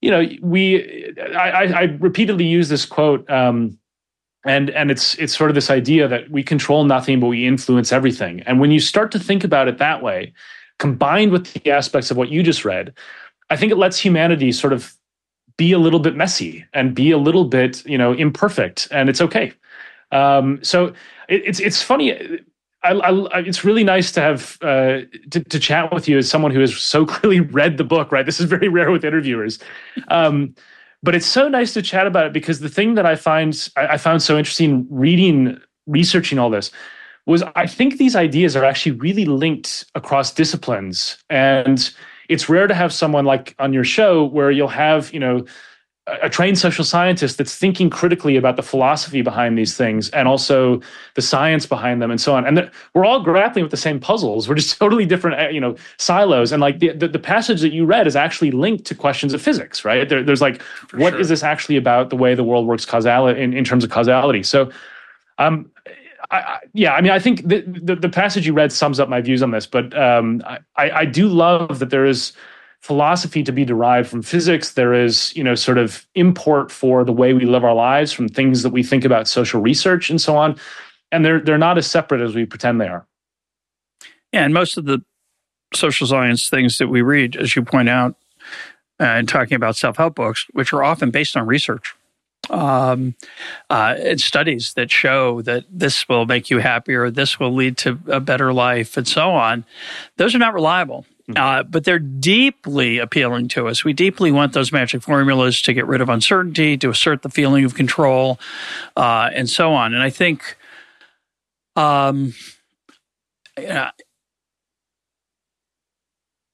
you 0.01 0.11
know, 0.11 0.27
we 0.43 1.15
I, 1.35 1.65
I 1.65 1.83
repeatedly 1.99 2.45
use 2.45 2.69
this 2.69 2.87
quote 2.87 3.29
um, 3.31 3.79
and 4.45 4.71
and 4.71 4.91
it's 4.91 5.15
it's 5.17 5.37
sort 5.37 5.51
of 5.51 5.55
this 5.55 5.71
idea 5.71 6.09
that 6.09 6.31
we 6.31 6.43
control 6.43 6.85
nothing 6.85 7.21
but 7.21 7.27
we 7.27 7.47
influence 7.47 7.93
everything. 7.93 8.41
And 8.43 8.61
when 8.61 8.71
you 8.71 8.81
start 8.81 9.11
to 9.13 9.19
think 9.19 9.45
about 9.45 9.69
it 9.69 9.79
that 9.79 10.03
way 10.03 10.33
combined 10.79 11.33
with 11.33 11.53
the 11.55 11.71
aspects 11.71 12.11
of 12.11 12.17
what 12.17 12.29
you 12.29 12.41
just 12.41 12.65
read 12.65 12.95
i 13.51 13.57
think 13.57 13.73
it 13.73 13.79
lets 13.79 13.99
humanity 13.99 14.53
sort 14.53 14.73
of 14.73 14.97
be 15.59 15.73
a 15.73 15.79
little 15.79 15.99
bit 15.99 16.17
messy 16.17 16.65
and 16.73 16.95
be 16.95 17.11
a 17.11 17.19
little 17.19 17.45
bit 17.45 17.85
you 17.85 17.99
know 17.99 18.15
imperfect 18.15 18.89
and 18.91 19.11
it's 19.11 19.21
okay. 19.21 19.53
Um, 20.11 20.61
so 20.63 20.87
it, 21.29 21.43
it's 21.45 21.61
it's 21.61 21.83
funny 21.83 22.41
I, 22.85 22.93
I, 22.93 23.41
it's 23.41 23.65
really 23.65 23.85
nice 23.85 24.13
to 24.13 24.21
have 24.21 24.59
uh, 24.63 25.01
to, 25.31 25.41
to, 25.41 25.59
chat 25.59 25.93
with 25.93 26.09
you 26.09 26.17
as 26.19 26.31
someone 26.31 26.53
who 26.53 26.61
has 26.61 26.77
so 26.77 27.05
clearly 27.07 27.41
read 27.41 27.77
the 27.77 27.85
book. 27.85 28.13
Right, 28.13 28.25
this 28.25 28.41
is 28.41 28.47
very 28.47 28.69
rare 28.69 28.91
with 28.91 29.05
interviewers. 29.05 29.59
Um, 30.09 30.55
but 31.03 31.15
it's 31.15 31.27
so 31.27 31.49
nice 31.49 31.75
to 31.75 31.83
chat 31.83 32.07
about 32.07 32.27
it 32.27 32.33
because 32.33 32.61
the 32.61 32.69
thing 32.69 32.95
that 32.95 33.07
I 33.07 33.17
find 33.17 33.69
I, 33.77 33.87
I 33.89 33.97
found 33.97 34.23
so 34.23 34.39
interesting 34.39 34.87
reading, 34.91 35.61
researching 35.87 36.39
all 36.39 36.51
this 36.51 36.71
was 37.27 37.43
I 37.57 37.67
think 37.67 37.99
these 37.99 38.17
ideas 38.17 38.57
are 38.57 38.65
actually 38.65 38.93
really 38.93 39.27
linked 39.27 39.85
across 39.95 40.33
disciplines. 40.33 41.19
And 41.29 41.91
it's 42.29 42.49
rare 42.49 42.67
to 42.67 42.75
have 42.75 42.93
someone 42.93 43.25
like 43.25 43.55
on 43.59 43.73
your 43.73 43.85
show 43.85 44.25
where 44.25 44.51
you'll 44.51 44.69
have, 44.69 45.13
you 45.13 45.21
know, 45.21 45.45
a 46.23 46.29
trained 46.29 46.59
social 46.59 46.85
scientist 46.85 47.39
that's 47.39 47.55
thinking 47.55 47.91
critically 47.91 48.37
about 48.37 48.57
the 48.57 48.63
philosophy 48.63 49.23
behind 49.23 49.59
these 49.59 49.77
things 49.77 50.09
and 50.11 50.27
also 50.27 50.81
the 51.15 51.23
science 51.23 51.67
behind 51.67 52.01
them 52.01 52.11
and 52.11 52.21
so 52.21 52.35
on. 52.35 52.47
And 52.47 52.71
we're 52.95 53.05
all 53.05 53.23
grappling 53.23 53.65
with 53.65 53.71
the 53.71 53.77
same 53.77 54.01
puzzles. 54.01 54.49
We're 54.49 54.55
just 54.55 54.79
totally 54.79 55.07
different 55.07 55.41
uh, 55.41 55.49
you 55.49 55.61
know 55.61 55.77
silos. 55.99 56.53
And 56.53 56.61
like 56.61 56.79
the, 56.79 56.93
the, 56.93 57.09
the 57.09 57.19
passage 57.19 57.61
that 57.61 57.73
you 57.73 57.85
read 57.85 58.07
is 58.07 58.17
actually 58.17 58.51
linked 58.51 58.85
to 58.87 58.95
questions 58.95 59.35
of 59.35 59.43
physics 59.43 59.85
right? 59.85 60.09
There, 60.09 60.23
there's 60.23 60.41
like 60.41 60.63
For 60.63 60.99
what 60.99 61.13
sure. 61.13 61.21
is 61.21 61.29
this 61.29 61.43
actually 61.43 61.77
about 61.77 62.11
the 62.11 62.17
way 62.17 62.35
the 62.35 62.45
world 62.45 62.67
works 62.67 62.85
causality 62.85 63.41
in, 63.41 63.53
in 63.53 63.65
terms 63.65 63.85
of 63.85 63.91
causality? 63.91 64.43
So 64.43 64.71
um 65.39 65.71
I, 66.31 66.59
yeah, 66.75 66.93
I 66.93 67.01
mean, 67.01 67.13
I 67.13 67.19
think 67.19 67.49
the, 67.49 67.63
the, 67.67 67.97
the 67.97 68.09
passage 68.11 68.47
you 68.47 68.53
read 68.53 68.71
sums 68.71 69.01
up 69.01 69.09
my 69.09 69.23
views 69.23 69.43
on 69.43 69.51
this, 69.51 69.67
but 69.67 69.97
um, 69.97 70.43
I, 70.77 70.91
I 70.91 71.05
do 71.07 71.27
love 71.27 71.79
that 71.79 71.89
there 71.89 72.05
is 72.05 72.35
philosophy 72.81 73.43
to 73.43 73.53
be 73.53 73.65
derived 73.65 74.09
from 74.09 74.23
physics. 74.23 74.73
There 74.73 74.95
is, 74.95 75.35
you 75.37 75.45
know, 75.45 75.55
sort 75.55 75.79
of 75.79 76.07
import 76.15 76.71
for 76.71 77.05
the 77.05 77.13
way 77.13 77.33
we 77.33 77.45
live 77.45 77.65
our 77.65 77.75
lives 77.75 78.13
from 78.13 78.29
things 78.29 78.63
that 78.63 78.71
we 78.71 78.83
think 78.83 79.05
about 79.05 79.29
social 79.29 79.61
research 79.61 80.11
and 80.11 80.21
so 80.21 80.37
on. 80.37 80.57
And 81.11 81.25
they're 81.25 81.41
they're 81.41 81.59
not 81.59 81.79
as 81.79 81.87
separate 81.87 82.21
as 82.21 82.35
we 82.35 82.45
pretend 82.45 82.81
they 82.81 82.89
are. 82.89 83.07
Yeah, 84.33 84.45
and 84.45 84.53
most 84.53 84.77
of 84.77 84.85
the 84.85 85.03
social 85.75 86.07
science 86.07 86.49
things 86.49 86.79
that 86.79 86.89
we 86.89 87.03
read, 87.03 87.37
as 87.37 87.57
you 87.57 87.63
point 87.63 87.89
out, 87.89 88.15
uh, 89.01 89.05
and 89.05 89.29
talking 89.29 89.55
about 89.55 89.77
self 89.77 89.97
help 89.97 90.15
books, 90.15 90.47
which 90.53 90.73
are 90.73 90.83
often 90.83 91.11
based 91.11 91.37
on 91.37 91.47
research. 91.47 91.95
Um, 92.51 93.15
uh, 93.69 94.17
studies 94.17 94.73
that 94.75 94.91
show 94.91 95.43
that 95.43 95.65
this 95.71 96.09
will 96.09 96.25
make 96.25 96.49
you 96.49 96.59
happier, 96.59 97.11
this 97.11 97.39
will 97.39 97.55
lead 97.55 97.77
to 97.79 97.99
a 98.07 98.21
better 98.21 98.53
life, 98.53 98.97
and 98.97 99.07
so 99.07 99.31
on. 99.31 99.65
Those 100.17 100.35
are 100.35 100.39
not 100.39 100.55
reliable. 100.55 101.05
Uh, 101.37 101.63
but 101.63 101.85
they're 101.85 101.99
deeply 101.99 102.99
appealing 102.99 103.49
to 103.49 103.69
us. 103.69 103.85
We 103.85 103.93
deeply 103.93 104.33
want 104.33 104.55
those 104.55 104.73
magic 104.73 105.03
formulas 105.03 105.61
to 105.63 105.75
get 105.75 105.87
rid 105.87 106.01
of 106.01 106.09
uncertainty, 106.09 106.79
to 106.79 106.89
assert 106.89 107.21
the 107.23 107.29
feeling 107.29 107.65
of 107.65 107.75
control, 107.75 108.39
uh, 108.97 109.29
and 109.35 109.49
so 109.49 109.75
on. 109.75 109.93
And 109.93 110.03
I 110.03 110.09
think, 110.09 110.57
um, 111.77 112.33
yeah, 113.59 113.91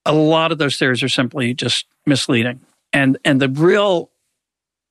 a 0.04 0.12
lot 0.12 0.50
of 0.50 0.58
those 0.58 0.76
theories 0.76 1.02
are 1.02 1.08
simply 1.08 1.54
just 1.54 1.86
misleading. 2.04 2.60
And 2.92 3.16
and 3.24 3.40
the 3.40 3.48
real, 3.48 4.10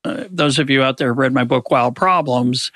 uh, 0.05 0.25
those 0.29 0.59
of 0.59 0.69
you 0.69 0.81
out 0.81 0.97
there 0.97 1.13
who 1.13 1.19
read 1.19 1.33
my 1.33 1.43
book 1.43 1.69
Wild 1.69 1.95
Problems, 1.95 2.71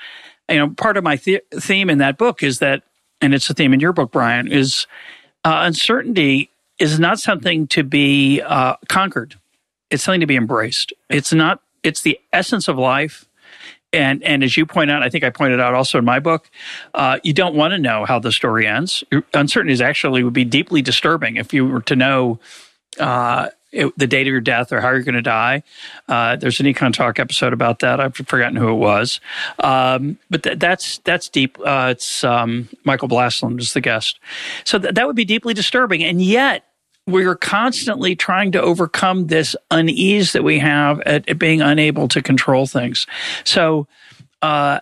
you 0.48 0.56
know, 0.56 0.68
part 0.70 0.98
of 0.98 1.04
my 1.04 1.16
the- 1.16 1.42
theme 1.54 1.88
in 1.88 1.98
that 1.98 2.18
book 2.18 2.42
is 2.42 2.58
that, 2.58 2.82
and 3.22 3.34
it's 3.34 3.48
a 3.48 3.54
theme 3.54 3.72
in 3.72 3.80
your 3.80 3.92
book, 3.94 4.12
Brian, 4.12 4.50
is 4.50 4.86
uh, 5.44 5.62
uncertainty 5.64 6.50
is 6.78 6.98
not 6.98 7.18
something 7.18 7.66
to 7.68 7.82
be 7.82 8.40
uh, 8.40 8.76
conquered. 8.88 9.36
It's 9.90 10.02
something 10.02 10.20
to 10.20 10.26
be 10.26 10.36
embraced. 10.36 10.92
It's 11.08 11.32
not. 11.32 11.60
It's 11.82 12.02
the 12.02 12.18
essence 12.32 12.68
of 12.68 12.76
life. 12.76 13.26
And 13.92 14.22
and 14.22 14.44
as 14.44 14.56
you 14.56 14.66
point 14.66 14.90
out, 14.90 15.02
I 15.02 15.08
think 15.08 15.24
I 15.24 15.30
pointed 15.30 15.60
out 15.60 15.74
also 15.74 15.98
in 15.98 16.04
my 16.04 16.18
book, 16.18 16.50
uh, 16.92 17.18
you 17.22 17.32
don't 17.32 17.54
want 17.54 17.72
to 17.72 17.78
know 17.78 18.04
how 18.04 18.18
the 18.18 18.32
story 18.32 18.66
ends. 18.66 19.02
Uncertainty 19.32 19.72
is 19.72 19.80
actually 19.80 20.22
would 20.22 20.34
be 20.34 20.44
deeply 20.44 20.82
disturbing 20.82 21.36
if 21.36 21.54
you 21.54 21.66
were 21.66 21.80
to 21.82 21.96
know 21.96 22.38
uh, 23.00 23.48
it, 23.72 23.92
the 23.98 24.06
date 24.06 24.22
of 24.22 24.32
your 24.32 24.40
death 24.40 24.72
or 24.72 24.80
how 24.80 24.90
you're 24.90 25.02
going 25.02 25.14
to 25.14 25.22
die. 25.22 25.62
Uh, 26.08 26.36
there's 26.36 26.60
an 26.60 26.66
EconTalk 26.66 27.18
episode 27.18 27.52
about 27.52 27.80
that. 27.80 28.00
I've 28.00 28.14
forgotten 28.14 28.56
who 28.56 28.70
it 28.70 28.74
was, 28.74 29.20
um, 29.58 30.18
but 30.30 30.42
th- 30.42 30.58
that's 30.58 30.98
that's 30.98 31.28
deep. 31.28 31.58
Uh, 31.64 31.88
it's 31.90 32.24
um, 32.24 32.68
Michael 32.84 33.08
Blastland 33.08 33.60
is 33.60 33.72
the 33.72 33.80
guest, 33.80 34.18
so 34.64 34.78
th- 34.78 34.94
that 34.94 35.06
would 35.06 35.16
be 35.16 35.24
deeply 35.24 35.54
disturbing. 35.54 36.02
And 36.02 36.22
yet, 36.22 36.64
we're 37.06 37.36
constantly 37.36 38.14
trying 38.14 38.52
to 38.52 38.60
overcome 38.60 39.26
this 39.26 39.56
unease 39.70 40.32
that 40.32 40.44
we 40.44 40.58
have 40.58 41.00
at, 41.02 41.28
at 41.28 41.38
being 41.38 41.62
unable 41.62 42.08
to 42.08 42.22
control 42.22 42.66
things. 42.66 43.06
So, 43.44 43.86
uh, 44.42 44.80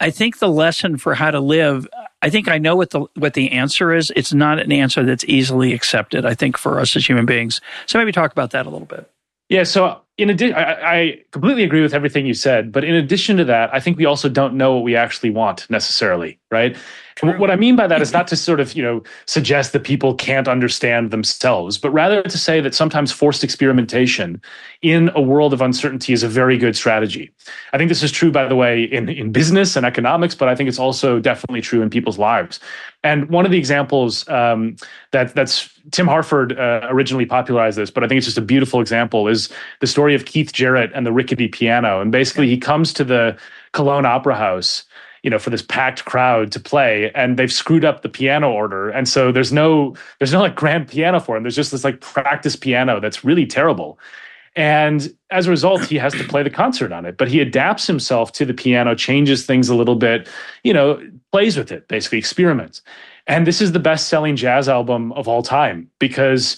I 0.00 0.10
think 0.10 0.38
the 0.38 0.48
lesson 0.48 0.98
for 0.98 1.14
how 1.14 1.32
to 1.32 1.40
live, 1.40 1.88
I 2.24 2.30
think 2.30 2.48
I 2.48 2.56
know 2.56 2.74
what 2.74 2.88
the 2.88 3.00
what 3.16 3.34
the 3.34 3.52
answer 3.52 3.92
is. 3.92 4.10
It's 4.16 4.32
not 4.32 4.58
an 4.58 4.72
answer 4.72 5.04
that's 5.04 5.26
easily 5.26 5.74
accepted. 5.74 6.24
I 6.24 6.32
think 6.32 6.56
for 6.56 6.80
us 6.80 6.96
as 6.96 7.06
human 7.06 7.26
beings. 7.26 7.60
So 7.84 7.98
maybe 7.98 8.12
talk 8.12 8.32
about 8.32 8.52
that 8.52 8.64
a 8.64 8.70
little 8.70 8.86
bit. 8.86 9.10
Yeah. 9.48 9.64
So 9.64 10.04
in 10.16 10.30
addition, 10.30 10.56
I, 10.56 11.00
I, 11.00 11.18
completely 11.32 11.64
agree 11.64 11.82
with 11.82 11.92
everything 11.92 12.24
you 12.24 12.34
said. 12.34 12.70
But 12.70 12.84
in 12.84 12.94
addition 12.94 13.36
to 13.38 13.44
that, 13.46 13.74
I 13.74 13.80
think 13.80 13.98
we 13.98 14.04
also 14.04 14.28
don't 14.28 14.54
know 14.54 14.74
what 14.74 14.84
we 14.84 14.94
actually 14.94 15.30
want 15.30 15.68
necessarily, 15.68 16.38
right? 16.52 16.76
What 17.20 17.50
I 17.50 17.56
mean 17.56 17.74
by 17.74 17.86
that 17.88 18.00
is 18.00 18.12
not 18.18 18.28
to 18.28 18.36
sort 18.36 18.60
of, 18.60 18.74
you 18.74 18.82
know, 18.82 19.02
suggest 19.26 19.72
that 19.72 19.82
people 19.82 20.14
can't 20.14 20.46
understand 20.46 21.10
themselves, 21.10 21.78
but 21.78 21.90
rather 21.90 22.22
to 22.22 22.38
say 22.38 22.60
that 22.60 22.74
sometimes 22.74 23.10
forced 23.10 23.42
experimentation 23.42 24.40
in 24.82 25.10
a 25.16 25.20
world 25.20 25.52
of 25.52 25.60
uncertainty 25.60 26.12
is 26.12 26.22
a 26.22 26.28
very 26.28 26.58
good 26.58 26.76
strategy. 26.76 27.32
I 27.72 27.78
think 27.78 27.88
this 27.88 28.02
is 28.02 28.12
true, 28.12 28.30
by 28.30 28.46
the 28.46 28.56
way, 28.56 28.84
in, 28.84 29.08
in 29.08 29.32
business 29.32 29.74
and 29.74 29.84
economics, 29.84 30.36
but 30.36 30.48
I 30.48 30.54
think 30.54 30.68
it's 30.68 30.78
also 30.78 31.18
definitely 31.18 31.60
true 31.60 31.82
in 31.82 31.90
people's 31.90 32.18
lives. 32.18 32.60
And 33.04 33.28
one 33.28 33.44
of 33.44 33.52
the 33.52 33.58
examples 33.58 34.26
um, 34.28 34.76
that 35.12 35.34
that's 35.34 35.68
Tim 35.92 36.06
Harford 36.06 36.58
uh, 36.58 36.88
originally 36.90 37.26
popularized 37.26 37.78
this, 37.78 37.90
but 37.90 38.02
I 38.02 38.08
think 38.08 38.16
it's 38.16 38.26
just 38.26 38.38
a 38.38 38.42
beautiful 38.42 38.80
example 38.80 39.28
is 39.28 39.50
the 39.80 39.86
story 39.86 40.14
of 40.14 40.24
Keith 40.24 40.52
Jarrett 40.52 40.90
and 40.94 41.06
the 41.06 41.12
rickety 41.12 41.46
piano. 41.46 42.00
And 42.00 42.10
basically, 42.10 42.48
he 42.48 42.56
comes 42.58 42.92
to 42.94 43.04
the 43.04 43.36
Cologne 43.72 44.06
Opera 44.06 44.34
House 44.34 44.84
you 45.22 45.30
know 45.30 45.38
for 45.38 45.50
this 45.50 45.62
packed 45.62 46.04
crowd 46.04 46.52
to 46.52 46.60
play 46.60 47.10
and 47.14 47.38
they've 47.38 47.52
screwed 47.52 47.84
up 47.84 48.02
the 48.02 48.08
piano 48.08 48.52
order. 48.52 48.90
And 48.90 49.08
so 49.08 49.32
there's 49.32 49.52
no 49.52 49.96
there's 50.18 50.32
no 50.32 50.40
like 50.40 50.54
grand 50.54 50.86
piano 50.86 51.18
for 51.18 51.36
him. 51.36 51.42
There's 51.42 51.56
just 51.56 51.72
this 51.72 51.82
like 51.82 52.00
practice 52.00 52.54
piano 52.54 53.00
that's 53.00 53.24
really 53.24 53.46
terrible 53.46 53.98
and 54.56 55.14
as 55.30 55.46
a 55.46 55.50
result 55.50 55.84
he 55.84 55.96
has 55.96 56.12
to 56.14 56.24
play 56.24 56.42
the 56.42 56.50
concert 56.50 56.92
on 56.92 57.04
it 57.04 57.16
but 57.16 57.28
he 57.28 57.40
adapts 57.40 57.86
himself 57.86 58.32
to 58.32 58.44
the 58.44 58.54
piano 58.54 58.94
changes 58.94 59.46
things 59.46 59.68
a 59.68 59.74
little 59.74 59.96
bit 59.96 60.28
you 60.62 60.72
know 60.72 61.00
plays 61.32 61.56
with 61.56 61.72
it 61.72 61.86
basically 61.88 62.18
experiments 62.18 62.82
and 63.26 63.46
this 63.46 63.60
is 63.60 63.72
the 63.72 63.78
best 63.78 64.08
selling 64.08 64.36
jazz 64.36 64.68
album 64.68 65.12
of 65.12 65.26
all 65.26 65.42
time 65.42 65.90
because 65.98 66.56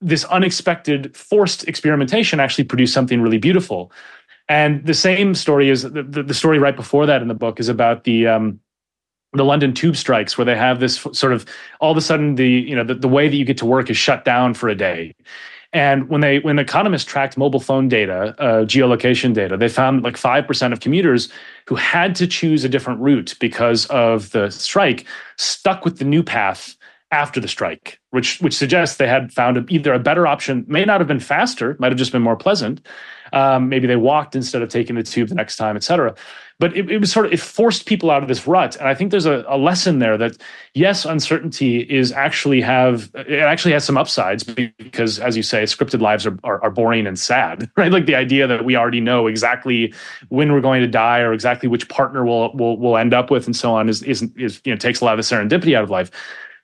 this 0.00 0.24
unexpected 0.24 1.14
forced 1.16 1.66
experimentation 1.68 2.40
actually 2.40 2.64
produced 2.64 2.94
something 2.94 3.20
really 3.20 3.38
beautiful 3.38 3.92
and 4.48 4.84
the 4.84 4.94
same 4.94 5.34
story 5.34 5.70
is 5.70 5.82
the, 5.82 6.02
the, 6.02 6.34
story 6.34 6.58
right 6.58 6.76
before 6.76 7.06
that 7.06 7.22
in 7.22 7.28
the 7.28 7.34
book 7.34 7.58
is 7.58 7.70
about 7.70 8.04
the 8.04 8.26
um, 8.26 8.60
the 9.34 9.44
London 9.44 9.72
tube 9.74 9.96
strikes, 9.96 10.38
where 10.38 10.44
they 10.44 10.56
have 10.56 10.80
this 10.80 10.96
sort 11.12 11.32
of 11.32 11.44
all 11.80 11.90
of 11.90 11.96
a 11.96 12.00
sudden 12.00 12.36
the 12.36 12.48
you 12.48 12.76
know 12.76 12.84
the, 12.84 12.94
the 12.94 13.08
way 13.08 13.28
that 13.28 13.36
you 13.36 13.44
get 13.44 13.58
to 13.58 13.66
work 13.66 13.90
is 13.90 13.96
shut 13.96 14.24
down 14.24 14.54
for 14.54 14.68
a 14.68 14.74
day. 14.74 15.14
And 15.74 16.08
when 16.08 16.20
they 16.20 16.38
when 16.38 16.60
economists 16.60 17.04
tracked 17.04 17.36
mobile 17.36 17.58
phone 17.58 17.88
data, 17.88 18.34
uh, 18.38 18.64
geolocation 18.64 19.34
data, 19.34 19.56
they 19.56 19.68
found 19.68 20.04
like 20.04 20.16
five 20.16 20.46
percent 20.46 20.72
of 20.72 20.78
commuters 20.78 21.28
who 21.66 21.74
had 21.74 22.14
to 22.14 22.28
choose 22.28 22.62
a 22.62 22.68
different 22.68 23.00
route 23.00 23.34
because 23.40 23.86
of 23.86 24.30
the 24.30 24.50
strike 24.50 25.04
stuck 25.36 25.84
with 25.84 25.98
the 25.98 26.04
new 26.04 26.22
path 26.22 26.76
after 27.10 27.40
the 27.40 27.48
strike, 27.48 27.98
which 28.10 28.40
which 28.40 28.54
suggests 28.56 28.96
they 28.98 29.08
had 29.08 29.32
found 29.32 29.68
either 29.68 29.92
a 29.92 29.98
better 29.98 30.28
option, 30.28 30.64
may 30.68 30.84
not 30.84 31.00
have 31.00 31.08
been 31.08 31.20
faster, 31.20 31.76
might 31.80 31.90
have 31.90 31.98
just 31.98 32.12
been 32.12 32.22
more 32.22 32.36
pleasant, 32.36 32.80
um, 33.32 33.68
maybe 33.68 33.86
they 33.86 33.96
walked 33.96 34.36
instead 34.36 34.62
of 34.62 34.68
taking 34.68 34.96
the 34.96 35.02
tube 35.02 35.28
the 35.28 35.34
next 35.34 35.56
time, 35.56 35.76
et 35.76 35.82
cetera. 35.82 36.14
But 36.60 36.76
it, 36.76 36.88
it, 36.88 36.98
was 36.98 37.10
sort 37.10 37.26
of 37.26 37.32
it 37.32 37.40
forced 37.40 37.84
people 37.84 38.12
out 38.12 38.22
of 38.22 38.28
this 38.28 38.46
rut, 38.46 38.76
and 38.76 38.88
I 38.88 38.94
think 38.94 39.10
there's 39.10 39.26
a, 39.26 39.44
a 39.48 39.58
lesson 39.58 39.98
there 39.98 40.16
that 40.18 40.36
yes, 40.72 41.04
uncertainty 41.04 41.80
is 41.80 42.12
actually 42.12 42.60
have 42.60 43.10
it 43.14 43.40
actually 43.40 43.72
has 43.72 43.84
some 43.84 43.96
upsides 43.96 44.44
because, 44.44 45.18
as 45.18 45.36
you 45.36 45.42
say, 45.42 45.64
scripted 45.64 46.00
lives 46.00 46.24
are, 46.26 46.38
are, 46.44 46.62
are 46.62 46.70
boring 46.70 47.08
and 47.08 47.18
sad, 47.18 47.68
right? 47.76 47.90
Like 47.90 48.06
the 48.06 48.14
idea 48.14 48.46
that 48.46 48.64
we 48.64 48.76
already 48.76 49.00
know 49.00 49.26
exactly 49.26 49.92
when 50.28 50.52
we're 50.52 50.60
going 50.60 50.80
to 50.80 50.86
die 50.86 51.18
or 51.20 51.32
exactly 51.32 51.68
which 51.68 51.88
partner 51.88 52.24
we'll 52.24 52.52
we'll, 52.54 52.76
we'll 52.76 52.96
end 52.96 53.14
up 53.14 53.32
with 53.32 53.46
and 53.46 53.56
so 53.56 53.74
on 53.74 53.88
is 53.88 54.04
is 54.04 54.22
is 54.36 54.60
you 54.64 54.72
know 54.72 54.78
takes 54.78 55.00
a 55.00 55.04
lot 55.04 55.18
of 55.18 55.28
the 55.28 55.34
serendipity 55.34 55.76
out 55.76 55.82
of 55.82 55.90
life 55.90 56.12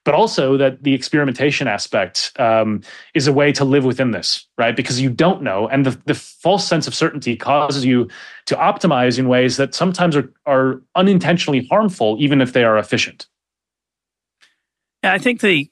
but 0.04 0.14
also 0.14 0.56
that 0.56 0.82
the 0.82 0.94
experimentation 0.94 1.68
aspect 1.68 2.32
um, 2.38 2.82
is 3.14 3.26
a 3.26 3.32
way 3.32 3.52
to 3.52 3.64
live 3.64 3.84
within 3.84 4.12
this, 4.12 4.46
right? 4.56 4.74
Because 4.74 5.00
you 5.00 5.10
don't 5.10 5.42
know, 5.42 5.68
and 5.68 5.84
the, 5.84 6.00
the 6.06 6.14
false 6.14 6.66
sense 6.66 6.86
of 6.86 6.94
certainty 6.94 7.36
causes 7.36 7.84
you 7.84 8.08
to 8.46 8.56
optimize 8.56 9.18
in 9.18 9.28
ways 9.28 9.56
that 9.58 9.74
sometimes 9.74 10.16
are, 10.16 10.32
are 10.46 10.80
unintentionally 10.94 11.66
harmful, 11.70 12.16
even 12.18 12.40
if 12.40 12.52
they 12.52 12.64
are 12.64 12.78
efficient. 12.78 13.26
Yeah, 15.04 15.12
I 15.12 15.18
think 15.18 15.40
the 15.40 15.70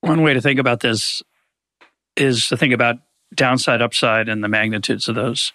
one 0.00 0.22
way 0.22 0.34
to 0.34 0.40
think 0.40 0.60
about 0.60 0.80
this 0.80 1.22
is 2.16 2.48
to 2.48 2.56
think 2.56 2.74
about 2.74 2.96
downside, 3.34 3.80
upside, 3.80 4.28
and 4.28 4.42
the 4.44 4.48
magnitudes 4.48 5.08
of 5.08 5.14
those. 5.14 5.52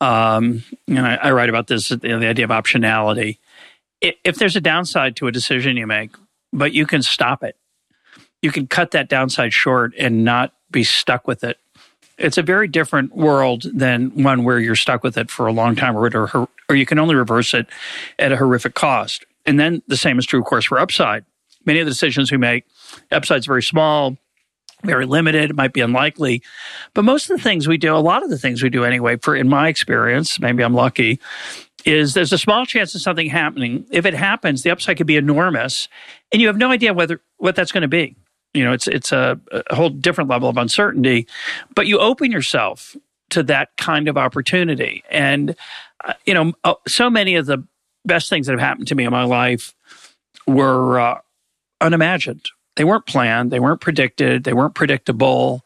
Um, 0.00 0.64
and 0.88 1.06
I, 1.06 1.16
I, 1.16 1.30
write 1.32 1.50
about 1.50 1.66
this, 1.66 1.90
the 1.90 2.14
idea 2.14 2.44
of 2.44 2.50
optionality. 2.50 3.38
If 4.00 4.36
there's 4.36 4.56
a 4.56 4.60
downside 4.60 5.16
to 5.16 5.26
a 5.26 5.32
decision 5.32 5.76
you 5.76 5.86
make, 5.86 6.12
but 6.52 6.72
you 6.72 6.86
can 6.86 7.02
stop 7.02 7.42
it. 7.42 7.56
You 8.42 8.50
can 8.50 8.66
cut 8.66 8.92
that 8.92 9.08
downside 9.08 9.52
short 9.52 9.92
and 9.98 10.24
not 10.24 10.54
be 10.70 10.84
stuck 10.84 11.26
with 11.26 11.44
it. 11.44 11.58
It's 12.18 12.38
a 12.38 12.42
very 12.42 12.68
different 12.68 13.16
world 13.16 13.64
than 13.74 14.22
one 14.22 14.44
where 14.44 14.58
you're 14.58 14.76
stuck 14.76 15.02
with 15.02 15.16
it 15.16 15.30
for 15.30 15.46
a 15.46 15.52
long 15.52 15.74
time 15.74 15.96
or, 15.96 16.06
or, 16.14 16.48
or 16.68 16.74
you 16.74 16.86
can 16.86 16.98
only 16.98 17.14
reverse 17.14 17.54
it 17.54 17.66
at 18.18 18.32
a 18.32 18.36
horrific 18.36 18.74
cost. 18.74 19.24
And 19.46 19.58
then 19.58 19.82
the 19.88 19.96
same 19.96 20.18
is 20.18 20.26
true, 20.26 20.40
of 20.40 20.46
course, 20.46 20.66
for 20.66 20.78
upside. 20.78 21.24
Many 21.64 21.80
of 21.80 21.86
the 21.86 21.90
decisions 21.90 22.30
we 22.30 22.38
make, 22.38 22.66
upside's 23.10 23.46
very 23.46 23.62
small, 23.62 24.16
very 24.82 25.06
limited, 25.06 25.50
it 25.50 25.56
might 25.56 25.72
be 25.72 25.80
unlikely. 25.80 26.42
But 26.94 27.04
most 27.04 27.30
of 27.30 27.36
the 27.36 27.42
things 27.42 27.68
we 27.68 27.76
do, 27.76 27.94
a 27.94 27.98
lot 27.98 28.22
of 28.22 28.30
the 28.30 28.38
things 28.38 28.62
we 28.62 28.70
do 28.70 28.84
anyway, 28.84 29.16
for 29.16 29.34
in 29.36 29.48
my 29.48 29.68
experience, 29.68 30.40
maybe 30.40 30.62
I'm 30.62 30.74
lucky, 30.74 31.20
is 31.84 32.14
there's 32.14 32.32
a 32.32 32.38
small 32.38 32.66
chance 32.66 32.94
of 32.94 33.00
something 33.00 33.28
happening. 33.28 33.86
If 33.90 34.06
it 34.06 34.14
happens, 34.14 34.62
the 34.62 34.70
upside 34.70 34.96
could 34.96 35.06
be 35.06 35.16
enormous, 35.16 35.88
and 36.32 36.40
you 36.40 36.48
have 36.48 36.56
no 36.56 36.70
idea 36.70 36.94
whether 36.94 37.20
what 37.38 37.56
that's 37.56 37.72
going 37.72 37.82
to 37.82 37.88
be. 37.88 38.16
You 38.54 38.64
know, 38.64 38.72
it's 38.72 38.88
it's 38.88 39.12
a, 39.12 39.40
a 39.70 39.74
whole 39.74 39.90
different 39.90 40.28
level 40.30 40.48
of 40.48 40.56
uncertainty, 40.56 41.26
but 41.74 41.86
you 41.86 41.98
open 41.98 42.32
yourself 42.32 42.96
to 43.30 43.42
that 43.44 43.70
kind 43.76 44.08
of 44.08 44.16
opportunity. 44.16 45.04
And 45.10 45.54
uh, 46.04 46.14
you 46.26 46.34
know, 46.34 46.52
uh, 46.64 46.74
so 46.86 47.08
many 47.08 47.36
of 47.36 47.46
the 47.46 47.64
best 48.04 48.28
things 48.28 48.46
that 48.46 48.52
have 48.52 48.60
happened 48.60 48.88
to 48.88 48.94
me 48.94 49.04
in 49.04 49.10
my 49.10 49.24
life 49.24 49.74
were 50.46 51.00
uh, 51.00 51.18
unimagined. 51.80 52.46
They 52.76 52.84
weren't 52.84 53.06
planned. 53.06 53.50
They 53.50 53.60
weren't 53.60 53.80
predicted. 53.80 54.44
They 54.44 54.52
weren't 54.52 54.74
predictable. 54.74 55.64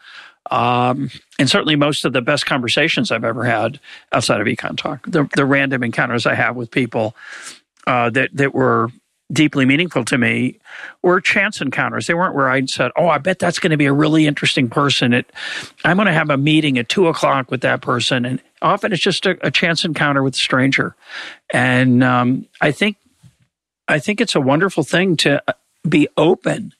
Um, 0.51 1.11
and 1.39 1.49
certainly 1.49 1.77
most 1.77 2.05
of 2.05 2.13
the 2.13 2.21
best 2.21 2.47
conversations 2.47 3.11
I've 3.11 3.25
ever 3.25 3.45
had 3.45 3.81
outside 4.13 4.41
of 4.41 4.47
EconTalk, 4.47 5.11
the, 5.11 5.29
the 5.35 5.47
random 5.47 5.83
encounters 5.83 6.27
I 6.27 6.35
have 6.35 6.55
with 6.55 6.71
people 6.71 7.17
uh, 7.87 8.11
that, 8.11 8.31
that 8.35 8.55
were 8.55 8.91
deeply 9.33 9.65
meaningful 9.65 10.05
to 10.05 10.19
me 10.19 10.59
were 11.03 11.21
chance 11.21 11.61
encounters. 11.61 12.07
They 12.07 12.15
weren't 12.15 12.35
where 12.35 12.51
I 12.51 12.65
said, 12.67 12.91
"Oh, 12.97 13.09
I 13.09 13.19
bet 13.19 13.39
that's 13.39 13.59
going 13.59 13.71
to 13.71 13.77
be 13.77 13.87
a 13.87 13.93
really 13.93 14.27
interesting 14.27 14.69
person." 14.69 15.13
It, 15.13 15.31
I'm 15.85 15.97
going 15.97 16.07
to 16.07 16.13
have 16.13 16.31
a 16.31 16.37
meeting 16.37 16.79
at 16.79 16.89
two 16.89 17.09
o'clock 17.09 17.51
with 17.51 17.63
that 17.63 17.81
person, 17.81 18.25
and 18.25 18.41
often 18.63 18.93
it's 18.93 19.03
just 19.03 19.27
a, 19.27 19.39
a 19.47 19.51
chance 19.51 19.85
encounter 19.85 20.23
with 20.23 20.35
a 20.35 20.39
stranger. 20.39 20.95
And 21.53 22.05
um, 22.05 22.47
I 22.61 22.71
think, 22.71 22.97
I 23.89 23.99
think 23.99 24.21
it's 24.21 24.35
a 24.35 24.41
wonderful 24.41 24.83
thing 24.83 25.17
to 25.19 25.43
be 25.89 26.09
open 26.17 26.75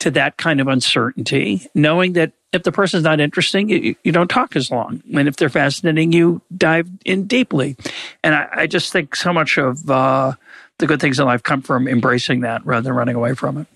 to 0.00 0.10
that 0.10 0.36
kind 0.36 0.60
of 0.60 0.68
uncertainty, 0.68 1.68
knowing 1.74 2.14
that 2.14 2.32
if 2.52 2.64
the 2.64 2.72
person's 2.72 3.04
not 3.04 3.20
interesting, 3.20 3.68
you, 3.68 3.94
you, 4.02 4.12
don't 4.12 4.28
talk 4.28 4.56
as 4.56 4.70
long. 4.70 5.02
And 5.14 5.28
if 5.28 5.36
they're 5.36 5.48
fascinating, 5.48 6.12
you 6.12 6.42
dive 6.56 6.88
in 7.04 7.26
deeply. 7.26 7.76
And 8.24 8.34
I, 8.34 8.48
I 8.52 8.66
just 8.66 8.92
think 8.92 9.14
so 9.14 9.32
much 9.32 9.56
of 9.56 9.88
uh, 9.88 10.32
the 10.78 10.86
good 10.86 11.00
things 11.00 11.20
in 11.20 11.26
life 11.26 11.42
come 11.42 11.62
from 11.62 11.86
embracing 11.86 12.40
that 12.40 12.64
rather 12.66 12.84
than 12.84 12.94
running 12.94 13.14
away 13.14 13.34
from 13.34 13.58
it. 13.58 13.66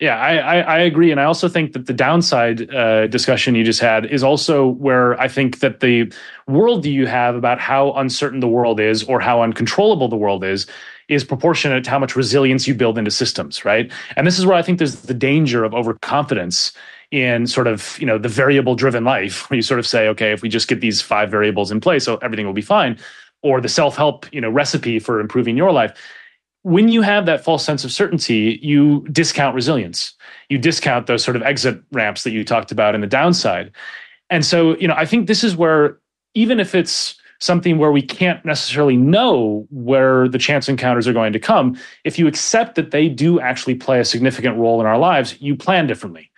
Yeah, 0.00 0.16
I, 0.16 0.36
I, 0.36 0.58
I 0.60 0.78
agree. 0.80 1.10
And 1.10 1.20
I 1.20 1.24
also 1.24 1.48
think 1.48 1.72
that 1.72 1.86
the 1.86 1.92
downside 1.92 2.72
uh, 2.72 3.08
discussion 3.08 3.56
you 3.56 3.64
just 3.64 3.80
had 3.80 4.06
is 4.06 4.22
also 4.22 4.66
where 4.66 5.20
I 5.20 5.26
think 5.26 5.58
that 5.58 5.80
the 5.80 6.12
worldview 6.48 6.92
you 6.92 7.06
have 7.06 7.34
about 7.34 7.58
how 7.58 7.92
uncertain 7.94 8.38
the 8.38 8.46
world 8.46 8.78
is 8.78 9.02
or 9.02 9.18
how 9.18 9.42
uncontrollable 9.42 10.08
the 10.08 10.16
world 10.16 10.44
is 10.44 10.66
is 11.08 11.24
proportionate 11.24 11.84
to 11.84 11.90
how 11.90 11.98
much 11.98 12.14
resilience 12.14 12.68
you 12.68 12.74
build 12.74 12.98
into 12.98 13.10
systems, 13.10 13.64
right? 13.64 13.90
And 14.16 14.26
this 14.26 14.38
is 14.38 14.46
where 14.46 14.56
I 14.56 14.62
think 14.62 14.78
there's 14.78 15.02
the 15.02 15.14
danger 15.14 15.64
of 15.64 15.74
overconfidence 15.74 16.72
in 17.10 17.46
sort 17.46 17.66
of 17.66 17.98
you 17.98 18.06
know 18.06 18.18
the 18.18 18.28
variable 18.28 18.74
driven 18.74 19.04
life 19.04 19.48
where 19.50 19.56
you 19.56 19.62
sort 19.62 19.80
of 19.80 19.86
say 19.86 20.08
okay 20.08 20.32
if 20.32 20.42
we 20.42 20.48
just 20.48 20.68
get 20.68 20.80
these 20.80 21.00
five 21.00 21.30
variables 21.30 21.70
in 21.70 21.80
place 21.80 22.04
so 22.04 22.16
everything 22.18 22.44
will 22.44 22.52
be 22.52 22.60
fine 22.60 22.98
or 23.42 23.60
the 23.60 23.68
self-help 23.68 24.26
you 24.32 24.40
know 24.40 24.50
recipe 24.50 24.98
for 24.98 25.20
improving 25.20 25.56
your 25.56 25.72
life. 25.72 25.96
When 26.62 26.88
you 26.88 27.02
have 27.02 27.24
that 27.26 27.42
false 27.42 27.64
sense 27.64 27.84
of 27.84 27.92
certainty 27.92 28.58
you 28.62 29.06
discount 29.10 29.54
resilience. 29.54 30.14
You 30.50 30.58
discount 30.58 31.06
those 31.06 31.24
sort 31.24 31.36
of 31.36 31.42
exit 31.42 31.80
ramps 31.92 32.24
that 32.24 32.32
you 32.32 32.44
talked 32.44 32.72
about 32.72 32.94
in 32.94 33.00
the 33.00 33.06
downside. 33.06 33.72
And 34.28 34.44
so 34.44 34.76
you 34.76 34.86
know 34.86 34.94
i 34.94 35.06
think 35.06 35.26
this 35.26 35.42
is 35.42 35.56
where 35.56 35.98
even 36.34 36.60
if 36.60 36.74
it's 36.74 37.18
something 37.40 37.78
where 37.78 37.92
we 37.92 38.02
can't 38.02 38.44
necessarily 38.44 38.96
know 38.96 39.66
where 39.70 40.28
the 40.28 40.38
chance 40.38 40.68
encounters 40.68 41.06
are 41.06 41.12
going 41.12 41.32
to 41.32 41.38
come 41.38 41.76
if 42.04 42.18
you 42.18 42.26
accept 42.26 42.74
that 42.74 42.90
they 42.90 43.08
do 43.08 43.40
actually 43.40 43.74
play 43.74 44.00
a 44.00 44.04
significant 44.04 44.56
role 44.56 44.80
in 44.80 44.86
our 44.86 44.98
lives 44.98 45.40
you 45.40 45.56
plan 45.56 45.86
differently 45.86 46.30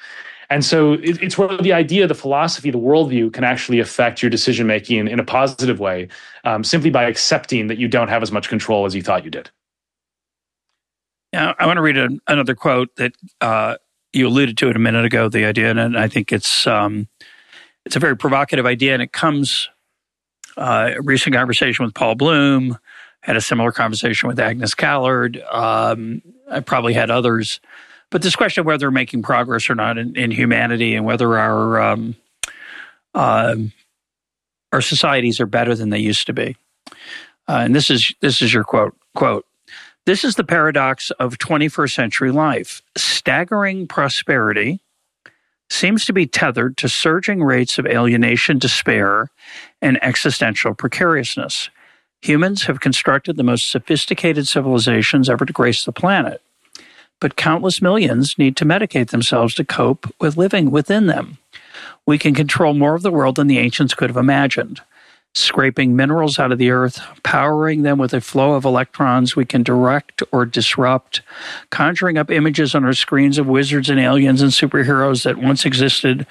And 0.50 0.64
so 0.64 0.94
it, 0.94 1.22
it's 1.22 1.38
where 1.38 1.56
the 1.56 1.72
idea, 1.72 2.08
the 2.08 2.14
philosophy, 2.14 2.72
the 2.72 2.78
worldview 2.78 3.32
can 3.32 3.44
actually 3.44 3.78
affect 3.78 4.20
your 4.20 4.30
decision 4.30 4.66
making 4.66 4.98
in, 4.98 5.06
in, 5.06 5.20
a 5.20 5.24
positive 5.24 5.78
way, 5.78 6.08
um, 6.42 6.64
simply 6.64 6.90
by 6.90 7.04
accepting 7.04 7.68
that 7.68 7.78
you 7.78 7.86
don't 7.86 8.08
have 8.08 8.20
as 8.20 8.32
much 8.32 8.48
control 8.48 8.84
as 8.84 8.92
you 8.92 9.00
thought 9.00 9.24
you 9.24 9.30
did. 9.30 9.48
Yeah, 11.32 11.54
I 11.58 11.66
want 11.66 11.76
to 11.76 11.82
read 11.82 11.96
a, 11.96 12.08
another 12.26 12.56
quote 12.56 12.94
that 12.96 13.12
uh, 13.40 13.76
you 14.12 14.26
alluded 14.26 14.58
to 14.58 14.68
it 14.68 14.74
a 14.76 14.80
minute 14.80 15.04
ago. 15.04 15.28
The 15.28 15.44
idea, 15.44 15.70
and 15.70 15.96
I 15.96 16.08
think 16.08 16.32
it's 16.32 16.66
um, 16.66 17.06
it's 17.86 17.94
a 17.94 18.00
very 18.00 18.16
provocative 18.16 18.66
idea, 18.66 18.94
and 18.94 19.02
it 19.02 19.12
comes. 19.12 19.68
Uh, 20.60 20.92
a 20.96 21.02
recent 21.02 21.34
conversation 21.34 21.84
with 21.84 21.94
Paul 21.94 22.14
Bloom, 22.16 22.78
had 23.22 23.36
a 23.36 23.40
similar 23.40 23.72
conversation 23.72 24.28
with 24.28 24.38
Agnes 24.38 24.74
Callard. 24.74 25.42
Um, 25.50 26.22
I 26.50 26.60
probably 26.60 26.92
had 26.92 27.10
others, 27.10 27.60
but 28.10 28.22
this 28.22 28.36
question 28.36 28.60
of 28.60 28.66
whether 28.66 28.86
we're 28.86 28.92
making 28.92 29.22
progress 29.22 29.70
or 29.70 29.74
not 29.74 29.98
in, 29.98 30.14
in 30.16 30.30
humanity 30.30 30.94
and 30.94 31.04
whether 31.06 31.38
our 31.38 31.80
um, 31.80 32.14
uh, 33.14 33.56
our 34.72 34.80
societies 34.80 35.40
are 35.40 35.46
better 35.46 35.74
than 35.74 35.90
they 35.90 35.98
used 35.98 36.26
to 36.26 36.32
be. 36.32 36.56
Uh, 37.48 37.62
and 37.64 37.74
this 37.74 37.90
is 37.90 38.14
this 38.20 38.42
is 38.42 38.52
your 38.52 38.64
quote 38.64 38.94
quote. 39.14 39.46
This 40.06 40.24
is 40.24 40.34
the 40.34 40.44
paradox 40.44 41.10
of 41.12 41.38
21st 41.38 41.94
century 41.94 42.32
life. 42.32 42.82
Staggering 42.96 43.86
prosperity 43.86 44.80
seems 45.70 46.04
to 46.04 46.12
be 46.12 46.26
tethered 46.26 46.76
to 46.76 46.88
surging 46.88 47.42
rates 47.42 47.78
of 47.78 47.86
alienation, 47.86 48.58
despair, 48.58 49.30
and 49.80 50.02
existential 50.02 50.74
precariousness. 50.74 51.70
Humans 52.22 52.64
have 52.64 52.80
constructed 52.80 53.36
the 53.36 53.42
most 53.42 53.70
sophisticated 53.70 54.46
civilizations 54.46 55.30
ever 55.30 55.46
to 55.46 55.52
grace 55.52 55.84
the 55.84 55.92
planet, 55.92 56.42
but 57.20 57.36
countless 57.36 57.80
millions 57.80 58.36
need 58.36 58.56
to 58.56 58.66
medicate 58.66 59.10
themselves 59.10 59.54
to 59.54 59.64
cope 59.64 60.12
with 60.20 60.36
living 60.36 60.70
within 60.70 61.06
them. 61.06 61.38
We 62.04 62.18
can 62.18 62.34
control 62.34 62.74
more 62.74 62.94
of 62.94 63.02
the 63.02 63.10
world 63.10 63.36
than 63.36 63.46
the 63.46 63.58
ancients 63.58 63.94
could 63.94 64.10
have 64.10 64.16
imagined 64.16 64.82
scraping 65.34 65.94
minerals 65.94 66.38
out 66.38 66.52
of 66.52 66.58
the 66.58 66.70
earth, 66.70 67.00
powering 67.22 67.82
them 67.82 67.98
with 67.98 68.12
a 68.12 68.20
flow 68.20 68.54
of 68.54 68.64
electrons 68.64 69.36
we 69.36 69.44
can 69.44 69.62
direct 69.62 70.22
or 70.32 70.44
disrupt, 70.44 71.22
conjuring 71.70 72.18
up 72.18 72.30
images 72.30 72.74
on 72.74 72.84
our 72.84 72.92
screens 72.92 73.38
of 73.38 73.46
wizards 73.46 73.88
and 73.88 74.00
aliens 74.00 74.42
and 74.42 74.50
superheroes 74.50 75.22
that 75.24 75.38
once 75.38 75.64
existed 75.64 76.26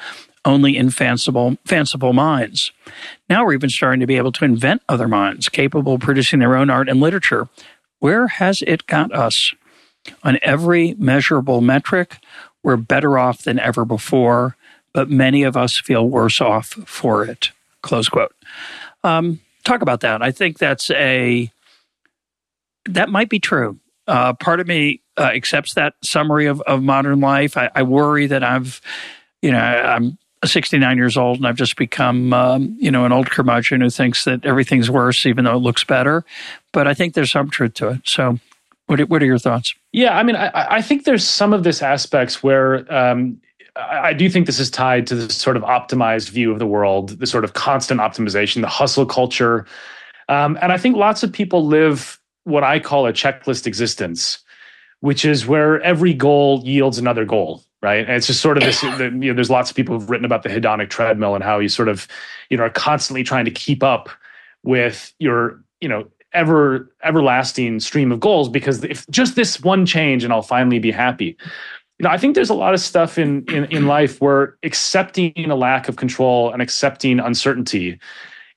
only 0.45 0.77
in 0.77 0.89
fanciful, 0.89 1.57
fanciful 1.65 2.13
minds. 2.13 2.71
Now 3.29 3.45
we're 3.45 3.53
even 3.53 3.69
starting 3.69 3.99
to 3.99 4.07
be 4.07 4.17
able 4.17 4.31
to 4.33 4.45
invent 4.45 4.81
other 4.89 5.07
minds 5.07 5.49
capable 5.49 5.95
of 5.95 6.01
producing 6.01 6.39
their 6.39 6.55
own 6.55 6.69
art 6.69 6.89
and 6.89 6.99
literature. 6.99 7.47
Where 7.99 8.27
has 8.27 8.61
it 8.63 8.87
got 8.87 9.13
us? 9.13 9.53
On 10.23 10.39
every 10.41 10.95
measurable 10.97 11.61
metric, 11.61 12.17
we're 12.63 12.77
better 12.77 13.17
off 13.17 13.43
than 13.43 13.59
ever 13.59 13.85
before, 13.85 14.55
but 14.93 15.09
many 15.09 15.43
of 15.43 15.55
us 15.57 15.77
feel 15.77 16.07
worse 16.07 16.41
off 16.41 16.67
for 16.85 17.25
it. 17.25 17.51
Close 17.81 18.09
quote. 18.09 18.33
Um, 19.03 19.39
talk 19.63 19.81
about 19.81 20.01
that. 20.01 20.21
I 20.21 20.31
think 20.31 20.57
that's 20.57 20.89
a 20.91 21.51
that 22.85 23.09
might 23.09 23.29
be 23.29 23.39
true. 23.39 23.79
Uh, 24.07 24.33
part 24.33 24.59
of 24.59 24.67
me 24.67 25.01
uh, 25.17 25.23
accepts 25.35 25.75
that 25.75 25.93
summary 26.03 26.47
of, 26.47 26.61
of 26.61 26.81
modern 26.81 27.19
life. 27.19 27.57
I, 27.57 27.69
I, 27.75 27.83
worry 27.83 28.25
that 28.25 28.43
I've, 28.43 28.81
you 29.43 29.51
know, 29.51 29.59
I'm 29.59 30.17
69 30.43 30.97
years 30.97 31.15
old 31.15 31.37
and 31.37 31.45
I've 31.45 31.57
just 31.57 31.75
become, 31.75 32.33
um, 32.33 32.75
you 32.79 32.89
know, 32.89 33.05
an 33.05 33.11
old 33.11 33.29
curmudgeon 33.29 33.81
who 33.81 33.89
thinks 33.91 34.23
that 34.23 34.45
everything's 34.45 34.89
worse 34.89 35.27
even 35.27 35.45
though 35.45 35.55
it 35.55 35.59
looks 35.59 35.83
better. 35.83 36.25
But 36.71 36.87
I 36.87 36.95
think 36.95 37.13
there's 37.13 37.29
some 37.29 37.51
truth 37.51 37.75
to 37.75 37.89
it. 37.89 38.01
So, 38.05 38.39
what 38.87 38.99
what 39.09 39.21
are 39.21 39.27
your 39.27 39.37
thoughts? 39.37 39.75
Yeah, 39.91 40.17
I 40.17 40.23
mean, 40.23 40.35
I, 40.35 40.49
I 40.53 40.81
think 40.81 41.03
there's 41.03 41.23
some 41.23 41.53
of 41.53 41.63
this 41.63 41.83
aspects 41.83 42.41
where 42.41 42.91
um, 42.91 43.39
I 43.75 44.13
do 44.13 44.29
think 44.29 44.45
this 44.45 44.59
is 44.59 44.69
tied 44.69 45.07
to 45.07 45.15
the 45.15 45.31
sort 45.31 45.57
of 45.57 45.63
optimized 45.63 46.29
view 46.29 46.51
of 46.51 46.59
the 46.59 46.65
world, 46.65 47.09
the 47.19 47.27
sort 47.27 47.43
of 47.43 47.53
constant 47.53 47.99
optimization, 47.99 48.61
the 48.61 48.67
hustle 48.67 49.05
culture. 49.05 49.65
Um, 50.27 50.57
and 50.61 50.71
I 50.71 50.77
think 50.77 50.95
lots 50.95 51.23
of 51.23 51.31
people 51.31 51.65
live 51.65 52.19
what 52.43 52.63
I 52.63 52.79
call 52.79 53.05
a 53.05 53.13
checklist 53.13 53.67
existence, 53.67 54.39
which 55.01 55.25
is 55.25 55.45
where 55.45 55.81
every 55.81 56.13
goal 56.13 56.61
yields 56.63 56.97
another 56.97 57.25
goal, 57.25 57.63
right? 57.81 58.05
And 58.05 58.15
it's 58.15 58.27
just 58.27 58.41
sort 58.41 58.57
of 58.57 58.63
this, 58.63 58.81
you 58.83 59.09
know, 59.09 59.33
there's 59.33 59.49
lots 59.49 59.69
of 59.69 59.75
people 59.75 59.97
who've 59.97 60.09
written 60.09 60.25
about 60.25 60.43
the 60.43 60.49
hedonic 60.49 60.89
treadmill 60.89 61.35
and 61.35 61.43
how 61.43 61.59
you 61.59 61.69
sort 61.69 61.89
of, 61.89 62.07
you 62.49 62.57
know, 62.57 62.63
are 62.63 62.69
constantly 62.69 63.23
trying 63.23 63.45
to 63.45 63.51
keep 63.51 63.83
up 63.83 64.09
with 64.63 65.13
your, 65.19 65.63
you 65.79 65.87
know, 65.87 66.07
ever 66.33 66.91
everlasting 67.03 67.79
stream 67.79 68.11
of 68.11 68.19
goals 68.19 68.49
because 68.49 68.83
if 68.83 69.07
just 69.09 69.35
this 69.35 69.61
one 69.61 69.85
change 69.85 70.23
and 70.23 70.31
I'll 70.31 70.43
finally 70.43 70.77
be 70.77 70.91
happy 70.91 71.35
you 71.99 72.05
know, 72.05 72.09
I 72.09 72.17
think 72.17 72.33
there's 72.33 72.49
a 72.49 72.55
lot 72.55 72.73
of 72.73 72.79
stuff 72.79 73.17
in, 73.17 73.43
in 73.49 73.65
in 73.65 73.85
life 73.85 74.21
where 74.21 74.57
accepting 74.63 75.51
a 75.51 75.55
lack 75.55 75.89
of 75.89 75.97
control 75.97 76.51
and 76.51 76.61
accepting 76.61 77.19
uncertainty 77.19 77.99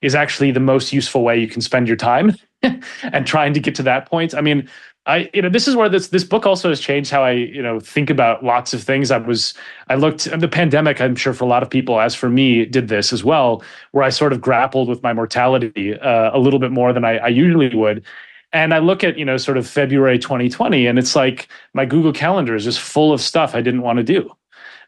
is 0.01 0.15
actually 0.15 0.51
the 0.51 0.61
most 0.61 0.93
useful 0.93 1.23
way 1.23 1.39
you 1.39 1.47
can 1.47 1.61
spend 1.61 1.87
your 1.87 1.97
time 1.97 2.35
and 3.03 3.27
trying 3.27 3.53
to 3.53 3.59
get 3.59 3.75
to 3.75 3.83
that 3.83 4.05
point. 4.05 4.33
I 4.33 4.41
mean, 4.41 4.69
I 5.05 5.29
you 5.33 5.41
know 5.41 5.49
this 5.49 5.67
is 5.67 5.75
where 5.75 5.89
this 5.89 6.07
this 6.07 6.23
book 6.23 6.45
also 6.45 6.69
has 6.69 6.79
changed 6.79 7.11
how 7.11 7.21
I 7.21 7.31
you 7.31 7.61
know 7.61 7.81
think 7.81 8.09
about 8.09 8.45
lots 8.45 8.73
of 8.73 8.81
things. 8.81 9.11
I 9.11 9.17
was 9.17 9.53
I 9.89 9.95
looked 9.95 10.23
the 10.39 10.47
pandemic. 10.47 11.01
I'm 11.01 11.17
sure 11.17 11.33
for 11.33 11.43
a 11.43 11.47
lot 11.47 11.63
of 11.63 11.69
people, 11.69 11.99
as 11.99 12.15
for 12.15 12.29
me, 12.29 12.63
did 12.63 12.87
this 12.87 13.11
as 13.11 13.25
well, 13.25 13.61
where 13.91 14.05
I 14.05 14.09
sort 14.09 14.31
of 14.31 14.39
grappled 14.39 14.87
with 14.87 15.03
my 15.03 15.11
mortality 15.11 15.99
uh, 15.99 16.31
a 16.33 16.39
little 16.39 16.59
bit 16.59 16.71
more 16.71 16.93
than 16.93 17.03
I, 17.03 17.17
I 17.17 17.27
usually 17.27 17.75
would, 17.75 18.05
and 18.53 18.73
I 18.73 18.77
look 18.77 19.03
at, 19.03 19.17
you 19.17 19.25
know, 19.25 19.37
sort 19.37 19.57
of 19.57 19.67
February 19.67 20.19
2020, 20.19 20.85
and 20.85 20.99
it's 20.99 21.15
like 21.15 21.47
my 21.73 21.85
Google 21.85 22.13
Calendar 22.13 22.55
is 22.55 22.63
just 22.63 22.79
full 22.79 23.11
of 23.11 23.19
stuff 23.19 23.55
I 23.55 23.61
didn't 23.61 23.81
want 23.81 23.97
to 23.97 24.03
do 24.03 24.31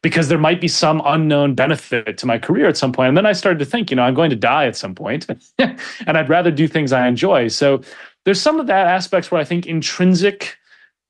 because 0.04 0.28
there 0.28 0.38
might 0.38 0.62
be 0.62 0.68
some 0.68 1.02
unknown 1.04 1.56
benefit 1.56 2.16
to 2.20 2.28
my 2.28 2.38
career 2.38 2.68
at 2.68 2.78
some 2.78 2.92
point. 2.92 3.08
And 3.10 3.18
then 3.18 3.26
I 3.26 3.32
started 3.34 3.58
to 3.58 3.66
think, 3.66 3.90
you 3.90 3.96
know, 3.96 4.04
I'm 4.04 4.14
going 4.14 4.30
to 4.30 4.36
die 4.36 4.68
at 4.68 4.76
some 4.76 4.94
point, 4.94 5.26
and 5.58 5.80
I'd 6.08 6.30
rather 6.30 6.52
do 6.52 6.68
things 6.68 6.94
I 6.94 7.08
enjoy. 7.08 7.48
So 7.48 7.82
there's 8.24 8.40
some 8.40 8.60
of 8.60 8.68
that 8.68 8.86
aspects 8.86 9.32
where 9.32 9.42
I 9.42 9.44
think 9.44 9.66
intrinsic, 9.66 10.58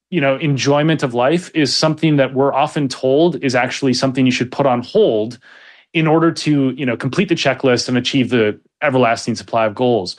you 0.10 0.22
know, 0.22 0.38
enjoyment 0.38 1.04
of 1.04 1.14
life 1.14 1.52
is 1.54 1.76
something 1.76 2.16
that 2.16 2.34
we're 2.34 2.54
often 2.54 2.88
told 2.88 3.44
is 3.44 3.54
actually 3.54 3.94
something 3.94 4.26
you 4.26 4.32
should 4.32 4.52
put 4.52 4.66
on 4.66 4.82
hold 4.82 5.40
in 5.94 6.08
order 6.08 6.32
to, 6.32 6.72
you 6.72 6.86
know, 6.86 6.96
complete 6.96 7.28
the 7.28 7.36
checklist 7.36 7.90
and 7.90 7.98
achieve 7.98 8.30
the 8.30 8.58
everlasting 8.82 9.36
supply 9.36 9.66
of 9.66 9.76
goals. 9.76 10.16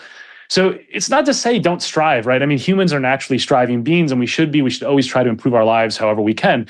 So 0.48 0.78
it's 0.90 1.08
not 1.08 1.26
to 1.26 1.34
say 1.34 1.58
don't 1.58 1.82
strive, 1.82 2.26
right? 2.26 2.42
I 2.42 2.46
mean, 2.46 2.58
humans 2.58 2.92
are 2.92 3.00
naturally 3.00 3.38
striving 3.38 3.82
beings 3.82 4.10
and 4.10 4.20
we 4.20 4.26
should 4.26 4.52
be. 4.52 4.62
We 4.62 4.70
should 4.70 4.84
always 4.84 5.06
try 5.06 5.22
to 5.22 5.30
improve 5.30 5.54
our 5.54 5.64
lives 5.64 5.96
however 5.96 6.20
we 6.20 6.34
can. 6.34 6.66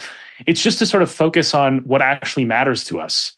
It's 0.46 0.62
just 0.62 0.78
to 0.80 0.86
sort 0.86 1.02
of 1.02 1.10
focus 1.10 1.54
on 1.54 1.78
what 1.78 2.02
actually 2.02 2.44
matters 2.44 2.84
to 2.84 3.00
us. 3.00 3.32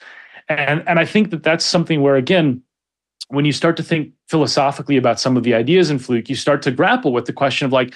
And, 0.48 0.82
and 0.86 0.98
I 0.98 1.04
think 1.04 1.30
that 1.30 1.42
that's 1.42 1.64
something 1.64 2.02
where, 2.02 2.16
again, 2.16 2.62
when 3.28 3.44
you 3.44 3.52
start 3.52 3.76
to 3.76 3.82
think 3.82 4.12
philosophically 4.28 4.96
about 4.96 5.20
some 5.20 5.36
of 5.36 5.42
the 5.42 5.54
ideas 5.54 5.90
in 5.90 5.98
Fluke, 5.98 6.28
you 6.28 6.34
start 6.34 6.62
to 6.62 6.70
grapple 6.70 7.12
with 7.12 7.26
the 7.26 7.32
question 7.32 7.66
of 7.66 7.72
like, 7.72 7.94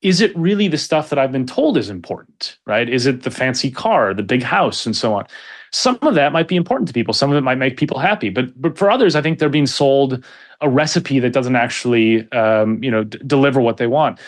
is 0.00 0.20
it 0.20 0.36
really 0.36 0.66
the 0.66 0.78
stuff 0.78 1.10
that 1.10 1.18
I've 1.18 1.30
been 1.30 1.46
told 1.46 1.76
is 1.76 1.88
important, 1.88 2.58
right? 2.66 2.88
Is 2.88 3.06
it 3.06 3.22
the 3.22 3.30
fancy 3.30 3.70
car, 3.70 4.12
the 4.12 4.24
big 4.24 4.42
house, 4.42 4.84
and 4.84 4.96
so 4.96 5.14
on? 5.14 5.26
Some 5.72 5.98
of 6.02 6.14
that 6.14 6.32
might 6.32 6.48
be 6.48 6.56
important 6.56 6.88
to 6.88 6.94
people. 6.94 7.14
Some 7.14 7.30
of 7.30 7.36
it 7.36 7.40
might 7.40 7.58
make 7.58 7.76
people 7.76 7.98
happy, 7.98 8.28
but 8.28 8.60
but 8.60 8.76
for 8.76 8.90
others, 8.90 9.16
I 9.16 9.22
think 9.22 9.38
they're 9.38 9.48
being 9.48 9.66
sold 9.66 10.22
a 10.60 10.68
recipe 10.68 11.18
that 11.18 11.32
doesn't 11.32 11.56
actually 11.56 12.30
um, 12.32 12.82
you 12.84 12.90
know 12.90 13.04
d- 13.04 13.18
deliver 13.26 13.60
what 13.60 13.78
they 13.78 13.86
want. 13.86 14.20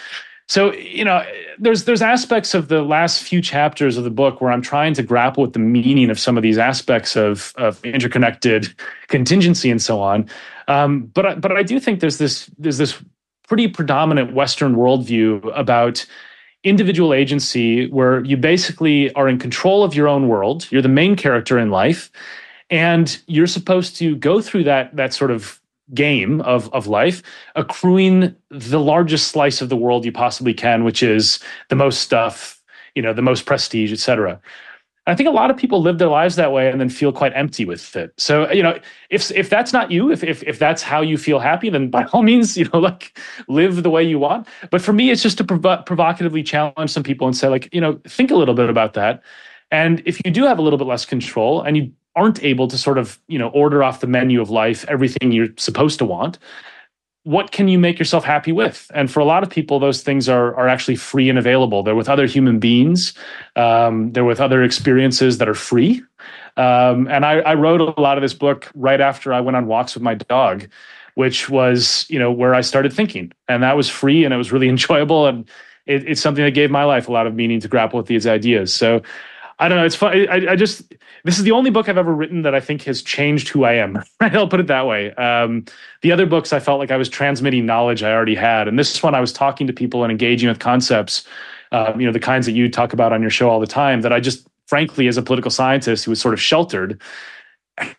So 0.47 0.73
you 0.75 1.05
know, 1.05 1.25
there's 1.59 1.85
there's 1.85 2.03
aspects 2.03 2.55
of 2.55 2.69
the 2.69 2.83
last 2.83 3.23
few 3.23 3.41
chapters 3.41 3.97
of 3.97 4.05
the 4.05 4.11
book 4.11 4.41
where 4.41 4.53
I'm 4.53 4.63
trying 4.63 4.95
to 4.95 5.03
grapple 5.03 5.43
with 5.43 5.53
the 5.55 5.59
meaning 5.59 6.11
of 6.11 6.19
some 6.19 6.37
of 6.37 6.43
these 6.43 6.59
aspects 6.59 7.17
of 7.17 7.53
of 7.57 7.83
interconnected 7.85 8.75
contingency 9.09 9.71
and 9.71 9.81
so 9.81 10.01
on. 10.01 10.29
Um, 10.69 11.07
but 11.15 11.27
I, 11.27 11.35
but 11.35 11.53
I 11.53 11.63
do 11.63 11.81
think 11.81 12.01
there's 12.01 12.19
this 12.19 12.51
there's 12.59 12.79
this 12.79 13.03
pretty 13.49 13.69
predominant 13.69 14.35
Western 14.35 14.77
worldview 14.77 15.51
about 15.59 16.05
individual 16.65 17.15
agency 17.15 17.89
where 17.89 18.25
you 18.25 18.37
basically 18.37 19.13
are 19.15 19.29
in 19.29 19.39
control 19.39 19.85
of 19.85 19.95
your 19.95 20.09
own 20.09 20.29
world. 20.29 20.67
You're 20.71 20.83
the 20.83 20.89
main 20.89 21.15
character 21.15 21.59
in 21.59 21.71
life, 21.71 22.11
and 22.71 23.17
you're 23.27 23.47
supposed 23.47 23.97
to 23.97 24.17
go 24.17 24.41
through 24.41 24.65
that 24.65 24.97
that 24.97 25.15
sort 25.15 25.31
of 25.31 25.61
game 25.93 26.41
of 26.41 26.73
of 26.73 26.87
life, 26.87 27.23
accruing 27.55 28.35
the 28.51 28.81
largest 28.81 29.29
slice 29.29 29.61
of 29.61 29.69
the 29.69 29.77
world 29.77 30.05
you 30.05 30.13
possibly 30.13 30.55
can, 30.55 30.83
which 30.85 31.03
is 31.03 31.39
the 31.69 31.77
most 31.77 32.01
stuff, 32.01 32.61
you 32.95 33.03
know, 33.03 33.13
the 33.13 33.23
most 33.23 33.45
prestige, 33.45 33.93
etc. 33.93 34.41
I 35.07 35.15
think 35.15 35.29
a 35.29 35.33
lot 35.33 35.51
of 35.51 35.57
people 35.59 35.83
live 35.83 35.99
their 35.99 36.09
lives 36.09 36.37
that 36.37 36.51
way 36.53 36.71
and 36.71 36.81
then 36.81 36.89
feel 36.89 37.13
quite 37.13 37.33
empty 37.35 37.67
with 37.67 37.95
it. 37.95 38.15
So, 38.17 38.51
you 38.51 38.63
know, 38.63 38.79
if 39.11 39.31
if 39.33 39.51
that's 39.51 39.73
not 39.73 39.91
you, 39.91 40.11
if 40.11 40.25
if 40.25 40.43
if 40.45 40.59
that's 40.59 40.83
how 40.83 41.03
you 41.03 41.19
feel 41.19 41.39
happy, 41.39 41.69
then 41.69 41.91
by 41.91 42.05
all 42.07 42.23
means, 42.31 42.57
you 42.57 42.65
know, 42.73 42.79
like 42.79 43.19
live 43.47 43.83
the 43.83 43.91
way 43.91 44.03
you 44.03 44.19
want. 44.19 44.49
But 44.71 44.81
for 44.81 44.95
me, 44.95 45.11
it's 45.11 45.23
just 45.23 45.37
to 45.39 45.45
prov- 45.45 45.85
provocatively 45.85 46.43
challenge 46.43 46.91
some 46.91 47.03
people 47.03 47.27
and 47.27 47.37
say, 47.37 47.49
like, 47.49 47.69
you 47.73 47.81
know, 47.81 48.01
think 48.09 48.31
a 48.31 48.37
little 48.37 48.55
bit 48.55 48.71
about 48.71 48.95
that. 48.95 49.23
And 49.71 50.03
if 50.07 50.25
you 50.25 50.31
do 50.31 50.45
have 50.45 50.59
a 50.59 50.63
little 50.63 50.79
bit 50.79 50.87
less 50.87 51.05
control 51.05 51.61
and 51.61 51.77
you 51.77 51.93
aren't 52.17 52.43
able 52.43 52.69
to 52.69 52.79
sort 52.79 52.97
of, 52.97 53.19
you 53.27 53.39
know, 53.39 53.49
order 53.49 53.83
off 53.83 54.01
the 54.01 54.07
menu 54.07 54.41
of 54.41 54.49
life 54.49 54.85
everything 54.89 55.33
you're 55.33 55.49
supposed 55.57 55.99
to 55.99 56.05
want, 56.05 56.39
what 57.25 57.53
can 57.53 57.69
you 57.69 57.79
make 57.79 57.99
yourself 57.99 58.25
happy 58.25 58.53
with? 58.53 58.91
And 58.95 59.11
for 59.11 59.21
a 59.21 59.25
lot 59.25 59.43
of 59.43 59.51
people, 59.51 59.79
those 59.79 60.03
things 60.03 60.29
are 60.29 60.55
are 60.55 60.69
actually 60.69 60.97
free 60.97 61.29
and 61.29 61.39
available. 61.39 61.83
They're 61.83 61.95
with 61.95 62.09
other 62.09 62.27
human 62.27 62.59
beings. 62.59 63.15
Um, 63.57 64.13
they're 64.13 64.25
with 64.25 64.41
other 64.41 64.63
experiences 64.63 65.39
that 65.39 65.49
are 65.49 65.55
free. 65.55 66.03
Um, 66.57 67.09
and 67.09 67.25
I, 67.25 67.41
I 67.41 67.55
wrote 67.55 67.81
a 67.81 68.01
lot 68.01 68.17
of 68.17 68.23
this 68.23 68.35
book 68.35 68.71
right 68.75 69.01
after 69.01 69.33
I 69.33 69.41
went 69.41 69.57
on 69.57 69.67
walks 69.67 69.95
with 69.95 70.03
my 70.03 70.15
dog, 70.15 70.69
which 71.15 71.49
was, 71.49 72.07
you 72.09 72.19
know, 72.19 72.31
where 72.31 72.55
I 72.55 72.61
started 72.61 72.93
thinking. 72.93 73.33
And 73.49 73.63
that 73.63 73.77
was 73.77 73.89
free 73.89 74.25
and 74.25 74.33
it 74.33 74.37
was 74.37 74.53
really 74.53 74.69
enjoyable. 74.77 75.27
And 75.27 75.49
it, 75.87 76.07
it's 76.09 76.21
something 76.21 76.45
that 76.45 76.53
gave 76.53 76.71
my 76.71 76.85
life 76.85 77.09
a 77.09 77.13
lot 77.13 77.27
of 77.27 77.35
meaning 77.35 77.61
to 77.61 77.69
grapple 77.69 77.99
with 77.99 78.07
these 78.07 78.27
ideas. 78.27 78.75
So 78.75 79.03
I 79.65 79.69
don't 79.69 79.79
know. 79.79 79.87
It's 79.87 79.97
fun. 79.97 80.29
I, 80.29 80.53
I 80.53 80.57
just, 80.57 80.93
this 81.25 81.39
is 81.39 81.45
the 81.45 81.53
only 81.53 81.71
book 81.71 81.89
I've 81.89 81.97
ever 81.97 82.15
written 82.15 82.43
that 82.43 82.55
I 82.55 82.61
think 82.61 82.83
has 82.83 83.01
changed 83.01 83.49
who 83.49 83.65
I 83.65 83.73
am. 83.73 84.03
I'll 84.21 84.47
put 84.47 84.61
it 84.61 84.67
that 84.67 84.87
way. 84.87 85.15
Um, 85.15 85.65
the 86.03 86.13
other 86.13 86.27
books, 86.27 86.53
I 86.53 86.61
felt 86.61 86.79
like 86.79 86.91
I 86.91 86.99
was 86.99 87.09
transmitting 87.09 87.65
knowledge 87.65 88.03
I 88.03 88.13
already 88.13 88.35
had. 88.35 88.69
And 88.69 88.79
this 88.79 88.95
is 88.95 89.03
one, 89.03 89.15
I 89.15 89.21
was 89.21 89.33
talking 89.33 89.67
to 89.67 89.73
people 89.73 90.05
and 90.05 90.11
engaging 90.11 90.51
with 90.51 90.59
concepts, 90.59 91.27
um, 91.73 91.99
you 91.99 92.05
know, 92.05 92.13
the 92.13 92.21
kinds 92.21 92.45
that 92.45 92.53
you 92.53 92.69
talk 92.69 92.93
about 92.93 93.15
on 93.15 93.23
your 93.23 93.31
show 93.31 93.49
all 93.49 93.59
the 93.59 93.67
time 93.67 94.03
that 94.03 94.13
I 94.13 94.21
just, 94.21 94.47
frankly, 94.67 95.09
as 95.09 95.17
a 95.17 95.23
political 95.23 95.51
scientist 95.51 96.05
who 96.05 96.11
was 96.11 96.21
sort 96.21 96.35
of 96.35 96.43
sheltered, 96.43 97.01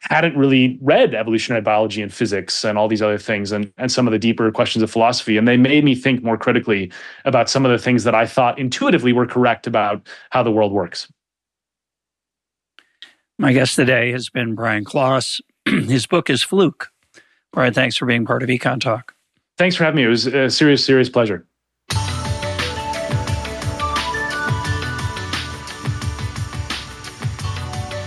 hadn't 0.02 0.38
really 0.38 0.78
read 0.84 1.16
evolutionary 1.16 1.64
biology 1.64 2.04
and 2.04 2.14
physics 2.14 2.64
and 2.64 2.78
all 2.78 2.88
these 2.88 3.02
other 3.02 3.18
things 3.18 3.52
and, 3.52 3.74
and 3.80 3.92
some 3.92 4.08
of 4.08 4.12
the 4.12 4.20
deeper 4.20 4.52
questions 4.52 4.84
of 4.84 4.92
philosophy. 4.92 5.36
And 5.36 5.48
they 5.48 5.58
made 5.58 5.84
me 5.84 5.96
think 5.96 6.24
more 6.24 6.38
critically 6.38 6.92
about 7.26 7.50
some 7.50 7.66
of 7.66 7.72
the 7.72 7.80
things 7.80 8.04
that 8.04 8.14
I 8.14 8.28
thought 8.28 8.60
intuitively 8.60 9.14
were 9.14 9.26
correct 9.26 9.66
about 9.66 10.08
how 10.30 10.44
the 10.44 10.52
world 10.52 10.72
works. 10.72 11.12
My 13.38 13.52
guest 13.52 13.76
today 13.76 14.14
has 14.14 14.30
been 14.30 14.56
Brian 14.56 14.86
Klaas. 14.86 15.42
His 15.66 16.08
book 16.08 16.30
is 16.30 16.42
Fluke. 16.42 16.90
Brian, 17.52 17.74
thanks 17.74 17.98
for 17.98 18.06
being 18.06 18.26
part 18.26 18.44
of 18.44 18.50
EconTalk. 18.50 19.10
Thanks 19.58 19.76
for 19.76 19.84
having 19.84 19.98
me. 19.98 20.04
It 20.04 20.08
was 20.08 20.26
a 20.28 20.50
serious, 20.50 20.86
serious 20.86 21.10
pleasure. 21.10 21.46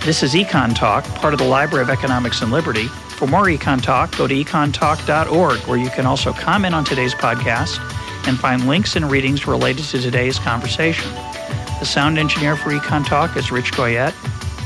This 0.03 0.23
is 0.23 0.33
EconTalk, 0.33 1.03
part 1.15 1.33
of 1.35 1.39
the 1.39 1.45
Library 1.45 1.83
of 1.83 1.91
Economics 1.91 2.41
and 2.41 2.51
Liberty. 2.51 2.87
For 2.87 3.27
more 3.27 3.45
EconTalk, 3.45 4.17
go 4.17 4.25
to 4.25 4.33
econtalk.org, 4.33 5.59
where 5.67 5.77
you 5.77 5.89
can 5.91 6.07
also 6.07 6.33
comment 6.33 6.73
on 6.73 6.83
today's 6.83 7.13
podcast 7.13 7.77
and 8.27 8.39
find 8.39 8.67
links 8.67 8.95
and 8.95 9.11
readings 9.11 9.45
related 9.45 9.85
to 9.85 10.01
today's 10.01 10.39
conversation. 10.39 11.11
The 11.79 11.85
sound 11.85 12.17
engineer 12.17 12.55
for 12.55 12.71
EconTalk 12.71 13.37
is 13.37 13.51
Rich 13.51 13.73
Goyette. 13.73 14.15